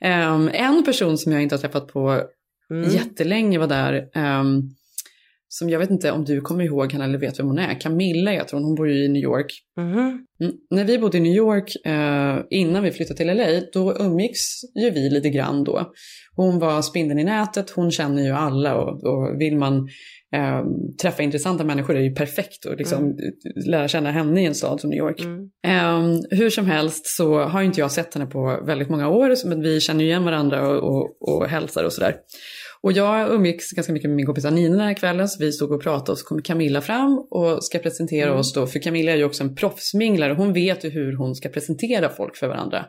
Ehm, 0.00 0.50
en 0.52 0.84
person 0.84 1.18
som 1.18 1.32
jag 1.32 1.42
inte 1.42 1.54
har 1.54 1.60
träffat 1.60 1.88
på 1.88 2.22
Mm. 2.70 2.90
jättelänge 2.90 3.58
var 3.58 3.66
där. 3.66 3.94
Som 5.52 5.70
jag 5.70 5.78
vet 5.78 5.90
inte 5.90 6.10
om 6.10 6.24
du 6.24 6.40
kommer 6.40 6.64
ihåg 6.64 6.92
henne 6.92 7.04
eller 7.04 7.18
vet 7.18 7.38
vem 7.38 7.46
hon 7.46 7.58
är. 7.58 7.80
Camilla 7.80 8.30
heter 8.30 8.54
hon, 8.54 8.64
hon 8.64 8.74
bor 8.74 8.88
ju 8.88 9.04
i 9.04 9.08
New 9.08 9.22
York. 9.22 9.52
Mhm. 9.76 10.26
Mm. 10.40 10.52
När 10.70 10.84
vi 10.84 10.98
bodde 10.98 11.18
i 11.18 11.20
New 11.20 11.36
York 11.36 11.86
eh, 11.86 12.38
innan 12.50 12.82
vi 12.82 12.90
flyttade 12.90 13.16
till 13.16 13.26
LA, 13.26 13.60
då 13.72 13.96
umgicks 13.98 14.40
ju 14.82 14.90
vi 14.90 15.10
lite 15.10 15.30
grann 15.30 15.64
då. 15.64 15.92
Hon 16.36 16.58
var 16.58 16.82
spindeln 16.82 17.20
i 17.20 17.24
nätet, 17.24 17.70
hon 17.70 17.90
känner 17.90 18.22
ju 18.22 18.30
alla 18.30 18.74
och, 18.74 19.04
och 19.04 19.40
vill 19.40 19.56
man 19.56 19.88
eh, 20.36 20.64
träffa 21.02 21.22
intressanta 21.22 21.64
människor 21.64 21.94
är 21.94 21.98
det 21.98 22.04
ju 22.04 22.14
perfekt 22.14 22.66
att 22.66 22.78
liksom, 22.78 23.18
lära 23.66 23.88
känna 23.88 24.10
henne 24.10 24.42
i 24.42 24.46
en 24.46 24.54
stad 24.54 24.80
som 24.80 24.90
New 24.90 24.98
York. 24.98 25.20
Mm. 25.20 25.50
Eh, 25.66 26.20
hur 26.30 26.50
som 26.50 26.66
helst 26.66 27.06
så 27.06 27.38
har 27.38 27.62
inte 27.62 27.80
jag 27.80 27.92
sett 27.92 28.14
henne 28.14 28.26
på 28.26 28.60
väldigt 28.66 28.88
många 28.88 29.08
år, 29.08 29.48
men 29.48 29.62
vi 29.62 29.80
känner 29.80 30.00
ju 30.00 30.06
igen 30.06 30.24
varandra 30.24 30.68
och, 30.68 30.82
och, 30.82 31.28
och 31.28 31.48
hälsar 31.48 31.84
och 31.84 31.92
sådär. 31.92 32.16
Och 32.82 32.92
jag 32.92 33.32
umgicks 33.34 33.70
ganska 33.70 33.92
mycket 33.92 34.10
med 34.10 34.16
min 34.16 34.26
kompis 34.26 34.44
Anina 34.44 34.76
den 34.76 34.86
här 34.86 34.94
kvällen, 34.94 35.28
så 35.28 35.44
vi 35.44 35.52
stod 35.52 35.72
och 35.72 35.82
pratade 35.82 36.12
och 36.12 36.18
så 36.18 36.24
kom 36.24 36.42
Camilla 36.42 36.80
fram 36.80 37.26
och 37.30 37.64
ska 37.64 37.78
presentera 37.78 38.26
Mm. 38.26 38.38
oss 38.38 38.52
då, 38.52 38.66
för 38.66 38.78
Camilla 38.78 39.12
är 39.12 39.16
ju 39.16 39.24
också 39.24 39.44
en 39.44 39.54
proffsminglare, 39.54 40.32
hon 40.32 40.52
vet 40.52 40.84
ju 40.84 40.88
hur 40.90 41.16
hon 41.16 41.34
ska 41.34 41.48
presentera 41.48 42.08
folk 42.08 42.36
för 42.36 42.48
varandra. 42.48 42.84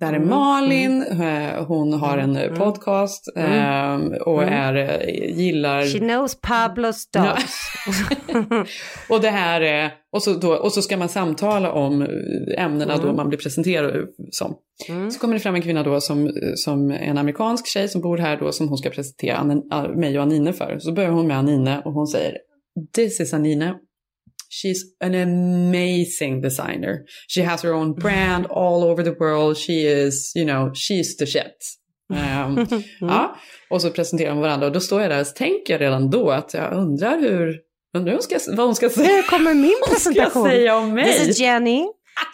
Det 0.00 0.06
här 0.06 0.12
är 0.12 0.16
Mm. 0.16 0.28
Malin, 0.28 1.02
eh, 1.02 1.64
hon 1.64 1.92
har 1.92 2.18
en 2.18 2.36
eh, 2.36 2.42
Mm. 2.44 2.58
podcast 2.58 3.24
Mm. 3.36 4.12
eh, 4.12 4.18
och 4.18 4.42
Mm. 4.42 4.54
är, 4.54 5.02
gillar... 5.30 5.82
She 5.82 5.98
knows 5.98 6.40
Pablo's 6.40 7.04
dogs. 7.12 7.60
och 9.10 9.20
det 9.20 9.30
här 9.30 9.60
är, 9.60 9.90
och 10.12 10.22
så, 10.22 10.32
då, 10.32 10.52
och 10.54 10.72
så 10.72 10.82
ska 10.82 10.96
man 10.96 11.08
samtala 11.08 11.72
om 11.72 12.06
ämnena 12.58 12.96
då 12.96 13.02
Mm. 13.02 13.16
man 13.16 13.28
blir 13.28 13.38
presenterad 13.38 14.06
som. 14.30 14.54
Mm. 14.88 15.10
Så 15.10 15.20
kommer 15.20 15.34
det 15.34 15.40
fram 15.40 15.54
en 15.54 15.62
kvinna 15.62 15.82
då 15.82 16.00
som, 16.00 16.30
som 16.54 16.90
en 16.90 17.18
amerikansk 17.18 17.66
tjej 17.66 17.88
som 17.88 18.00
bor 18.00 18.18
här 18.18 18.36
då 18.36 18.52
som 18.52 18.68
hon 18.68 18.78
ska 18.78 18.90
presentera 18.90 19.44
mig 19.94 20.18
och 20.18 20.22
Anine 20.22 20.52
för. 20.52 20.78
Så 20.78 20.92
börjar 20.92 21.10
hon 21.10 21.26
med 21.26 21.38
Anine 21.38 21.82
och 21.84 21.92
hon 21.92 22.06
säger 22.06 22.36
This 22.94 23.20
is 23.20 23.34
Anine. 23.34 23.74
She's 24.50 24.82
an 25.00 25.14
amazing 25.14 26.40
designer. 26.42 27.04
She 27.28 27.42
has 27.42 27.62
her 27.62 27.72
own 27.72 27.94
brand 27.94 28.46
all 28.46 28.84
over 28.84 29.04
the 29.04 29.14
world. 29.20 29.56
She 29.56 29.72
is, 29.86 30.32
you 30.36 30.44
know, 30.44 30.72
she's 30.74 31.16
the 31.18 31.26
shit. 31.26 31.76
Ehm, 32.14 32.66
Ja, 33.00 33.36
och 33.70 33.82
så 33.82 33.90
presenterar 33.90 34.28
de 34.30 34.38
varandra 34.40 34.66
och 34.66 34.72
då 34.72 34.80
står 34.80 35.00
jag 35.00 35.10
där 35.10 35.20
och 35.20 35.34
tänker 35.34 35.78
redan 35.78 36.10
då 36.10 36.30
att 36.30 36.54
jag 36.54 36.72
undrar 36.72 37.18
hur, 37.18 37.58
undrar 37.96 38.10
hur 38.12 38.18
hon 38.18 38.22
ska, 38.22 38.38
vad 38.56 38.66
hon 38.66 38.74
ska 38.74 38.90
säga, 38.90 39.08
Nu 39.08 39.22
kommer 39.22 39.54
min 39.54 39.76
vad 39.80 39.90
hon 39.90 39.98
ska 40.00 40.10
presentation. 40.12 40.48
säga 40.48 40.76
om 40.76 40.94
mig. 40.94 41.04
This 41.12 41.28
is 41.28 41.40
Jenny. 41.40 41.84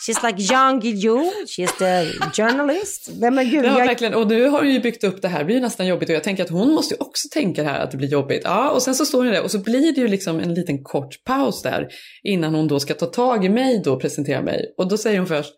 She's 0.06 0.26
like 0.26 0.42
Jan 0.52 0.80
Guillou, 0.80 1.32
she's 1.46 1.78
the 1.78 2.12
journalist. 2.42 3.08
Nej 3.20 3.30
men 3.30 3.50
gud, 3.50 3.64
Ja, 3.64 3.78
jag, 3.78 3.86
verkligen. 3.86 4.14
Och 4.14 4.26
nu 4.26 4.48
har 4.48 4.58
hon 4.58 4.72
ju 4.72 4.80
byggt 4.80 5.04
upp 5.04 5.22
det 5.22 5.28
här, 5.28 5.38
det 5.38 5.44
blir 5.44 5.54
ju 5.56 5.60
nästan 5.60 5.86
jobbigt. 5.86 6.08
Och 6.08 6.14
jag 6.14 6.24
tänker 6.24 6.42
att 6.42 6.50
hon 6.50 6.74
måste 6.74 6.94
ju 6.94 7.00
också 7.00 7.28
tänka 7.32 7.62
det 7.62 7.68
här 7.68 7.80
att 7.80 7.90
det 7.90 7.96
blir 7.96 8.08
jobbigt. 8.08 8.42
Ja, 8.44 8.70
och 8.70 8.82
sen 8.82 8.94
så 8.94 9.06
står 9.06 9.24
hon 9.24 9.32
där 9.32 9.42
och 9.42 9.50
så 9.50 9.58
blir 9.58 9.92
det 9.92 10.00
ju 10.00 10.08
liksom 10.08 10.40
en 10.40 10.54
liten 10.54 10.84
kort 10.84 11.24
paus 11.24 11.62
där 11.62 11.88
innan 12.22 12.54
hon 12.54 12.68
då 12.68 12.80
ska 12.80 12.94
ta 12.94 13.06
tag 13.06 13.44
i 13.44 13.48
mig 13.48 13.82
då 13.84 13.92
och 13.92 14.00
presentera 14.00 14.42
mig. 14.42 14.74
Och 14.78 14.88
då 14.88 14.98
säger 14.98 15.18
hon 15.18 15.26
först 15.26 15.52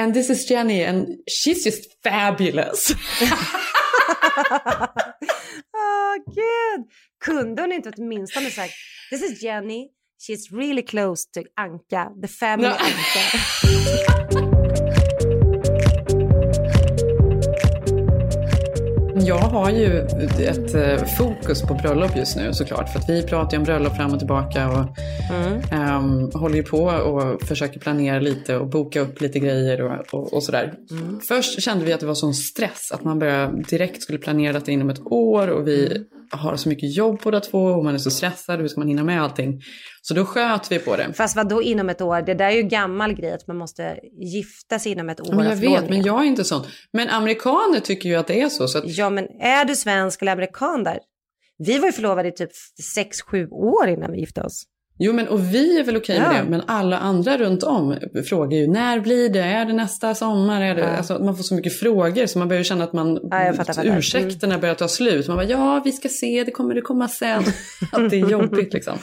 And 0.00 0.14
this 0.14 0.30
is 0.30 0.50
Jenny 0.50 0.84
and 0.84 1.06
she's 1.08 1.66
just 1.66 2.02
fabulous. 2.02 2.88
Åh 5.76 6.14
gud. 6.26 6.86
Kunde 7.24 7.62
hon 7.62 7.72
inte 7.72 7.90
åtminstone 7.96 8.50
sagt 8.50 8.72
This 9.10 9.22
is 9.22 9.42
Jenny, 9.42 9.88
she's 10.18 10.50
really 10.52 10.82
close 10.82 11.24
to 11.26 11.44
Anka, 11.56 12.10
the 12.20 12.28
family 12.28 12.68
No. 12.68 12.74
Anka. 12.74 14.38
Jag 19.26 19.38
har 19.38 19.70
ju 19.70 20.00
ett 20.40 20.74
eh, 20.74 21.04
fokus 21.18 21.62
på 21.62 21.74
bröllop 21.74 22.16
just 22.16 22.36
nu 22.36 22.52
såklart. 22.52 22.92
För 22.92 22.98
att 22.98 23.08
vi 23.08 23.22
pratar 23.22 23.52
ju 23.52 23.58
om 23.58 23.64
bröllop 23.64 23.96
fram 23.96 24.12
och 24.12 24.18
tillbaka 24.18 24.68
och 24.68 24.98
ehm, 25.72 26.30
håller 26.34 26.56
ju 26.56 26.62
på 26.62 26.82
och 26.82 27.42
försöker 27.42 27.80
planera 27.80 28.20
lite 28.20 28.56
och 28.56 28.68
boka 28.68 29.00
upp 29.00 29.20
lite 29.20 29.38
grejer 29.38 29.82
och, 29.82 30.14
och, 30.14 30.32
och 30.32 30.42
sådär. 30.42 30.74
Först 31.28 31.62
kände 31.62 31.84
vi 31.84 31.92
att 31.92 32.00
det 32.00 32.06
var 32.06 32.14
sån 32.14 32.34
stress 32.34 32.92
att 32.92 33.04
man 33.04 33.18
började 33.18 33.62
direkt 33.62 34.02
skulle 34.02 34.18
planera 34.18 34.52
detta 34.52 34.70
inom 34.70 34.90
ett 34.90 35.00
år 35.06 35.48
och 35.48 35.68
vi 35.68 36.06
har 36.30 36.56
så 36.56 36.68
mycket 36.68 36.96
jobb 36.96 37.20
båda 37.24 37.40
två 37.40 37.64
och 37.64 37.84
man 37.84 37.94
är 37.94 37.98
så 37.98 38.10
stressad. 38.10 38.60
Hur 38.60 38.68
ska 38.68 38.80
man 38.80 38.88
hinna 38.88 39.04
med 39.04 39.22
allting? 39.22 39.60
Så 40.08 40.14
då 40.14 40.24
sköt 40.24 40.72
vi 40.72 40.78
på 40.78 40.96
det. 40.96 41.12
Fast 41.12 41.36
vad 41.36 41.48
då 41.48 41.62
inom 41.62 41.88
ett 41.88 42.00
år? 42.00 42.22
Det 42.22 42.34
där 42.34 42.46
är 42.46 42.50
ju 42.50 42.62
gammal 42.62 43.14
grej 43.14 43.32
att 43.32 43.46
man 43.46 43.56
måste 43.56 43.98
gifta 44.12 44.78
sig 44.78 44.92
inom 44.92 45.08
ett 45.08 45.20
år. 45.20 45.34
Men 45.34 45.46
jag 45.46 45.56
vet, 45.56 45.90
men 45.90 46.02
jag 46.02 46.20
är 46.20 46.24
inte 46.24 46.44
sån. 46.44 46.66
Men 46.92 47.08
amerikaner 47.08 47.80
tycker 47.80 48.08
ju 48.08 48.14
att 48.14 48.26
det 48.26 48.40
är 48.40 48.48
så. 48.48 48.68
så 48.68 48.78
att, 48.78 48.84
Ja, 48.86 49.10
men 49.10 49.24
är 49.40 49.64
du 49.64 49.76
svensk 49.76 50.22
eller 50.22 50.32
amerikan 50.32 50.84
där? 50.84 50.98
Vi 51.58 51.78
var 51.78 51.86
ju 51.86 51.92
förlovade 51.92 52.28
i 52.28 52.32
typ 52.32 52.50
6-7 53.32 53.50
år 53.50 53.88
innan 53.88 54.12
vi 54.12 54.20
gifte 54.20 54.42
oss. 54.42 54.64
Jo, 55.00 55.12
men 55.12 55.28
och 55.28 55.54
vi 55.54 55.78
är 55.80 55.84
väl 55.84 55.96
okej 55.96 56.20
med 56.20 56.28
Ja. 56.36 56.42
det, 56.44 56.50
men 56.50 56.62
alla 56.66 56.98
andra 56.98 57.38
runt 57.38 57.62
om 57.62 57.96
frågar 58.28 58.58
ju 58.58 58.66
när 58.66 59.00
blir 59.00 59.28
det? 59.28 59.40
Är 59.40 59.64
det 59.64 59.72
nästa 59.72 60.14
sommar? 60.14 60.62
Är 60.62 60.74
det? 60.74 60.80
Ja. 60.80 60.88
Alltså, 60.88 61.18
man 61.18 61.36
får 61.36 61.42
så 61.42 61.54
mycket 61.54 61.78
frågor 61.80 62.26
så 62.26 62.38
man 62.38 62.48
börjar 62.48 62.62
känna 62.62 62.84
att 62.84 62.92
man, 62.92 63.14
Ja, 63.22 63.52
fattar, 63.56 63.72
fattar. 63.72 63.98
ursäkterna 63.98 64.58
börjar 64.58 64.74
ta 64.74 64.88
slut. 64.88 65.28
Man 65.28 65.36
bara, 65.36 65.46
ja, 65.46 65.82
vi 65.84 65.92
ska 65.92 66.08
se, 66.08 66.44
det 66.44 66.50
kommer 66.50 66.74
det 66.74 66.80
komma 66.80 67.08
sen. 67.08 67.42
att 67.92 68.10
det 68.10 68.16
är 68.20 68.30
jobbigt 68.30 68.74
liksom. 68.74 68.98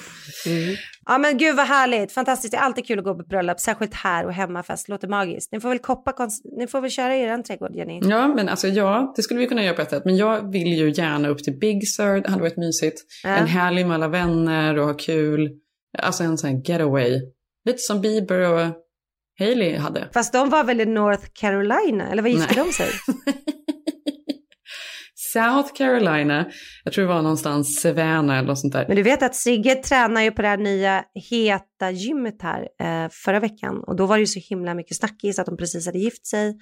Ja 1.08 1.17
men 1.17 1.38
gud 1.38 1.55
vad 1.55 1.65
härligt, 1.67 2.12
fantastiskt. 2.12 2.51
Det 2.51 2.58
är 2.58 2.62
alltid 2.62 2.88
kul 2.88 2.99
att 2.99 3.05
gå 3.05 3.15
på 3.15 3.23
bröllop, 3.23 3.60
särskilt 3.60 3.93
här 3.93 4.25
och 4.25 4.34
hemmafest. 4.34 4.89
Låter 4.89 5.08
magiskt. 5.08 5.51
Ni 5.51 5.60
får 5.60 5.69
väl 5.69 5.79
koppa, 5.79 6.12
kons- 6.12 6.58
ni 6.58 6.67
får 6.67 6.81
väl 6.81 6.89
köra 6.91 7.15
i 7.15 7.21
er 7.21 7.43
trädgård 7.43 7.75
Jenny. 7.75 7.99
Ja, 8.10 8.27
men 8.27 8.49
alltså 8.49 8.67
ja, 8.67 9.13
det 9.15 9.21
skulle 9.21 9.39
vi 9.39 9.47
kunna 9.47 9.63
göra 9.63 9.75
på 9.75 9.81
ett 9.81 9.89
sätt. 9.89 10.05
Men 10.05 10.17
jag 10.17 10.51
vill 10.51 10.67
ju 10.67 10.89
gärna 10.91 11.27
upp 11.27 11.43
till 11.43 11.53
Big 11.60 11.88
Sur, 11.88 12.21
det 12.21 12.29
hade 12.29 12.41
varit 12.41 12.58
mysigt. 12.58 13.01
Ja. 13.23 13.29
En 13.29 13.47
helg 13.47 13.84
med 13.84 13.95
alla 13.95 14.08
vänner 14.08 14.77
och 14.79 14.86
ha 14.86 14.93
kul. 14.93 15.49
Alltså 15.97 16.23
en 16.23 16.38
sån 16.38 16.49
här 16.49 16.62
getaway. 16.65 17.21
Lite 17.65 17.77
som 17.77 18.01
Bieber 18.01 18.39
och 18.39 18.73
Hailey 19.39 19.77
hade. 19.77 20.10
Fast 20.13 20.34
de 20.34 20.49
var 20.49 20.63
väl 20.63 20.81
i 20.81 20.86
North 20.86 21.25
Carolina, 21.34 22.12
eller 22.12 22.21
vad 22.21 22.31
gifte 22.31 22.55
de 22.55 22.71
sig? 22.71 22.89
South 25.34 25.73
Carolina, 25.73 26.45
jag 26.84 26.93
tror 26.93 27.05
det 27.05 27.13
var 27.13 27.21
någonstans 27.21 27.81
Savannah 27.81 28.38
eller 28.38 28.47
något 28.47 28.60
sånt 28.60 28.73
där. 28.73 28.88
Men 28.88 28.95
du 28.95 29.03
vet 29.03 29.23
att 29.23 29.36
Sigge 29.36 29.75
tränar 29.75 30.21
ju 30.21 30.31
på 30.31 30.41
det 30.41 30.47
här 30.47 30.58
nya 30.58 31.03
heta 31.29 31.91
gymmet 31.91 32.41
här 32.41 32.67
eh, 32.81 33.10
förra 33.12 33.39
veckan. 33.39 33.84
Och 33.88 33.95
då 33.95 34.05
var 34.05 34.17
det 34.17 34.21
ju 34.21 34.27
så 34.27 34.39
himla 34.39 34.73
mycket 34.73 34.97
snackis 34.97 35.39
att 35.39 35.45
de 35.45 35.58
precis 35.58 35.86
hade 35.86 35.99
gift 35.99 36.27
sig. 36.27 36.58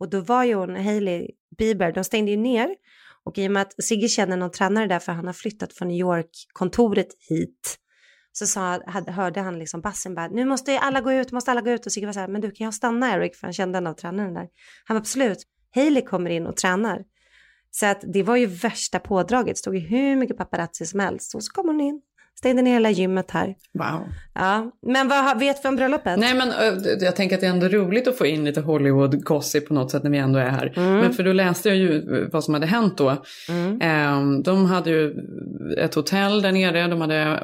Och 0.00 0.10
då 0.10 0.20
var 0.20 0.44
ju 0.44 0.54
hon, 0.54 0.76
Hailey 0.76 1.28
Bieber, 1.58 1.92
de 1.92 2.04
stängde 2.04 2.30
ju 2.30 2.36
ner. 2.36 2.68
Och 3.24 3.38
i 3.38 3.48
och 3.48 3.52
med 3.52 3.62
att 3.62 3.84
Sigge 3.84 4.08
känner 4.08 4.36
någon 4.36 4.50
tränare 4.50 4.86
där 4.86 4.98
för 4.98 5.12
han 5.12 5.26
har 5.26 5.32
flyttat 5.32 5.72
från 5.72 5.88
New 5.88 5.96
York-kontoret 5.96 7.08
hit. 7.28 7.78
Så 8.36 8.46
sa, 8.46 8.80
hade, 8.86 9.12
hörde 9.12 9.40
han 9.40 9.58
liksom 9.58 9.80
bassen 9.80 10.14
bara, 10.14 10.28
nu 10.28 10.44
måste 10.44 10.78
alla 10.78 11.00
gå 11.00 11.12
ut, 11.12 11.32
måste 11.32 11.50
alla 11.50 11.60
gå 11.60 11.70
ut. 11.70 11.86
Och 11.86 11.92
Sigge 11.92 12.06
var 12.06 12.12
så 12.12 12.20
här, 12.20 12.28
men 12.28 12.40
du 12.40 12.50
kan 12.50 12.64
jag 12.64 12.74
stanna 12.74 13.14
Eric? 13.14 13.36
För 13.36 13.46
han 13.46 13.52
kände 13.52 13.78
en 13.78 13.86
av 13.86 13.94
tränaren 13.94 14.34
där. 14.34 14.48
Han 14.84 14.94
var 14.94 15.00
absolut, 15.00 15.38
Hailey 15.74 16.02
kommer 16.02 16.30
in 16.30 16.46
och 16.46 16.56
tränar. 16.56 17.04
Så 17.70 17.86
att 17.86 18.04
det 18.12 18.22
var 18.22 18.36
ju 18.36 18.46
värsta 18.46 18.98
pådraget, 18.98 19.58
stod 19.58 19.74
ju 19.74 19.80
hur 19.80 20.16
mycket 20.16 20.36
paparazzi 20.36 20.86
som 20.86 21.00
helst. 21.00 21.34
Och 21.34 21.44
så 21.44 21.52
kom 21.52 21.66
hon 21.66 21.80
in, 21.80 22.00
stängde 22.44 22.62
ner 22.62 22.72
hela 22.72 22.90
gymmet 22.90 23.30
här. 23.30 23.54
Wow. 23.78 24.08
Ja, 24.34 24.70
men 24.86 25.08
vad 25.08 25.38
vet 25.38 25.64
vi 25.64 25.68
om 25.68 25.76
bröllopet? 25.76 26.18
Nej 26.18 26.34
men 26.34 26.52
jag 27.00 27.16
tänker 27.16 27.34
att 27.34 27.40
det 27.40 27.46
är 27.46 27.50
ändå 27.50 27.68
roligt 27.68 28.08
att 28.08 28.18
få 28.18 28.26
in 28.26 28.44
lite 28.44 28.60
Hollywood-gossip 28.60 29.60
på 29.60 29.74
något 29.74 29.90
sätt 29.90 30.02
när 30.02 30.10
vi 30.10 30.18
ändå 30.18 30.38
är 30.38 30.48
här. 30.48 30.72
Mm. 30.76 30.98
Men 30.98 31.12
för 31.12 31.22
då 31.22 31.32
läste 31.32 31.68
jag 31.68 31.78
ju 31.78 31.96
eh, 31.96 32.28
vad 32.32 32.44
som 32.44 32.54
hade 32.54 32.66
hänt 32.66 32.98
då. 32.98 33.16
Ehm, 33.80 34.42
de 34.42 34.66
hade 34.66 34.90
ju 34.90 35.14
ett 35.78 35.94
hotell 35.94 36.42
där 36.42 36.52
nere, 36.52 36.86
de 36.86 37.00
hade 37.00 37.42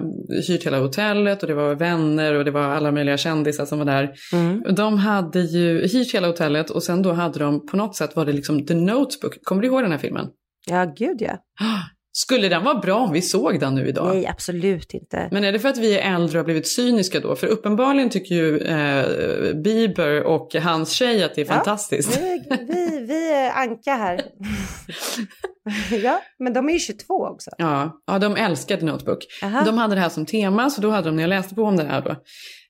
hyrt 0.49 0.67
hela 0.67 0.79
hotellet 0.79 1.43
och 1.43 1.49
det 1.49 1.55
var 1.55 1.75
vänner 1.75 2.35
och 2.35 2.45
det 2.45 2.51
var 2.51 2.63
alla 2.63 2.93
möjliga 2.93 3.17
kändisar 3.17 3.67
som 3.67 3.79
var 3.79 3.87
där. 3.87 4.13
Mm. 4.33 4.63
De 4.75 4.99
hade 4.99 5.41
ju 5.41 5.87
hyrt 5.87 6.15
hela 6.15 6.27
hotellet 6.27 6.71
och 6.71 6.83
sen 6.83 7.03
då 7.03 7.13
hade 7.13 7.39
de 7.39 7.67
på 7.67 7.77
något 7.77 7.97
sätt 7.97 8.17
var 8.17 8.25
det 8.27 8.33
liksom 8.33 8.67
The 8.67 8.75
Notebook. 8.75 9.45
Kommer 9.45 9.63
du 9.63 9.69
ihåg 9.69 9.83
den 9.83 9.93
här 9.93 9.99
filmen? 9.99 10.27
Ja, 10.67 10.93
gud 10.97 11.17
ja. 11.23 11.37
Skulle 12.13 12.49
den 12.49 12.65
vara 12.65 12.75
bra 12.79 12.97
om 12.99 13.13
vi 13.13 13.23
såg 13.23 13.61
den 13.61 13.75
nu 13.75 13.89
idag? 13.89 14.15
Nej, 14.15 14.27
absolut 14.27 14.95
inte. 14.95 15.29
Men 15.33 15.45
är 15.45 15.53
det 15.53 15.59
för 15.59 15.69
att 15.69 15.79
vi 15.79 15.99
är 15.99 16.15
äldre 16.15 16.39
och 16.39 16.43
har 16.43 16.45
blivit 16.45 16.69
cyniska 16.69 17.21
då? 17.21 17.37
För 17.37 17.47
uppenbarligen 17.47 18.11
tycker 18.11 18.35
ju 18.35 18.59
eh, 18.59 19.55
Bieber 19.55 20.23
och 20.23 20.55
hans 20.55 20.91
tjej 20.91 21.25
att 21.25 21.35
det 21.35 21.41
är 21.41 21.47
Ja. 21.47 21.53
fantastiskt. 21.55 22.21
Vi, 22.21 22.43
vi, 22.69 23.07
vi 23.09 23.33
är 23.33 23.53
Anka 23.53 23.95
här. 23.95 24.21
ja, 26.03 26.21
men 26.39 26.53
de 26.53 26.69
är 26.69 26.73
ju 26.73 26.79
22 26.79 27.27
också. 27.27 27.51
Ja, 27.59 28.01
ja, 28.07 28.19
de 28.19 28.37
älskade 28.37 28.87
Notebook. 28.87 29.19
Aha. 29.43 29.63
De 29.65 29.79
hade 29.79 29.95
det 29.95 30.01
här 30.01 30.09
som 30.09 30.27
tema, 30.27 30.71
så 30.71 30.81
då 30.81 30.91
hade 30.91 31.09
de, 31.09 31.17
när 31.17 31.23
jag 31.23 31.29
läste 31.29 31.55
på 31.55 31.63
om 31.63 31.77
det 31.77 31.85
här 31.85 32.01
då. 32.03 32.11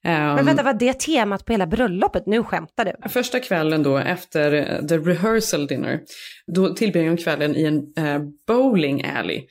ehm, 0.05 0.35
Men 0.35 0.47
vänta, 0.47 0.63
var 0.63 0.75
det 0.75 0.93
temat 1.01 1.45
på 1.45 1.53
hela 1.53 1.67
bröllopet? 1.67 2.23
Nu 2.27 2.43
skämtar 2.45 2.85
du. 2.85 3.09
Första 3.09 3.41
kvällen 3.41 3.83
då 3.83 3.97
efter 3.99 4.51
the 4.89 4.99
rehearsal 4.99 5.67
dinner, 5.67 6.01
då 6.55 6.75
tillbringade 6.75 7.17
de 7.17 7.23
kvällen 7.23 7.57
i 7.57 7.65
en 7.65 8.07
eh, 8.07 8.21
bowling 8.47 9.05
alley. 9.05 9.43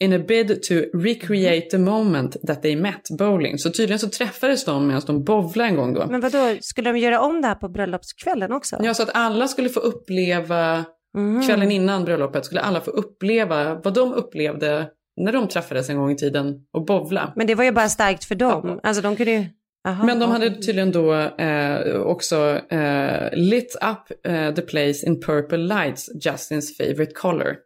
In 0.00 0.12
a 0.12 0.18
bid 0.28 0.62
to 0.62 0.74
recreate 0.94 1.66
the 1.70 1.78
moment 1.78 2.36
that 2.46 2.62
they 2.62 2.76
met 2.76 3.00
bowling. 3.18 3.58
Så 3.58 3.70
tydligen 3.70 3.98
så 3.98 4.08
träffades 4.08 4.64
de 4.64 4.86
medan 4.86 5.02
de 5.06 5.24
bowlade 5.24 5.68
en 5.68 5.76
gång 5.76 5.94
då. 5.94 6.06
Men 6.10 6.20
vad 6.20 6.32
då 6.32 6.56
skulle 6.60 6.92
de 6.92 6.98
göra 6.98 7.20
om 7.20 7.40
det 7.42 7.48
här 7.48 7.54
på 7.54 7.68
bröllopskvällen 7.68 8.52
också? 8.52 8.76
Ja, 8.82 8.94
så 8.94 9.02
att 9.02 9.10
alla 9.14 9.48
skulle 9.48 9.68
få 9.68 9.80
uppleva, 9.80 10.84
Mhm. 11.16 11.42
kvällen 11.42 11.70
innan 11.70 12.04
bröllopet, 12.04 12.44
skulle 12.44 12.60
alla 12.60 12.80
få 12.80 12.90
uppleva 12.90 13.74
vad 13.74 13.94
de 13.94 14.12
upplevde 14.12 14.88
när 15.20 15.32
de 15.32 15.48
träffades 15.48 15.90
en 15.90 15.96
gång 15.96 16.10
i 16.10 16.16
tiden 16.16 16.54
och 16.72 16.84
bovla. 16.84 17.32
Men 17.36 17.46
det 17.46 17.54
var 17.54 17.64
ju 17.64 17.72
bara 17.72 17.88
starkt 17.88 18.24
för 18.24 18.34
dem. 18.34 18.80
Alltså 18.82 19.02
de 19.02 19.16
kunde 19.16 19.32
ju... 19.32 19.46
Aha, 19.88 20.04
Men 20.04 20.18
de 20.18 20.24
ja. 20.24 20.32
hade 20.32 20.50
tydligen 20.50 20.92
då 20.92 21.14
eh, 21.14 22.00
också 22.00 22.60
eh, 22.70 23.28
lit 23.32 23.76
up 23.80 24.26
eh, 24.26 24.54
the 24.54 24.62
place 24.62 25.06
in 25.06 25.20
purple 25.20 25.58
lights, 25.58 26.10
Justins 26.24 26.76
favorite 26.76 27.12
color. 27.14 27.56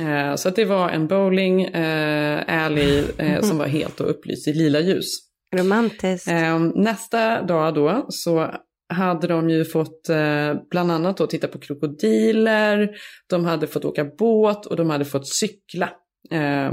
Eh, 0.00 0.34
så 0.34 0.48
att 0.48 0.56
det 0.56 0.64
var 0.64 0.88
en 0.88 1.06
bowling 1.06 1.62
eh, 1.62 2.64
alley 2.64 3.04
eh, 3.18 3.40
som 3.40 3.58
var 3.58 3.66
helt 3.66 4.00
upplyst 4.00 4.48
i 4.48 4.52
lila 4.52 4.80
ljus. 4.80 5.06
Romantiskt. 5.56 6.28
Nästa 6.74 7.42
dag 7.42 7.74
då 7.74 8.06
så 8.08 8.54
hade 8.88 9.26
de 9.26 9.50
ju 9.50 9.64
fått 9.64 10.08
eh, 10.08 10.54
bland 10.70 10.92
annat 10.92 11.16
då 11.16 11.26
titta 11.26 11.48
på 11.48 11.58
krokodiler, 11.58 12.90
de 13.30 13.44
hade 13.44 13.66
fått 13.66 13.84
åka 13.84 14.04
båt 14.04 14.66
och 14.66 14.76
de 14.76 14.90
hade 14.90 15.04
fått 15.04 15.28
cykla. 15.28 15.90
Eh, 16.30 16.72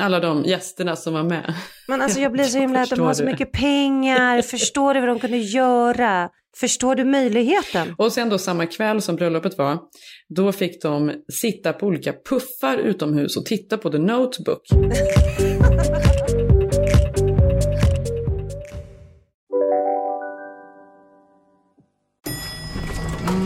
alla 0.00 0.20
de 0.20 0.44
gästerna 0.44 0.96
som 0.96 1.14
var 1.14 1.22
med. 1.22 1.54
Men 1.88 2.02
alltså 2.02 2.20
jag 2.20 2.32
blir 2.32 2.44
så 2.44 2.58
himla 2.58 2.82
att 2.82 2.90
de 2.90 3.00
har 3.00 3.14
så 3.14 3.24
mycket 3.24 3.52
pengar. 3.52 4.42
Förstår 4.50 4.94
du 4.94 5.00
vad 5.00 5.08
de 5.08 5.18
kunde 5.18 5.38
göra? 5.38 6.30
Förstår 6.60 6.94
du 6.94 7.04
möjligheten? 7.04 7.94
Och 7.98 8.12
sen 8.12 8.28
då 8.28 8.38
samma 8.38 8.66
kväll 8.66 9.02
som 9.02 9.16
bröllopet 9.16 9.58
var, 9.58 9.78
då 10.28 10.52
fick 10.52 10.82
de 10.82 11.12
sitta 11.32 11.72
på 11.72 11.86
olika 11.86 12.12
puffar 12.12 12.78
utomhus 12.78 13.36
och 13.36 13.46
titta 13.46 13.78
på 13.78 13.90
The 13.90 13.98
Notebook. 13.98 14.62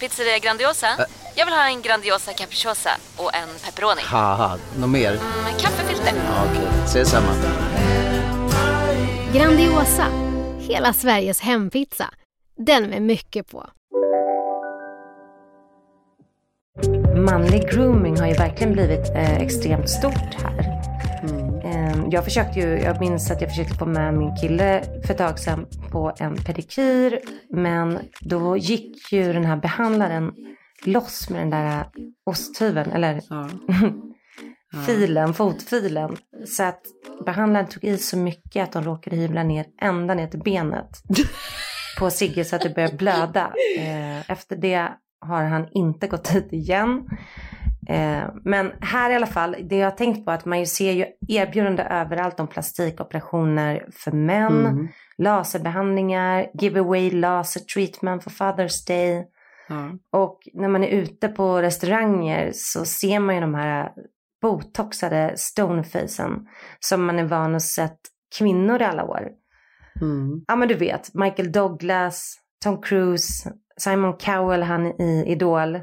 Pizzeria 0.00 0.38
Grandiosa? 0.38 0.86
Ä 0.86 1.04
Jag 1.34 1.46
vill 1.46 1.54
ha 1.54 1.68
en 1.68 1.82
Grandiosa 1.82 2.32
capriciosa 2.32 2.90
och 3.16 3.34
en 3.34 3.48
pepperoni. 3.64 4.02
Haha, 4.04 4.58
något 4.78 4.90
mer? 4.90 5.12
Med 5.44 5.60
kaffefilter. 5.60 6.12
Ja, 6.16 6.44
Okej, 6.50 6.62
okay. 6.62 6.84
ses 6.84 7.10
samma. 7.10 7.32
Grandiosa, 9.34 10.06
hela 10.58 10.92
Sveriges 10.92 11.40
hempizza. 11.40 12.10
Den 12.56 12.82
med 12.90 13.02
mycket 13.02 13.50
på. 13.50 13.66
Manlig 17.16 17.70
grooming 17.70 18.20
har 18.20 18.26
ju 18.26 18.34
verkligen 18.34 18.72
blivit 18.72 19.10
eh, 19.10 19.36
extremt 19.36 19.90
stort 19.90 20.34
här. 20.42 20.69
Eh, 21.70 22.04
jag 22.10 22.24
försökte 22.24 22.60
ju, 22.60 22.66
jag 22.66 23.00
minns 23.00 23.30
att 23.30 23.40
jag 23.40 23.50
försökte 23.50 23.74
få 23.74 23.86
med 23.86 24.14
min 24.14 24.36
kille 24.36 24.82
för 25.06 25.12
ett 25.14 25.18
tag 25.18 25.38
sedan 25.38 25.66
på 25.90 26.12
en 26.18 26.36
pedikyr. 26.36 27.20
Men 27.50 27.98
då 28.20 28.56
gick 28.56 29.12
ju 29.12 29.32
den 29.32 29.44
här 29.44 29.56
behandlaren 29.56 30.32
loss 30.84 31.30
med 31.30 31.40
den 31.40 31.50
där 31.50 31.84
osthyveln, 32.24 32.92
eller 32.92 33.20
filen, 34.86 35.34
fotfilen. 35.34 36.16
Så 36.46 36.62
att 36.62 36.82
behandlaren 37.26 37.66
tog 37.66 37.84
i 37.84 37.98
så 37.98 38.16
mycket 38.16 38.62
att 38.62 38.72
de 38.72 38.84
råkade 38.84 39.16
hyvla 39.16 39.42
ner 39.42 39.66
ända 39.80 40.14
ner 40.14 40.26
till 40.26 40.40
benet 40.40 41.02
på 41.98 42.10
Sigge 42.10 42.44
så 42.44 42.56
att 42.56 42.62
det 42.62 42.74
började 42.74 42.96
blöda. 42.96 43.52
Eh, 43.78 44.30
efter 44.30 44.56
det 44.56 44.88
har 45.20 45.44
han 45.44 45.68
inte 45.72 46.06
gått 46.06 46.28
hit 46.28 46.52
igen. 46.52 47.08
Eh, 47.90 48.22
men 48.44 48.72
här 48.80 49.10
i 49.10 49.14
alla 49.14 49.26
fall, 49.26 49.56
det 49.62 49.76
jag 49.76 49.86
har 49.90 49.96
tänkt 49.96 50.24
på 50.24 50.30
är 50.30 50.34
att 50.34 50.44
man 50.44 50.60
ju 50.60 50.66
ser 50.66 50.92
ju 50.92 51.06
erbjudande 51.28 51.82
överallt 51.82 52.40
om 52.40 52.46
plastikoperationer 52.48 53.86
för 53.92 54.12
män, 54.12 54.66
Mm. 54.66 54.88
laserbehandlingar, 55.18 56.46
giveaway 56.54 57.10
laser 57.10 57.60
treatment 57.60 58.24
för 58.24 58.30
Father's 58.30 58.86
Day. 58.86 59.26
Ja. 59.68 59.90
Och 60.20 60.38
när 60.54 60.68
man 60.68 60.84
är 60.84 60.88
ute 60.88 61.28
på 61.28 61.62
restauranger 61.62 62.50
så 62.54 62.84
ser 62.84 63.18
man 63.18 63.34
ju 63.34 63.40
de 63.40 63.54
här 63.54 63.90
botoxade 64.42 65.32
stonefacen 65.36 66.46
som 66.80 67.04
man 67.04 67.18
är 67.18 67.24
van 67.24 67.54
att 67.54 67.62
sett 67.62 67.98
kvinnor 68.38 68.82
i 68.82 68.84
alla 68.84 69.04
år. 69.04 69.28
Mm. 70.00 70.44
Ja 70.48 70.56
men 70.56 70.68
du 70.68 70.74
vet, 70.74 71.14
Michael 71.14 71.52
Douglas, 71.52 72.36
Tom 72.64 72.82
Cruise, 72.82 73.52
Simon 73.76 74.16
Cowell, 74.16 74.62
han 74.62 74.86
i 74.86 75.24
Idol. 75.26 75.80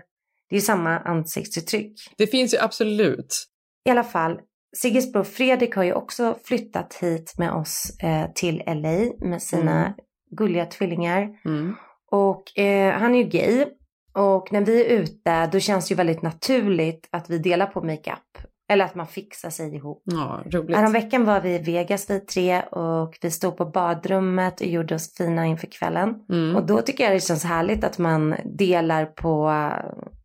Det 0.49 0.55
är 0.55 0.59
samma 0.59 0.99
ansiktsuttryck. 0.99 1.93
Det 2.17 2.27
finns 2.27 2.53
ju 2.53 2.57
absolut. 2.57 3.47
I 3.85 3.89
alla 3.89 4.03
fall, 4.03 4.39
Sigges 4.77 5.11
bror 5.11 5.23
Fredrik 5.23 5.75
har 5.75 5.83
ju 5.83 5.93
också 5.93 6.37
flyttat 6.43 6.93
hit 6.93 7.33
med 7.37 7.51
oss 7.51 7.97
eh, 8.03 8.31
till 8.35 8.63
LA 8.65 9.27
med 9.27 9.41
sina 9.41 9.81
Mm. 9.85 9.93
gulliga 10.31 10.65
tvillingar. 10.65 11.29
Mm. 11.45 11.75
Och 12.11 12.59
eh, 12.59 12.93
han 12.93 13.15
är 13.15 13.19
ju 13.19 13.23
gay. 13.23 13.65
Och 14.13 14.51
när 14.51 14.61
vi 14.61 14.85
är 14.85 14.89
ute 15.01 15.49
då 15.51 15.59
känns 15.59 15.87
det 15.87 15.91
ju 15.91 15.95
väldigt 15.95 16.21
naturligt 16.21 17.07
att 17.11 17.29
vi 17.29 17.37
delar 17.37 17.65
på 17.65 17.81
makeup. 17.81 18.37
Eller 18.69 18.85
att 18.85 18.95
man 18.95 19.07
fixar 19.07 19.49
sig 19.49 19.75
ihop. 19.75 20.01
Ja, 20.05 20.41
roligt. 20.45 20.77
Häromveckan 20.77 21.25
var 21.25 21.41
vi 21.41 21.55
i 21.55 21.57
Vegas 21.57 22.09
vi 22.09 22.19
tre 22.19 22.61
och 22.61 23.17
vi 23.21 23.31
stod 23.31 23.57
på 23.57 23.65
badrummet 23.65 24.61
och 24.61 24.67
gjorde 24.67 24.95
oss 24.95 25.15
fina 25.17 25.45
inför 25.45 25.67
kvällen. 25.67 26.15
Mm. 26.29 26.55
Och 26.55 26.65
då 26.65 26.81
tycker 26.81 27.03
jag 27.03 27.13
det 27.13 27.19
känns 27.19 27.43
härligt 27.43 27.83
att 27.83 27.97
man 27.97 28.35
delar 28.45 29.05
på, 29.05 29.49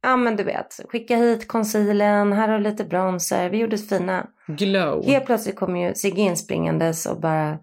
ja 0.02 0.16
men 0.16 0.36
du 0.36 0.44
vet, 0.44 0.80
skicka 0.88 1.16
hit 1.16 1.48
concealern, 1.48 2.32
här 2.32 2.48
har 2.48 2.58
du 2.58 2.64
lite 2.64 2.84
bronzer, 2.84 3.50
vi 3.50 3.58
gjorde 3.58 3.74
oss 3.74 3.88
fina. 3.88 4.26
Glow. 4.46 5.04
Helt 5.06 5.26
plötsligt 5.26 5.56
kommer 5.56 5.88
ju 5.88 5.94
Sigge 5.94 6.22
inspringandes 6.22 7.06
och 7.06 7.20
bara, 7.20 7.58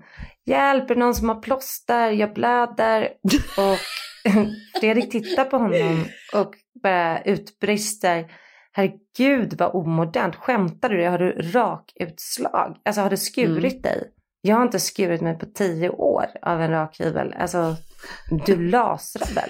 hjälp, 0.46 0.92
är 0.92 0.96
någon 0.96 1.16
som 1.16 1.30
har 1.30 1.42
plåster, 1.42 2.12
jag 2.12 2.34
blöder. 2.34 3.10
och 3.58 3.80
Fredrik 4.80 5.12
tittar 5.12 5.46
på 5.46 5.58
honom 5.58 6.06
och 6.34 6.54
bara 6.84 7.22
utbrister, 7.22 8.26
herregud 8.72 9.54
vad 9.58 9.76
omodernt, 9.76 10.36
skämtar 10.36 10.90
du? 10.90 11.08
Har 11.08 11.20
du 11.20 11.32
rakutslag? 11.32 12.78
Alltså 12.86 13.02
har 13.02 13.10
du 13.10 13.18
skurit 13.18 13.84
dig? 13.84 14.14
Jag 14.42 14.56
har 14.56 14.64
inte 14.64 14.80
skurit 14.80 15.22
mig 15.22 15.40
på 15.40 15.46
tio 15.46 15.90
år 15.90 16.26
av 16.42 16.62
en 16.62 16.72
rakhyvel. 16.72 17.34
Alltså, 17.34 17.76
du 18.46 18.70
lasrar 18.70 19.36
väl? 19.36 19.50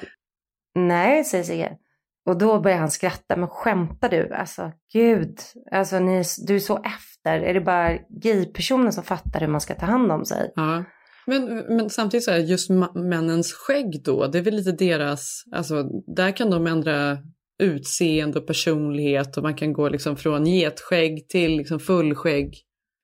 Nej, 0.76 1.24
säger 1.24 1.43
Sigge. 1.43 1.78
Och 2.26 2.38
då 2.38 2.59
börjar 2.59 2.78
han 2.78 2.91
skratta. 2.91 3.36
Men 3.38 3.49
skämtar 3.49 4.09
du? 4.09 4.34
Alltså, 4.34 4.72
gud. 4.93 5.39
Alltså, 5.72 5.99
ni, 5.99 6.24
du 6.47 6.55
är 6.55 6.59
så 6.59 6.78
efter. 6.78 7.41
Är 7.41 7.53
det 7.53 7.61
bara 7.61 7.97
gay-personer 8.09 8.91
som 8.91 9.03
fattar 9.03 9.39
hur 9.39 9.47
man 9.47 9.61
ska 9.61 9.76
ta 9.76 9.86
hand 9.86 10.11
om 10.11 10.26
sig? 10.26 10.51
Ja. 10.55 10.84
Men, 11.26 11.45
men 11.45 11.89
samtidigt 11.89 12.24
så 12.24 12.32
är 12.32 12.38
just 12.38 12.70
männens 12.95 13.53
skägg 13.53 14.03
då, 14.03 14.28
det 14.28 14.38
är 14.38 14.41
väl 14.41 14.55
lite 14.55 14.72
deras, 14.72 15.43
alltså 15.51 15.84
där 16.15 16.32
kan 16.32 16.49
de 16.49 16.67
ändra 16.67 17.17
utseende 17.60 18.39
och 18.39 18.47
personlighet 18.47 19.38
och 19.38 19.43
man 19.43 19.55
kan 19.55 19.74
gå 19.74 19.89
liksom 19.89 20.18
från 20.18 20.47
getskägg 20.47 21.28
till 21.30 21.57
liksom 21.57 21.80
fullskägg. 21.80 22.55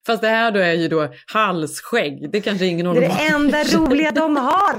Fast 0.07 0.21
det 0.21 0.27
här 0.27 0.51
då 0.51 0.59
är 0.59 0.73
ju 0.73 0.87
då 0.87 1.07
halsskägg, 1.33 2.31
det 2.31 2.41
kanske 2.41 2.65
ingen 2.65 2.85
Det 2.85 2.89
håller 2.89 3.01
är 3.01 3.07
det 3.07 3.35
enda 3.35 3.63
roliga 3.63 4.11
de 4.11 4.35
har. 4.35 4.75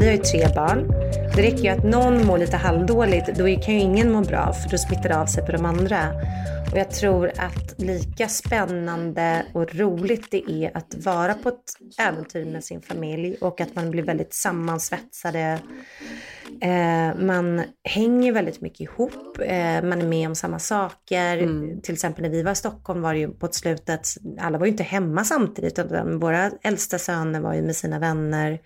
Vi 0.00 0.06
har 0.06 0.12
ju 0.12 0.18
tre 0.18 0.46
barn. 0.54 0.88
Det 1.36 1.42
räcker 1.42 1.62
ju 1.62 1.68
att 1.68 1.84
någon 1.84 2.26
mår 2.26 2.38
lite 2.38 2.56
halvdåligt, 2.56 3.26
då 3.38 3.44
kan 3.44 3.74
ju 3.74 3.80
ingen 3.80 4.12
må 4.12 4.20
bra 4.20 4.52
för 4.52 4.70
då 4.70 4.78
smittar 4.78 5.08
det 5.08 5.18
av 5.18 5.26
sig 5.26 5.46
på 5.46 5.52
de 5.52 5.64
andra. 5.64 5.98
Och 6.72 6.78
jag 6.78 6.90
tror 6.90 7.32
att 7.36 7.74
lika 7.80 8.28
spännande 8.28 9.46
och 9.52 9.74
roligt 9.74 10.30
det 10.30 10.50
är 10.50 10.76
att 10.76 10.94
vara 11.04 11.34
på 11.34 11.48
ett 11.48 11.72
äventyr 11.98 12.44
med 12.44 12.64
sin 12.64 12.82
familj 12.82 13.36
och 13.40 13.60
att 13.60 13.74
man 13.74 13.90
blir 13.90 14.02
väldigt 14.02 14.34
sammansvetsade. 14.34 15.58
Eh, 16.60 17.20
man 17.20 17.62
hänger 17.84 18.32
väldigt 18.32 18.60
mycket 18.60 18.80
ihop, 18.80 19.38
eh, 19.40 19.82
man 19.82 20.00
är 20.00 20.06
med 20.06 20.28
om 20.28 20.34
samma 20.34 20.58
saker. 20.58 21.38
Till 21.80 21.94
exempel 21.94 22.22
när 22.22 22.30
vi 22.30 22.42
var 22.42 22.52
i 22.52 22.54
Stockholm 22.54 23.02
var 23.02 23.12
det 23.12 23.20
ju 23.20 23.28
på 23.28 23.46
ett 23.46 23.54
slutet, 23.54 24.08
alla 24.38 24.58
var 24.58 24.66
ju 24.66 24.72
inte 24.72 24.82
hemma 24.82 25.24
samtidigt 25.24 25.78
utan 25.78 26.18
våra 26.18 26.50
äldsta 26.62 26.98
söner 26.98 27.40
var 27.40 27.54
ju 27.54 27.62
med 27.62 27.76
sina 27.76 27.98
vänner. 27.98 28.60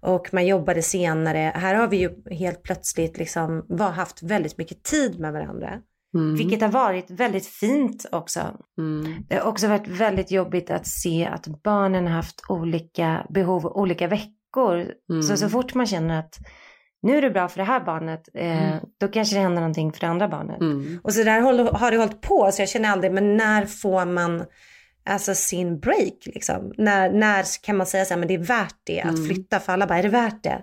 Och 0.00 0.34
man 0.34 0.46
jobbade 0.46 0.82
senare. 0.82 1.52
Här 1.54 1.74
har 1.74 1.88
vi 1.88 1.96
ju 1.96 2.10
helt 2.30 2.62
plötsligt 2.62 3.18
liksom 3.18 3.64
var, 3.68 3.90
haft 3.90 4.22
väldigt 4.22 4.58
mycket 4.58 4.82
tid 4.82 5.20
med 5.20 5.32
varandra. 5.32 5.80
Mm. 6.14 6.34
Vilket 6.36 6.60
har 6.60 6.68
varit 6.68 7.10
väldigt 7.10 7.46
fint 7.46 8.06
också. 8.12 8.40
Mm. 8.78 9.14
Det 9.28 9.34
har 9.36 9.42
också 9.42 9.68
varit 9.68 9.88
väldigt 9.88 10.30
jobbigt 10.30 10.70
att 10.70 10.86
se 10.86 11.26
att 11.26 11.62
barnen 11.62 12.06
har 12.06 12.14
haft 12.14 12.42
olika 12.48 13.26
behov 13.28 13.66
olika 13.66 14.06
veckor. 14.08 14.86
Mm. 15.10 15.22
Så 15.22 15.36
så 15.36 15.48
fort 15.48 15.74
man 15.74 15.86
känner 15.86 16.18
att 16.18 16.38
nu 17.02 17.18
är 17.18 17.22
det 17.22 17.30
bra 17.30 17.48
för 17.48 17.58
det 17.58 17.64
här 17.64 17.80
barnet, 17.80 18.28
eh, 18.34 18.72
Mm. 18.72 18.84
då 19.00 19.08
kanske 19.08 19.36
det 19.36 19.40
händer 19.40 19.60
någonting 19.60 19.92
för 19.92 20.00
det 20.00 20.06
andra 20.08 20.28
barnet. 20.28 20.60
Mm. 20.60 21.00
Och 21.02 21.12
så 21.12 21.22
där 21.22 21.40
har 21.78 21.90
det 21.90 21.96
hållit 21.96 22.20
på, 22.20 22.50
så 22.52 22.62
jag 22.62 22.68
känner 22.68 22.88
aldrig, 22.88 23.12
men 23.12 23.36
när 23.36 23.66
får 23.66 24.06
man 24.06 24.44
alltså 25.04 25.34
sin 25.34 25.80
break 25.80 26.14
liksom? 26.26 26.72
När, 26.78 27.10
när 27.12 27.44
kan 27.62 27.76
man 27.76 27.86
säga 27.86 28.04
så 28.04 28.14
här, 28.14 28.18
men 28.18 28.28
det 28.28 28.34
är 28.34 28.38
värt 28.38 28.76
det 28.84 29.00
att 29.00 29.14
Mm. 29.14 29.26
flytta? 29.26 29.60
För 29.60 29.72
alla 29.72 29.86
bara, 29.86 29.98
är 29.98 30.02
det 30.02 30.08
värt 30.08 30.42
det? 30.42 30.62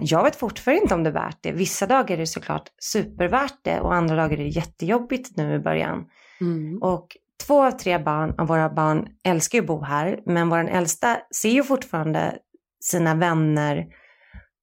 Jag 0.00 0.22
vet 0.24 0.36
fortfarande 0.36 0.82
inte 0.82 0.94
om 0.94 1.02
det 1.04 1.10
är 1.10 1.14
värt 1.14 1.38
det. 1.40 1.52
Vissa 1.52 1.86
dagar 1.86 2.14
är 2.14 2.18
det 2.18 2.26
såklart 2.26 2.68
supervärt 2.82 3.58
det 3.62 3.80
och 3.80 3.94
andra 3.94 4.16
dagar 4.16 4.32
är 4.32 4.44
det 4.44 4.48
jättejobbigt 4.48 5.36
nu 5.36 5.54
i 5.54 5.58
början. 5.58 6.04
Mm. 6.40 6.82
Och 6.82 7.06
två 7.46 7.64
av 7.64 7.70
tre 7.70 7.98
barn 7.98 8.34
av 8.38 8.46
våra 8.46 8.70
barn 8.70 9.06
älskar 9.24 9.58
ju 9.58 9.62
att 9.62 9.68
bo 9.68 9.82
här, 9.82 10.20
men 10.26 10.48
vår 10.48 10.68
äldsta 10.68 11.16
ser 11.34 11.50
ju 11.50 11.62
fortfarande 11.62 12.34
sina 12.80 13.14
vänner 13.14 13.86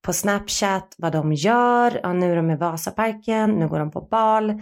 på 0.06 0.14
Snapchat, 0.14 0.96
vad 0.98 1.12
de 1.12 1.34
gör. 1.34 2.00
Ja, 2.04 2.14
nu 2.14 2.32
är 2.32 2.36
de 2.36 2.52
i 2.52 2.56
Vasaparken, 2.56 3.52
nu 3.52 3.68
går 3.68 3.80
de 3.80 3.92
på 3.92 4.02
bal. 4.02 4.62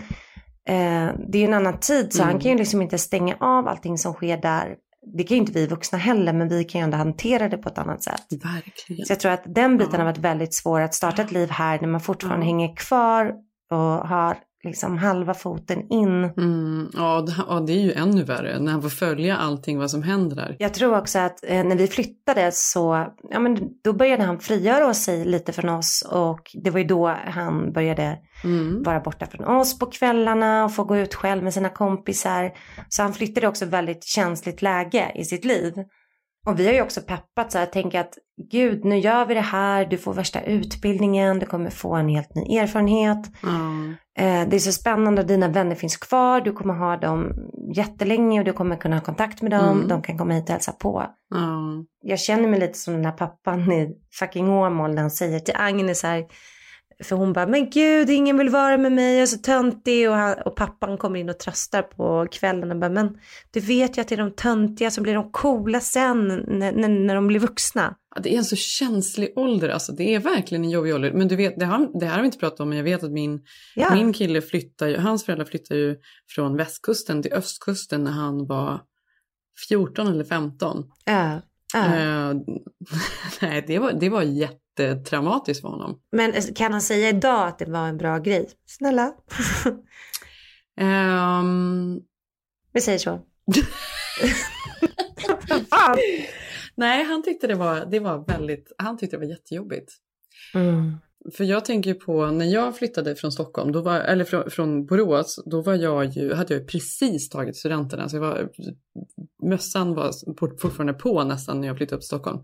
Eh, 0.72 1.09
det 1.28 1.38
är 1.38 1.41
ju 1.41 1.45
en 1.47 1.53
annan 1.53 1.80
tid, 1.80 2.13
så 2.13 2.22
Mm. 2.22 2.32
han 2.34 2.41
kan 2.41 2.51
ju 2.51 2.57
liksom 2.57 2.82
inte 2.82 2.97
stänga 2.97 3.36
av 3.39 3.67
allting 3.67 3.97
som 3.97 4.13
sker 4.13 4.38
där. 4.38 4.76
Det 5.17 5.24
kan 5.24 5.36
ju 5.36 5.41
inte 5.41 5.53
vi 5.53 5.67
vuxna 5.67 5.97
heller, 5.97 6.34
men 6.34 6.49
vi 6.49 6.63
kan 6.63 6.82
ju 6.82 6.84
ändå 6.84 6.97
hantera 6.97 7.49
det 7.49 7.57
på 7.57 7.69
ett 7.69 7.78
annat 7.78 8.03
sätt. 8.03 8.26
Verkligen. 8.43 9.05
Så 9.05 9.11
jag 9.11 9.19
tror 9.19 9.32
att 9.32 9.43
den 9.45 9.78
biten 9.78 9.95
har 9.99 10.05
varit 10.05 10.17
väldigt 10.17 10.53
svår 10.53 10.82
att 10.82 10.93
starta 10.93 11.22
ett 11.22 11.32
liv 11.32 11.49
här 11.49 11.80
när 11.82 11.88
man 11.88 12.01
fortfarande 12.01 12.45
hänger 12.45 12.76
kvar 12.76 13.34
och 13.72 13.78
har 14.07 14.38
liksom 14.64 14.97
halva 14.97 15.34
foten 15.34 15.91
in. 15.91 16.24
Mm. 16.24 16.89
Ja, 16.93 17.22
det, 17.22 17.34
ja, 17.47 17.59
det 17.59 17.74
är 17.74 17.82
ju 17.82 17.93
ännu 17.93 18.24
värre 18.24 18.59
när 18.59 18.72
han 18.72 18.82
får 18.82 18.89
följa 18.89 19.38
allting 19.38 19.80
vad 19.80 19.91
som 19.91 20.03
händer 20.03 20.36
där. 20.36 20.55
Jag 20.59 20.74
tror 20.74 20.97
också 20.97 21.20
att 21.20 21.43
eh, 21.43 21.64
när 21.64 21.76
vi 21.76 21.88
flyttade 21.88 22.51
så, 22.53 23.07
ja 23.30 23.39
men 23.39 23.57
då 23.84 23.93
började 23.93 24.24
han 24.24 24.39
frigöra 24.39 24.93
sig 24.93 25.26
lite 25.26 25.53
från 25.53 25.70
oss 25.70 26.07
och 26.12 26.51
det 26.64 26.70
var 26.70 26.80
ju 26.80 26.86
då 26.86 27.07
han 27.26 27.74
började 27.74 28.18
Mm. 28.43 28.84
vara 28.84 28.99
borta 28.99 29.26
från 29.26 29.47
oss 29.47 29.80
på 29.80 29.86
kvällarna 29.86 30.66
och 30.66 30.76
få 30.76 30.84
gå 30.84 30.97
ut 30.97 31.16
själv 31.16 31.43
med 31.43 31.53
sina 31.53 31.70
kompisar. 31.70 32.51
Så 32.89 33.01
han 33.03 33.14
flyttade 33.14 33.47
också 33.47 33.66
väldigt 33.66 34.03
känsligt 34.03 34.62
läge 34.62 35.12
i 35.16 35.24
sitt 35.24 35.45
liv. 35.45 35.74
Och 36.46 36.60
vi 36.60 36.66
har 36.68 36.74
ju 36.74 36.82
också 36.82 37.02
peppat 37.02 37.52
så 37.52 37.58
här, 37.58 37.66
tänka 37.66 38.02
att 38.02 38.18
gud, 38.52 38.86
nu 38.86 38.98
gör 38.98 39.26
vi 39.26 39.34
det 39.34 39.42
här, 39.42 39.86
du 39.86 39.98
får 39.98 40.14
värsta 40.14 40.42
utbildningen, 40.42 41.39
du 41.39 41.46
kommer 41.46 41.70
få 41.70 41.96
en 41.96 42.10
helt 42.10 42.36
ny 42.36 42.58
erfarenhet. 42.58 43.32
Mm. 43.44 43.96
Eh, 44.18 44.50
det 44.50 44.56
är 44.56 44.60
så 44.60 44.72
spännande, 44.72 45.24
dina 45.24 45.48
vänner 45.48 45.76
finns 45.76 45.98
kvar, 45.98 46.42
du 46.42 46.52
kommer 46.52 46.74
ha 46.74 46.98
dem 46.98 47.34
jättelänge 47.76 48.39
och 48.39 48.46
du 48.46 48.54
kommer 48.54 48.76
kunna 48.76 48.96
ha 48.96 49.02
kontakt 49.04 49.42
med 49.42 49.52
dem, 49.52 49.78
Mm. 49.78 49.88
de 49.88 50.02
kan 50.02 50.18
komma 50.18 50.34
hit 50.34 50.44
och 50.44 50.50
hälsa 50.50 50.72
på. 50.72 51.06
Ja. 51.30 51.84
Jag 52.04 52.20
känner 52.20 52.48
mig 52.48 52.60
lite 52.60 52.78
som 52.78 52.94
den 52.94 53.06
här 53.06 53.12
pappan 53.12 53.72
i 53.72 53.89
fucking 54.20 54.50
Åmål 54.50 54.94
när 54.96 55.02
han 55.02 55.12
säger 55.12 55.39
till 55.39 55.56
Agnes 55.58 56.04
här, 56.04 56.26
för 57.04 57.16
hon 57.16 57.34
bara, 57.34 57.47
men 57.47 57.70
gud, 57.70 58.10
ingen 58.10 58.38
vill 58.38 58.49
vara 58.49 58.78
med 58.78 58.91
mig, 58.91 59.14
jag 59.14 59.22
är 59.22 59.26
så 59.26 59.38
töntig. 59.38 60.10
Och, 60.10 60.16
han, 60.16 60.36
och 60.45 60.56
pappan 60.56 60.97
kommer 60.97 61.20
in 61.20 61.30
och 61.30 61.39
tröstar 61.39 61.82
på 61.82 62.28
kvällen 62.32 62.72
och 62.72 62.78
bara, 62.78 62.89
men 62.89 63.18
du 63.52 63.60
vet 63.60 63.97
ju 63.97 64.02
att 64.02 64.08
det 64.08 64.16
är 64.16 64.18
de 64.18 64.32
töntiga 64.32 64.91
som 64.91 65.04
blir 65.04 65.14
de 65.14 65.32
coola 65.32 65.80
sen 65.80 66.28
när, 66.28 66.72
när, 66.72 66.88
när 66.89 67.16
de 67.16 67.28
blir 67.28 67.39
vuxna. 67.39 67.95
Ja, 68.16 68.22
Det 68.22 68.34
är 68.34 68.38
en 68.38 68.45
så 68.45 68.56
känslig 68.56 69.34
ålder, 69.36 69.70
alltså 69.70 69.91
det 69.91 70.16
är 70.16 70.20
verkligen 70.20 70.64
en 70.64 70.70
jobbig 70.70 70.95
ålder. 70.95 71.12
Men 71.12 71.28
du 71.28 71.36
vet, 71.36 71.60
det 71.60 71.66
har, 71.66 71.99
det 71.99 72.06
här 72.06 72.14
har 72.14 72.22
vi 72.22 72.26
inte 72.26 72.38
pratat 72.38 72.60
om, 72.60 72.70
men 72.70 72.78
jag 72.78 72.86
vet 72.86 73.04
att 73.04 73.12
min, 73.12 73.41
Ja. 73.76 73.93
min 73.95 74.14
kille 74.14 74.41
flyttar 74.41 74.88
ju, 74.88 74.97
hans 74.97 75.26
föräldrar 75.26 75.45
flyttade 75.45 75.80
ju 75.80 75.95
från 76.36 76.58
västkusten 76.58 77.22
till 77.24 77.34
östkusten 77.34 78.04
när 78.04 78.12
han 78.12 78.47
var 78.47 78.82
14 79.70 80.08
eller 80.08 80.24
15. 80.24 80.84
Ja. 81.06 81.41
Eh, 81.76 82.34
nej, 83.41 83.64
det 83.68 83.80
var, 83.80 83.93
det 83.93 84.10
var 84.10 84.22
jättetraumatiskt 84.84 85.61
för 85.61 85.69
honom. 85.69 85.99
Men 86.11 86.34
eh, 86.34 86.43
kan 86.55 86.71
han 86.71 86.82
säga 86.82 87.09
idag 87.09 87.47
att 87.47 87.59
det 87.59 87.65
var 87.65 87.88
en 87.88 87.97
bra 87.97 88.17
grej? 88.17 88.49
Snälla. 88.65 89.13
Ehm, 90.77 91.99
Vi 92.73 92.82
säger 92.82 92.99
så. 92.99 93.19
nej, 96.75 97.03
han 97.03 97.23
tyckte 97.23 97.47
det 97.47 97.55
var, 97.55 97.86
det 97.86 97.99
var 97.99 98.25
väldigt, 98.27 98.71
han 98.77 98.97
tyckte 98.97 99.15
det 99.15 99.19
var 99.19 99.29
jättejobbigt. 99.32 99.93
Mm. 100.53 100.97
För 101.38 101.43
jag 101.43 101.65
tänker 101.65 101.93
på 101.93 102.26
när 102.26 102.45
jag 102.45 102.78
flyttade 102.78 103.15
från 103.15 103.32
Stockholm, 103.32 103.72
då 103.72 103.82
var, 103.82 103.99
eller 103.99 104.26
från, 104.26 104.49
från 104.49 104.86
Borås, 104.86 105.43
då 105.45 105.61
var 105.61 105.76
jag 105.76 106.05
ju, 106.05 106.34
hade 106.34 106.53
jag 106.53 106.61
ju 106.61 106.67
precis 106.67 107.30
tagit 107.30 107.57
studenten. 107.57 108.09
Så 108.09 108.15
jag 108.15 108.22
var, 108.22 108.49
mössan 109.43 109.93
var 109.93 110.11
fortfarande 110.39 110.93
på 110.93 111.24
nästan 111.24 111.61
när 111.61 111.67
jag 111.67 111.78
flyttade 111.78 111.95
upp 111.95 112.01
till 112.01 112.07
Stockholm. 112.07 112.39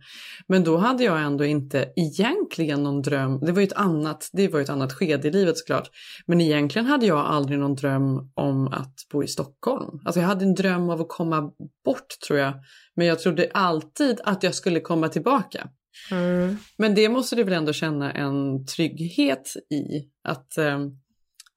Men 0.47 0.63
då 0.63 0.77
hade 0.77 1.03
jag 1.03 1.21
ändå 1.21 1.45
inte 1.45 1.93
egentligen 1.95 2.83
någon 2.83 3.01
dröm, 3.01 3.39
det 3.39 3.51
var 3.51 3.61
ju 3.61 3.67
ett 3.67 3.73
annat, 3.73 4.29
det 4.33 4.47
var 4.47 4.59
ju 4.59 4.63
ett 4.63 4.69
annat 4.69 4.93
skede 4.93 5.27
i 5.27 5.31
livet 5.31 5.57
såklart. 5.57 5.89
Men 6.25 6.41
egentligen 6.41 6.85
hade 6.85 7.05
jag 7.05 7.19
aldrig 7.19 7.59
någon 7.59 7.75
dröm 7.75 8.31
om 8.33 8.67
att 8.67 8.95
bo 9.11 9.23
i 9.23 9.27
Stockholm. 9.27 9.99
Alltså 10.05 10.19
jag 10.19 10.27
hade 10.27 10.45
en 10.45 10.55
dröm 10.55 10.89
av 10.89 11.01
att 11.01 11.09
komma 11.09 11.51
bort 11.85 12.19
tror 12.27 12.39
jag. 12.39 12.53
Men 12.95 13.07
jag 13.07 13.19
trodde 13.19 13.49
alltid 13.53 14.19
att 14.23 14.43
jag 14.43 14.55
skulle 14.55 14.79
komma 14.79 15.09
tillbaka. 15.09 15.69
Mm. 16.11 16.57
Men 16.77 16.95
det 16.95 17.09
måste 17.09 17.35
du 17.35 17.43
väl 17.43 17.53
ändå 17.53 17.73
känna 17.73 18.11
en 18.11 18.65
trygghet 18.65 19.53
i? 19.71 20.09
Att 20.23 20.57
eh, 20.57 20.79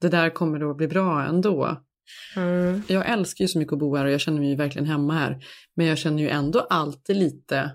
det 0.00 0.08
där 0.08 0.30
kommer 0.30 0.70
att 0.70 0.76
bli 0.76 0.88
bra 0.88 1.24
ändå. 1.24 1.80
Mm. 2.36 2.82
Jag 2.88 3.10
älskar 3.10 3.44
ju 3.44 3.48
så 3.48 3.58
mycket 3.58 3.72
att 3.72 3.78
bo 3.78 3.96
här 3.96 4.04
och 4.04 4.10
jag 4.10 4.20
känner 4.20 4.40
mig 4.40 4.56
verkligen 4.56 4.86
hemma 4.86 5.14
här. 5.14 5.44
Men 5.76 5.86
jag 5.86 5.98
känner 5.98 6.22
ju 6.22 6.28
ändå 6.28 6.60
alltid 6.60 7.16
lite 7.16 7.70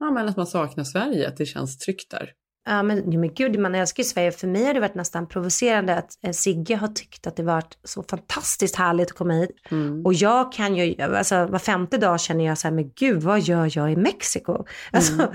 ja, 0.00 0.10
men 0.10 0.28
att 0.28 0.36
man 0.36 0.46
saknar 0.46 0.84
Sverige, 0.84 1.28
att 1.28 1.36
det 1.36 1.46
känns 1.46 1.78
tryggt 1.78 2.10
där. 2.10 2.32
Ja 2.64 2.82
men, 2.82 3.20
men 3.20 3.34
gud, 3.34 3.58
man 3.58 3.74
älskar 3.74 4.02
ju 4.02 4.08
Sverige. 4.08 4.32
För 4.32 4.46
mig 4.46 4.64
har 4.64 4.74
det 4.74 4.80
varit 4.80 4.94
nästan 4.94 5.28
provocerande 5.28 5.96
att 5.96 6.24
eh, 6.24 6.32
Sigge 6.32 6.76
har 6.76 6.88
tyckt 6.88 7.26
att 7.26 7.36
det 7.36 7.42
varit 7.42 7.78
så 7.84 8.02
fantastiskt 8.02 8.76
härligt 8.76 9.10
att 9.10 9.16
komma 9.16 9.34
hit. 9.34 9.50
Mm. 9.70 10.06
Och 10.06 10.14
jag 10.14 10.52
kan 10.52 10.76
ju, 10.76 11.02
alltså 11.02 11.46
var 11.46 11.58
femte 11.58 11.98
dag 11.98 12.20
känner 12.20 12.44
jag 12.44 12.58
så 12.58 12.68
här, 12.68 12.74
men 12.74 12.90
gud 12.96 13.22
vad 13.22 13.40
gör 13.40 13.70
jag 13.78 13.92
i 13.92 13.96
Mexiko? 13.96 14.64
Alltså, 14.92 15.12
Mm. 15.12 15.28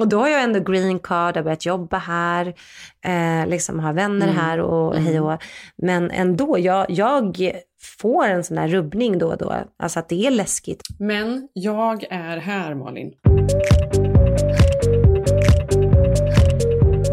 Och 0.00 0.08
då 0.08 0.18
har 0.18 0.28
jag 0.28 0.42
ändå 0.42 0.60
green 0.60 0.98
card, 0.98 1.36
har 1.36 1.42
börjat 1.42 1.66
jobba 1.66 1.98
här, 1.98 2.54
eh, 3.04 3.46
liksom 3.46 3.80
har 3.80 3.92
vänner 3.92 4.26
Mm. 4.26 4.36
här 4.38 4.60
och 4.60 4.96
hej 4.96 5.20
och 5.20 5.42
Men 5.76 6.10
ändå, 6.10 6.58
jag, 6.58 6.86
jag 6.88 7.50
får 8.00 8.26
en 8.28 8.44
sån 8.44 8.58
här 8.58 8.68
rubbning 8.68 9.18
då 9.18 9.26
och 9.28 9.38
då. 9.38 9.54
Alltså 9.78 9.98
att 9.98 10.08
det 10.08 10.26
är 10.26 10.30
läskigt. 10.30 10.80
Men 10.98 11.48
jag 11.52 12.04
är 12.10 12.36
här 12.36 12.74
Malin. 12.74 13.12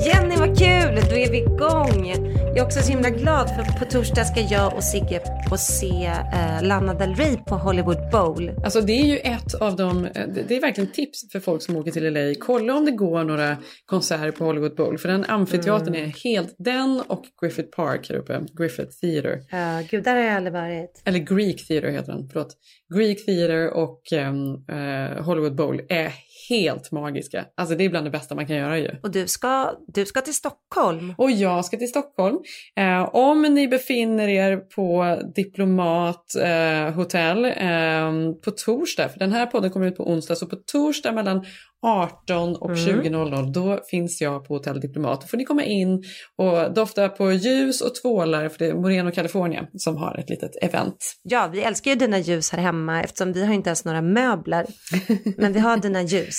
Jenny, 0.05 0.35
vad 0.37 0.57
kul! 0.59 0.95
Då 1.09 1.15
är 1.15 1.31
vi 1.31 1.37
igång. 1.37 2.13
Jag 2.53 2.57
är 2.57 2.65
också 2.65 2.79
så 2.81 2.89
himla 2.91 3.09
glad 3.09 3.49
för 3.49 3.79
på 3.79 3.85
torsdag 3.85 4.25
ska 4.25 4.41
jag 4.41 4.75
och 4.75 4.83
Sigge 4.83 5.21
få 5.49 5.57
se 5.57 6.05
eh, 6.05 6.63
Lana 6.63 6.93
Del 6.93 7.15
Rey 7.15 7.37
på 7.37 7.55
Hollywood 7.55 8.09
Bowl. 8.11 8.51
Alltså 8.63 8.81
det 8.81 8.93
är 8.93 9.05
ju 9.05 9.17
ett 9.17 9.53
av 9.53 9.75
de, 9.75 10.03
det 10.13 10.43
det 10.47 10.55
är 10.57 10.61
verkligen 10.61 10.91
tips 10.91 11.31
för 11.31 11.39
folk 11.39 11.61
som 11.61 11.75
åker 11.75 11.91
till 11.91 12.13
LA. 12.13 12.33
Kolla 12.39 12.75
om 12.75 12.85
det 12.85 12.91
går 12.91 13.23
några 13.23 13.57
konserter 13.85 14.31
på 14.31 14.45
Hollywood 14.45 14.75
Bowl. 14.75 14.97
För 14.97 15.09
den 15.09 15.25
amfiteatern 15.25 15.95
Mm. 15.95 16.09
är 16.09 16.13
helt, 16.23 16.55
den 16.57 17.01
och 17.07 17.25
Griffith 17.41 17.69
Park 17.69 18.09
här 18.09 18.15
uppe, 18.17 18.41
Griffith 18.57 18.91
Theatre. 19.01 19.39
Ja, 19.51 19.81
gud, 19.89 20.03
där 20.03 20.15
har 20.15 20.21
jag 20.23 20.35
aldrig 20.35 20.53
varit. 20.53 21.01
Eller 21.05 21.19
Greek 21.19 21.67
Theatre 21.67 21.91
heter 21.91 22.11
den, 22.13 22.29
förlåt. 22.31 22.55
Greek 22.95 23.25
Theatre 23.25 23.71
och 23.71 24.13
ehm, 24.13 24.53
eh, 24.67 25.23
Hollywood 25.23 25.55
Bowl 25.55 25.81
är 25.89 26.13
helt 26.49 26.91
magiska. 26.91 27.45
Alltså 27.57 27.75
det 27.75 27.85
är 27.85 27.89
bland 27.89 28.05
det 28.05 28.09
bästa 28.09 28.35
man 28.35 28.47
kan 28.47 28.55
göra 28.55 28.79
ju. 28.79 28.89
Och 29.03 29.11
du 29.11 29.27
ska, 29.27 29.71
du 29.87 30.05
ska 30.05 30.21
till 30.21 30.33
Stockholm. 30.33 31.13
Och 31.17 31.31
jag 31.31 31.65
ska 31.65 31.77
till 31.77 31.89
Stockholm. 31.89 32.37
Eh, 32.75 33.15
om 33.15 33.41
ni 33.41 33.67
befinner 33.67 34.27
er 34.27 34.57
på 34.57 35.17
Diplomat 35.35 36.35
eh, 36.35 36.93
hotell 36.93 37.45
eh, 37.45 38.33
på 38.43 38.51
torsdag, 38.51 39.09
för 39.09 39.19
den 39.19 39.31
här 39.31 39.45
podden 39.45 39.71
kommer 39.71 39.87
ut 39.87 39.97
på 39.97 40.09
onsdag, 40.09 40.35
så 40.35 40.45
på 40.45 40.55
torsdag 40.55 41.11
mellan 41.11 41.45
18 41.83 42.55
och 42.55 42.71
Mm. 42.71 43.01
20.00 43.01 43.53
då 43.53 43.79
finns 43.91 44.21
jag 44.21 44.47
på 44.47 44.53
hotell 44.53 44.79
Diplomat. 44.79 45.21
Då 45.21 45.27
får 45.27 45.37
ni 45.37 45.43
komma 45.43 45.63
in 45.63 46.03
och 46.37 46.73
dofta 46.73 47.09
på 47.09 47.31
ljus 47.31 47.81
och 47.81 47.95
tvålar 47.95 48.49
för 48.49 48.59
det 48.59 48.67
är 48.67 48.73
Moreno 48.73 49.11
California 49.11 49.67
som 49.73 49.97
har 49.97 50.17
ett 50.19 50.29
litet 50.29 50.51
event. 50.61 50.97
Ja, 51.23 51.49
vi 51.53 51.61
älskar 51.61 51.91
ju 51.91 51.97
dina 51.97 52.19
ljus 52.19 52.51
här 52.51 52.59
hemma 52.59 53.03
eftersom 53.03 53.33
vi 53.33 53.45
har 53.45 53.53
inte 53.53 53.69
ens 53.69 53.85
några 53.85 54.01
möbler. 54.01 54.65
Men 55.37 55.53
vi 55.53 55.59
har 55.59 55.77
dina 55.77 56.01
ljus. 56.01 56.37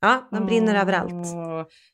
Ja, 0.00 0.28
de 0.30 0.46
brinner 0.46 0.80
överallt. 0.80 1.26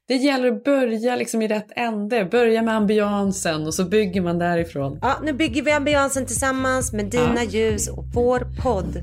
Det 0.08 0.14
gäller 0.14 0.48
att 0.52 0.64
börja 0.64 1.16
liksom 1.16 1.42
i 1.42 1.48
rätt 1.48 1.68
ände. 1.76 2.24
Börja 2.24 2.62
med 2.62 2.74
ambiansen 2.74 3.66
och 3.66 3.74
så 3.74 3.84
bygger 3.84 4.20
man 4.20 4.38
därifrån. 4.38 4.98
Ja, 5.02 5.14
nu 5.22 5.32
bygger 5.32 5.62
vi 5.62 5.70
ambiansen 5.70 6.26
tillsammans 6.26 6.92
med 6.92 7.04
dina 7.04 7.44
ljus 7.44 7.88
och 7.88 8.04
vår 8.14 8.46
podd. 8.62 9.02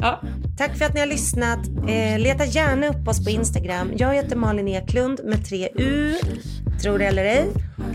Tack 0.58 0.78
för 0.78 0.86
att 0.86 0.94
ni 0.94 1.00
har 1.00 1.08
lyssnat. 1.08 1.60
Eh, 1.68 2.20
leta 2.20 2.46
gärna 2.46 2.88
upp 2.88 3.08
oss 3.08 3.26
på 3.26 3.30
Instagram. 3.30 3.92
Jag 3.98 4.14
heter 4.14 4.36
Malin 4.36 4.68
Eklund 4.68 5.20
med 5.24 5.46
tre 5.46 5.70
U, 5.76 6.16
tror 6.82 7.00
det 7.00 7.06
eller 7.06 7.26
ej. 7.26 7.46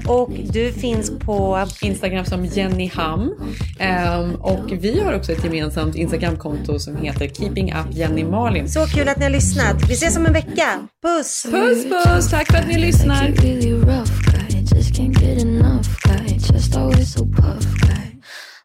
Och 0.08 0.30
du 0.52 0.72
finns 0.72 1.18
på 1.18 1.66
Instagram 1.82 2.24
som 2.24 2.44
Jenny 2.44 2.90
Ham. 2.94 3.34
Ehm, 3.78 4.34
och 4.34 4.72
vi 4.72 5.00
har 5.00 5.12
också 5.12 5.32
ett 5.32 5.44
gemensamt 5.44 5.96
Instagramkonto 5.96 6.78
som 6.78 6.96
heter 6.96 7.28
Keeping 7.28 7.72
Up 7.72 7.86
Jenny 7.90 8.24
Malin. 8.24 8.68
Så 8.68 8.86
kul 8.86 9.08
att 9.08 9.16
ni 9.16 9.24
har 9.24 9.30
lyssnat. 9.30 9.76
Vi 9.88 9.94
ses 9.94 10.16
om 10.16 10.26
en 10.26 10.32
vecka. 10.32 10.88
Puss! 11.02 11.46
Puss 11.50 11.84
puss! 11.84 12.30
Tack 12.30 12.52
för 12.52 12.58
att 12.58 12.68
ni 12.68 12.78
it's 12.96 13.04
like 13.06 13.34
not 13.34 13.42
really 13.42 13.72
rough 13.74 14.24
guy. 14.26 14.48
Just 14.62 14.94
can't 14.94 15.14
get 15.14 15.38
enough 15.42 16.00
guy. 16.02 16.26
Just 16.26 16.76
always 16.76 17.12
so 17.12 17.24
puff 17.26 17.64
guy. 17.80 18.16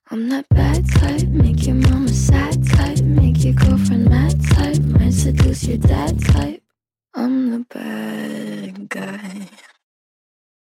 I'm 0.09 0.29
that 0.29 0.47
bad 0.49 0.89
type, 0.89 1.27
make 1.27 1.65
your 1.65 1.75
mama 1.75 2.09
sad 2.09 2.65
type, 2.67 2.99
make 3.01 3.43
your 3.43 3.53
girlfriend 3.53 4.09
mad 4.09 4.35
type, 4.49 4.81
might 4.81 5.13
seduce 5.13 5.63
your 5.65 5.77
dad 5.77 6.19
type. 6.25 6.63
I'm 7.13 7.51
the 7.51 7.65
bad 7.69 8.89
guy. 8.89 9.49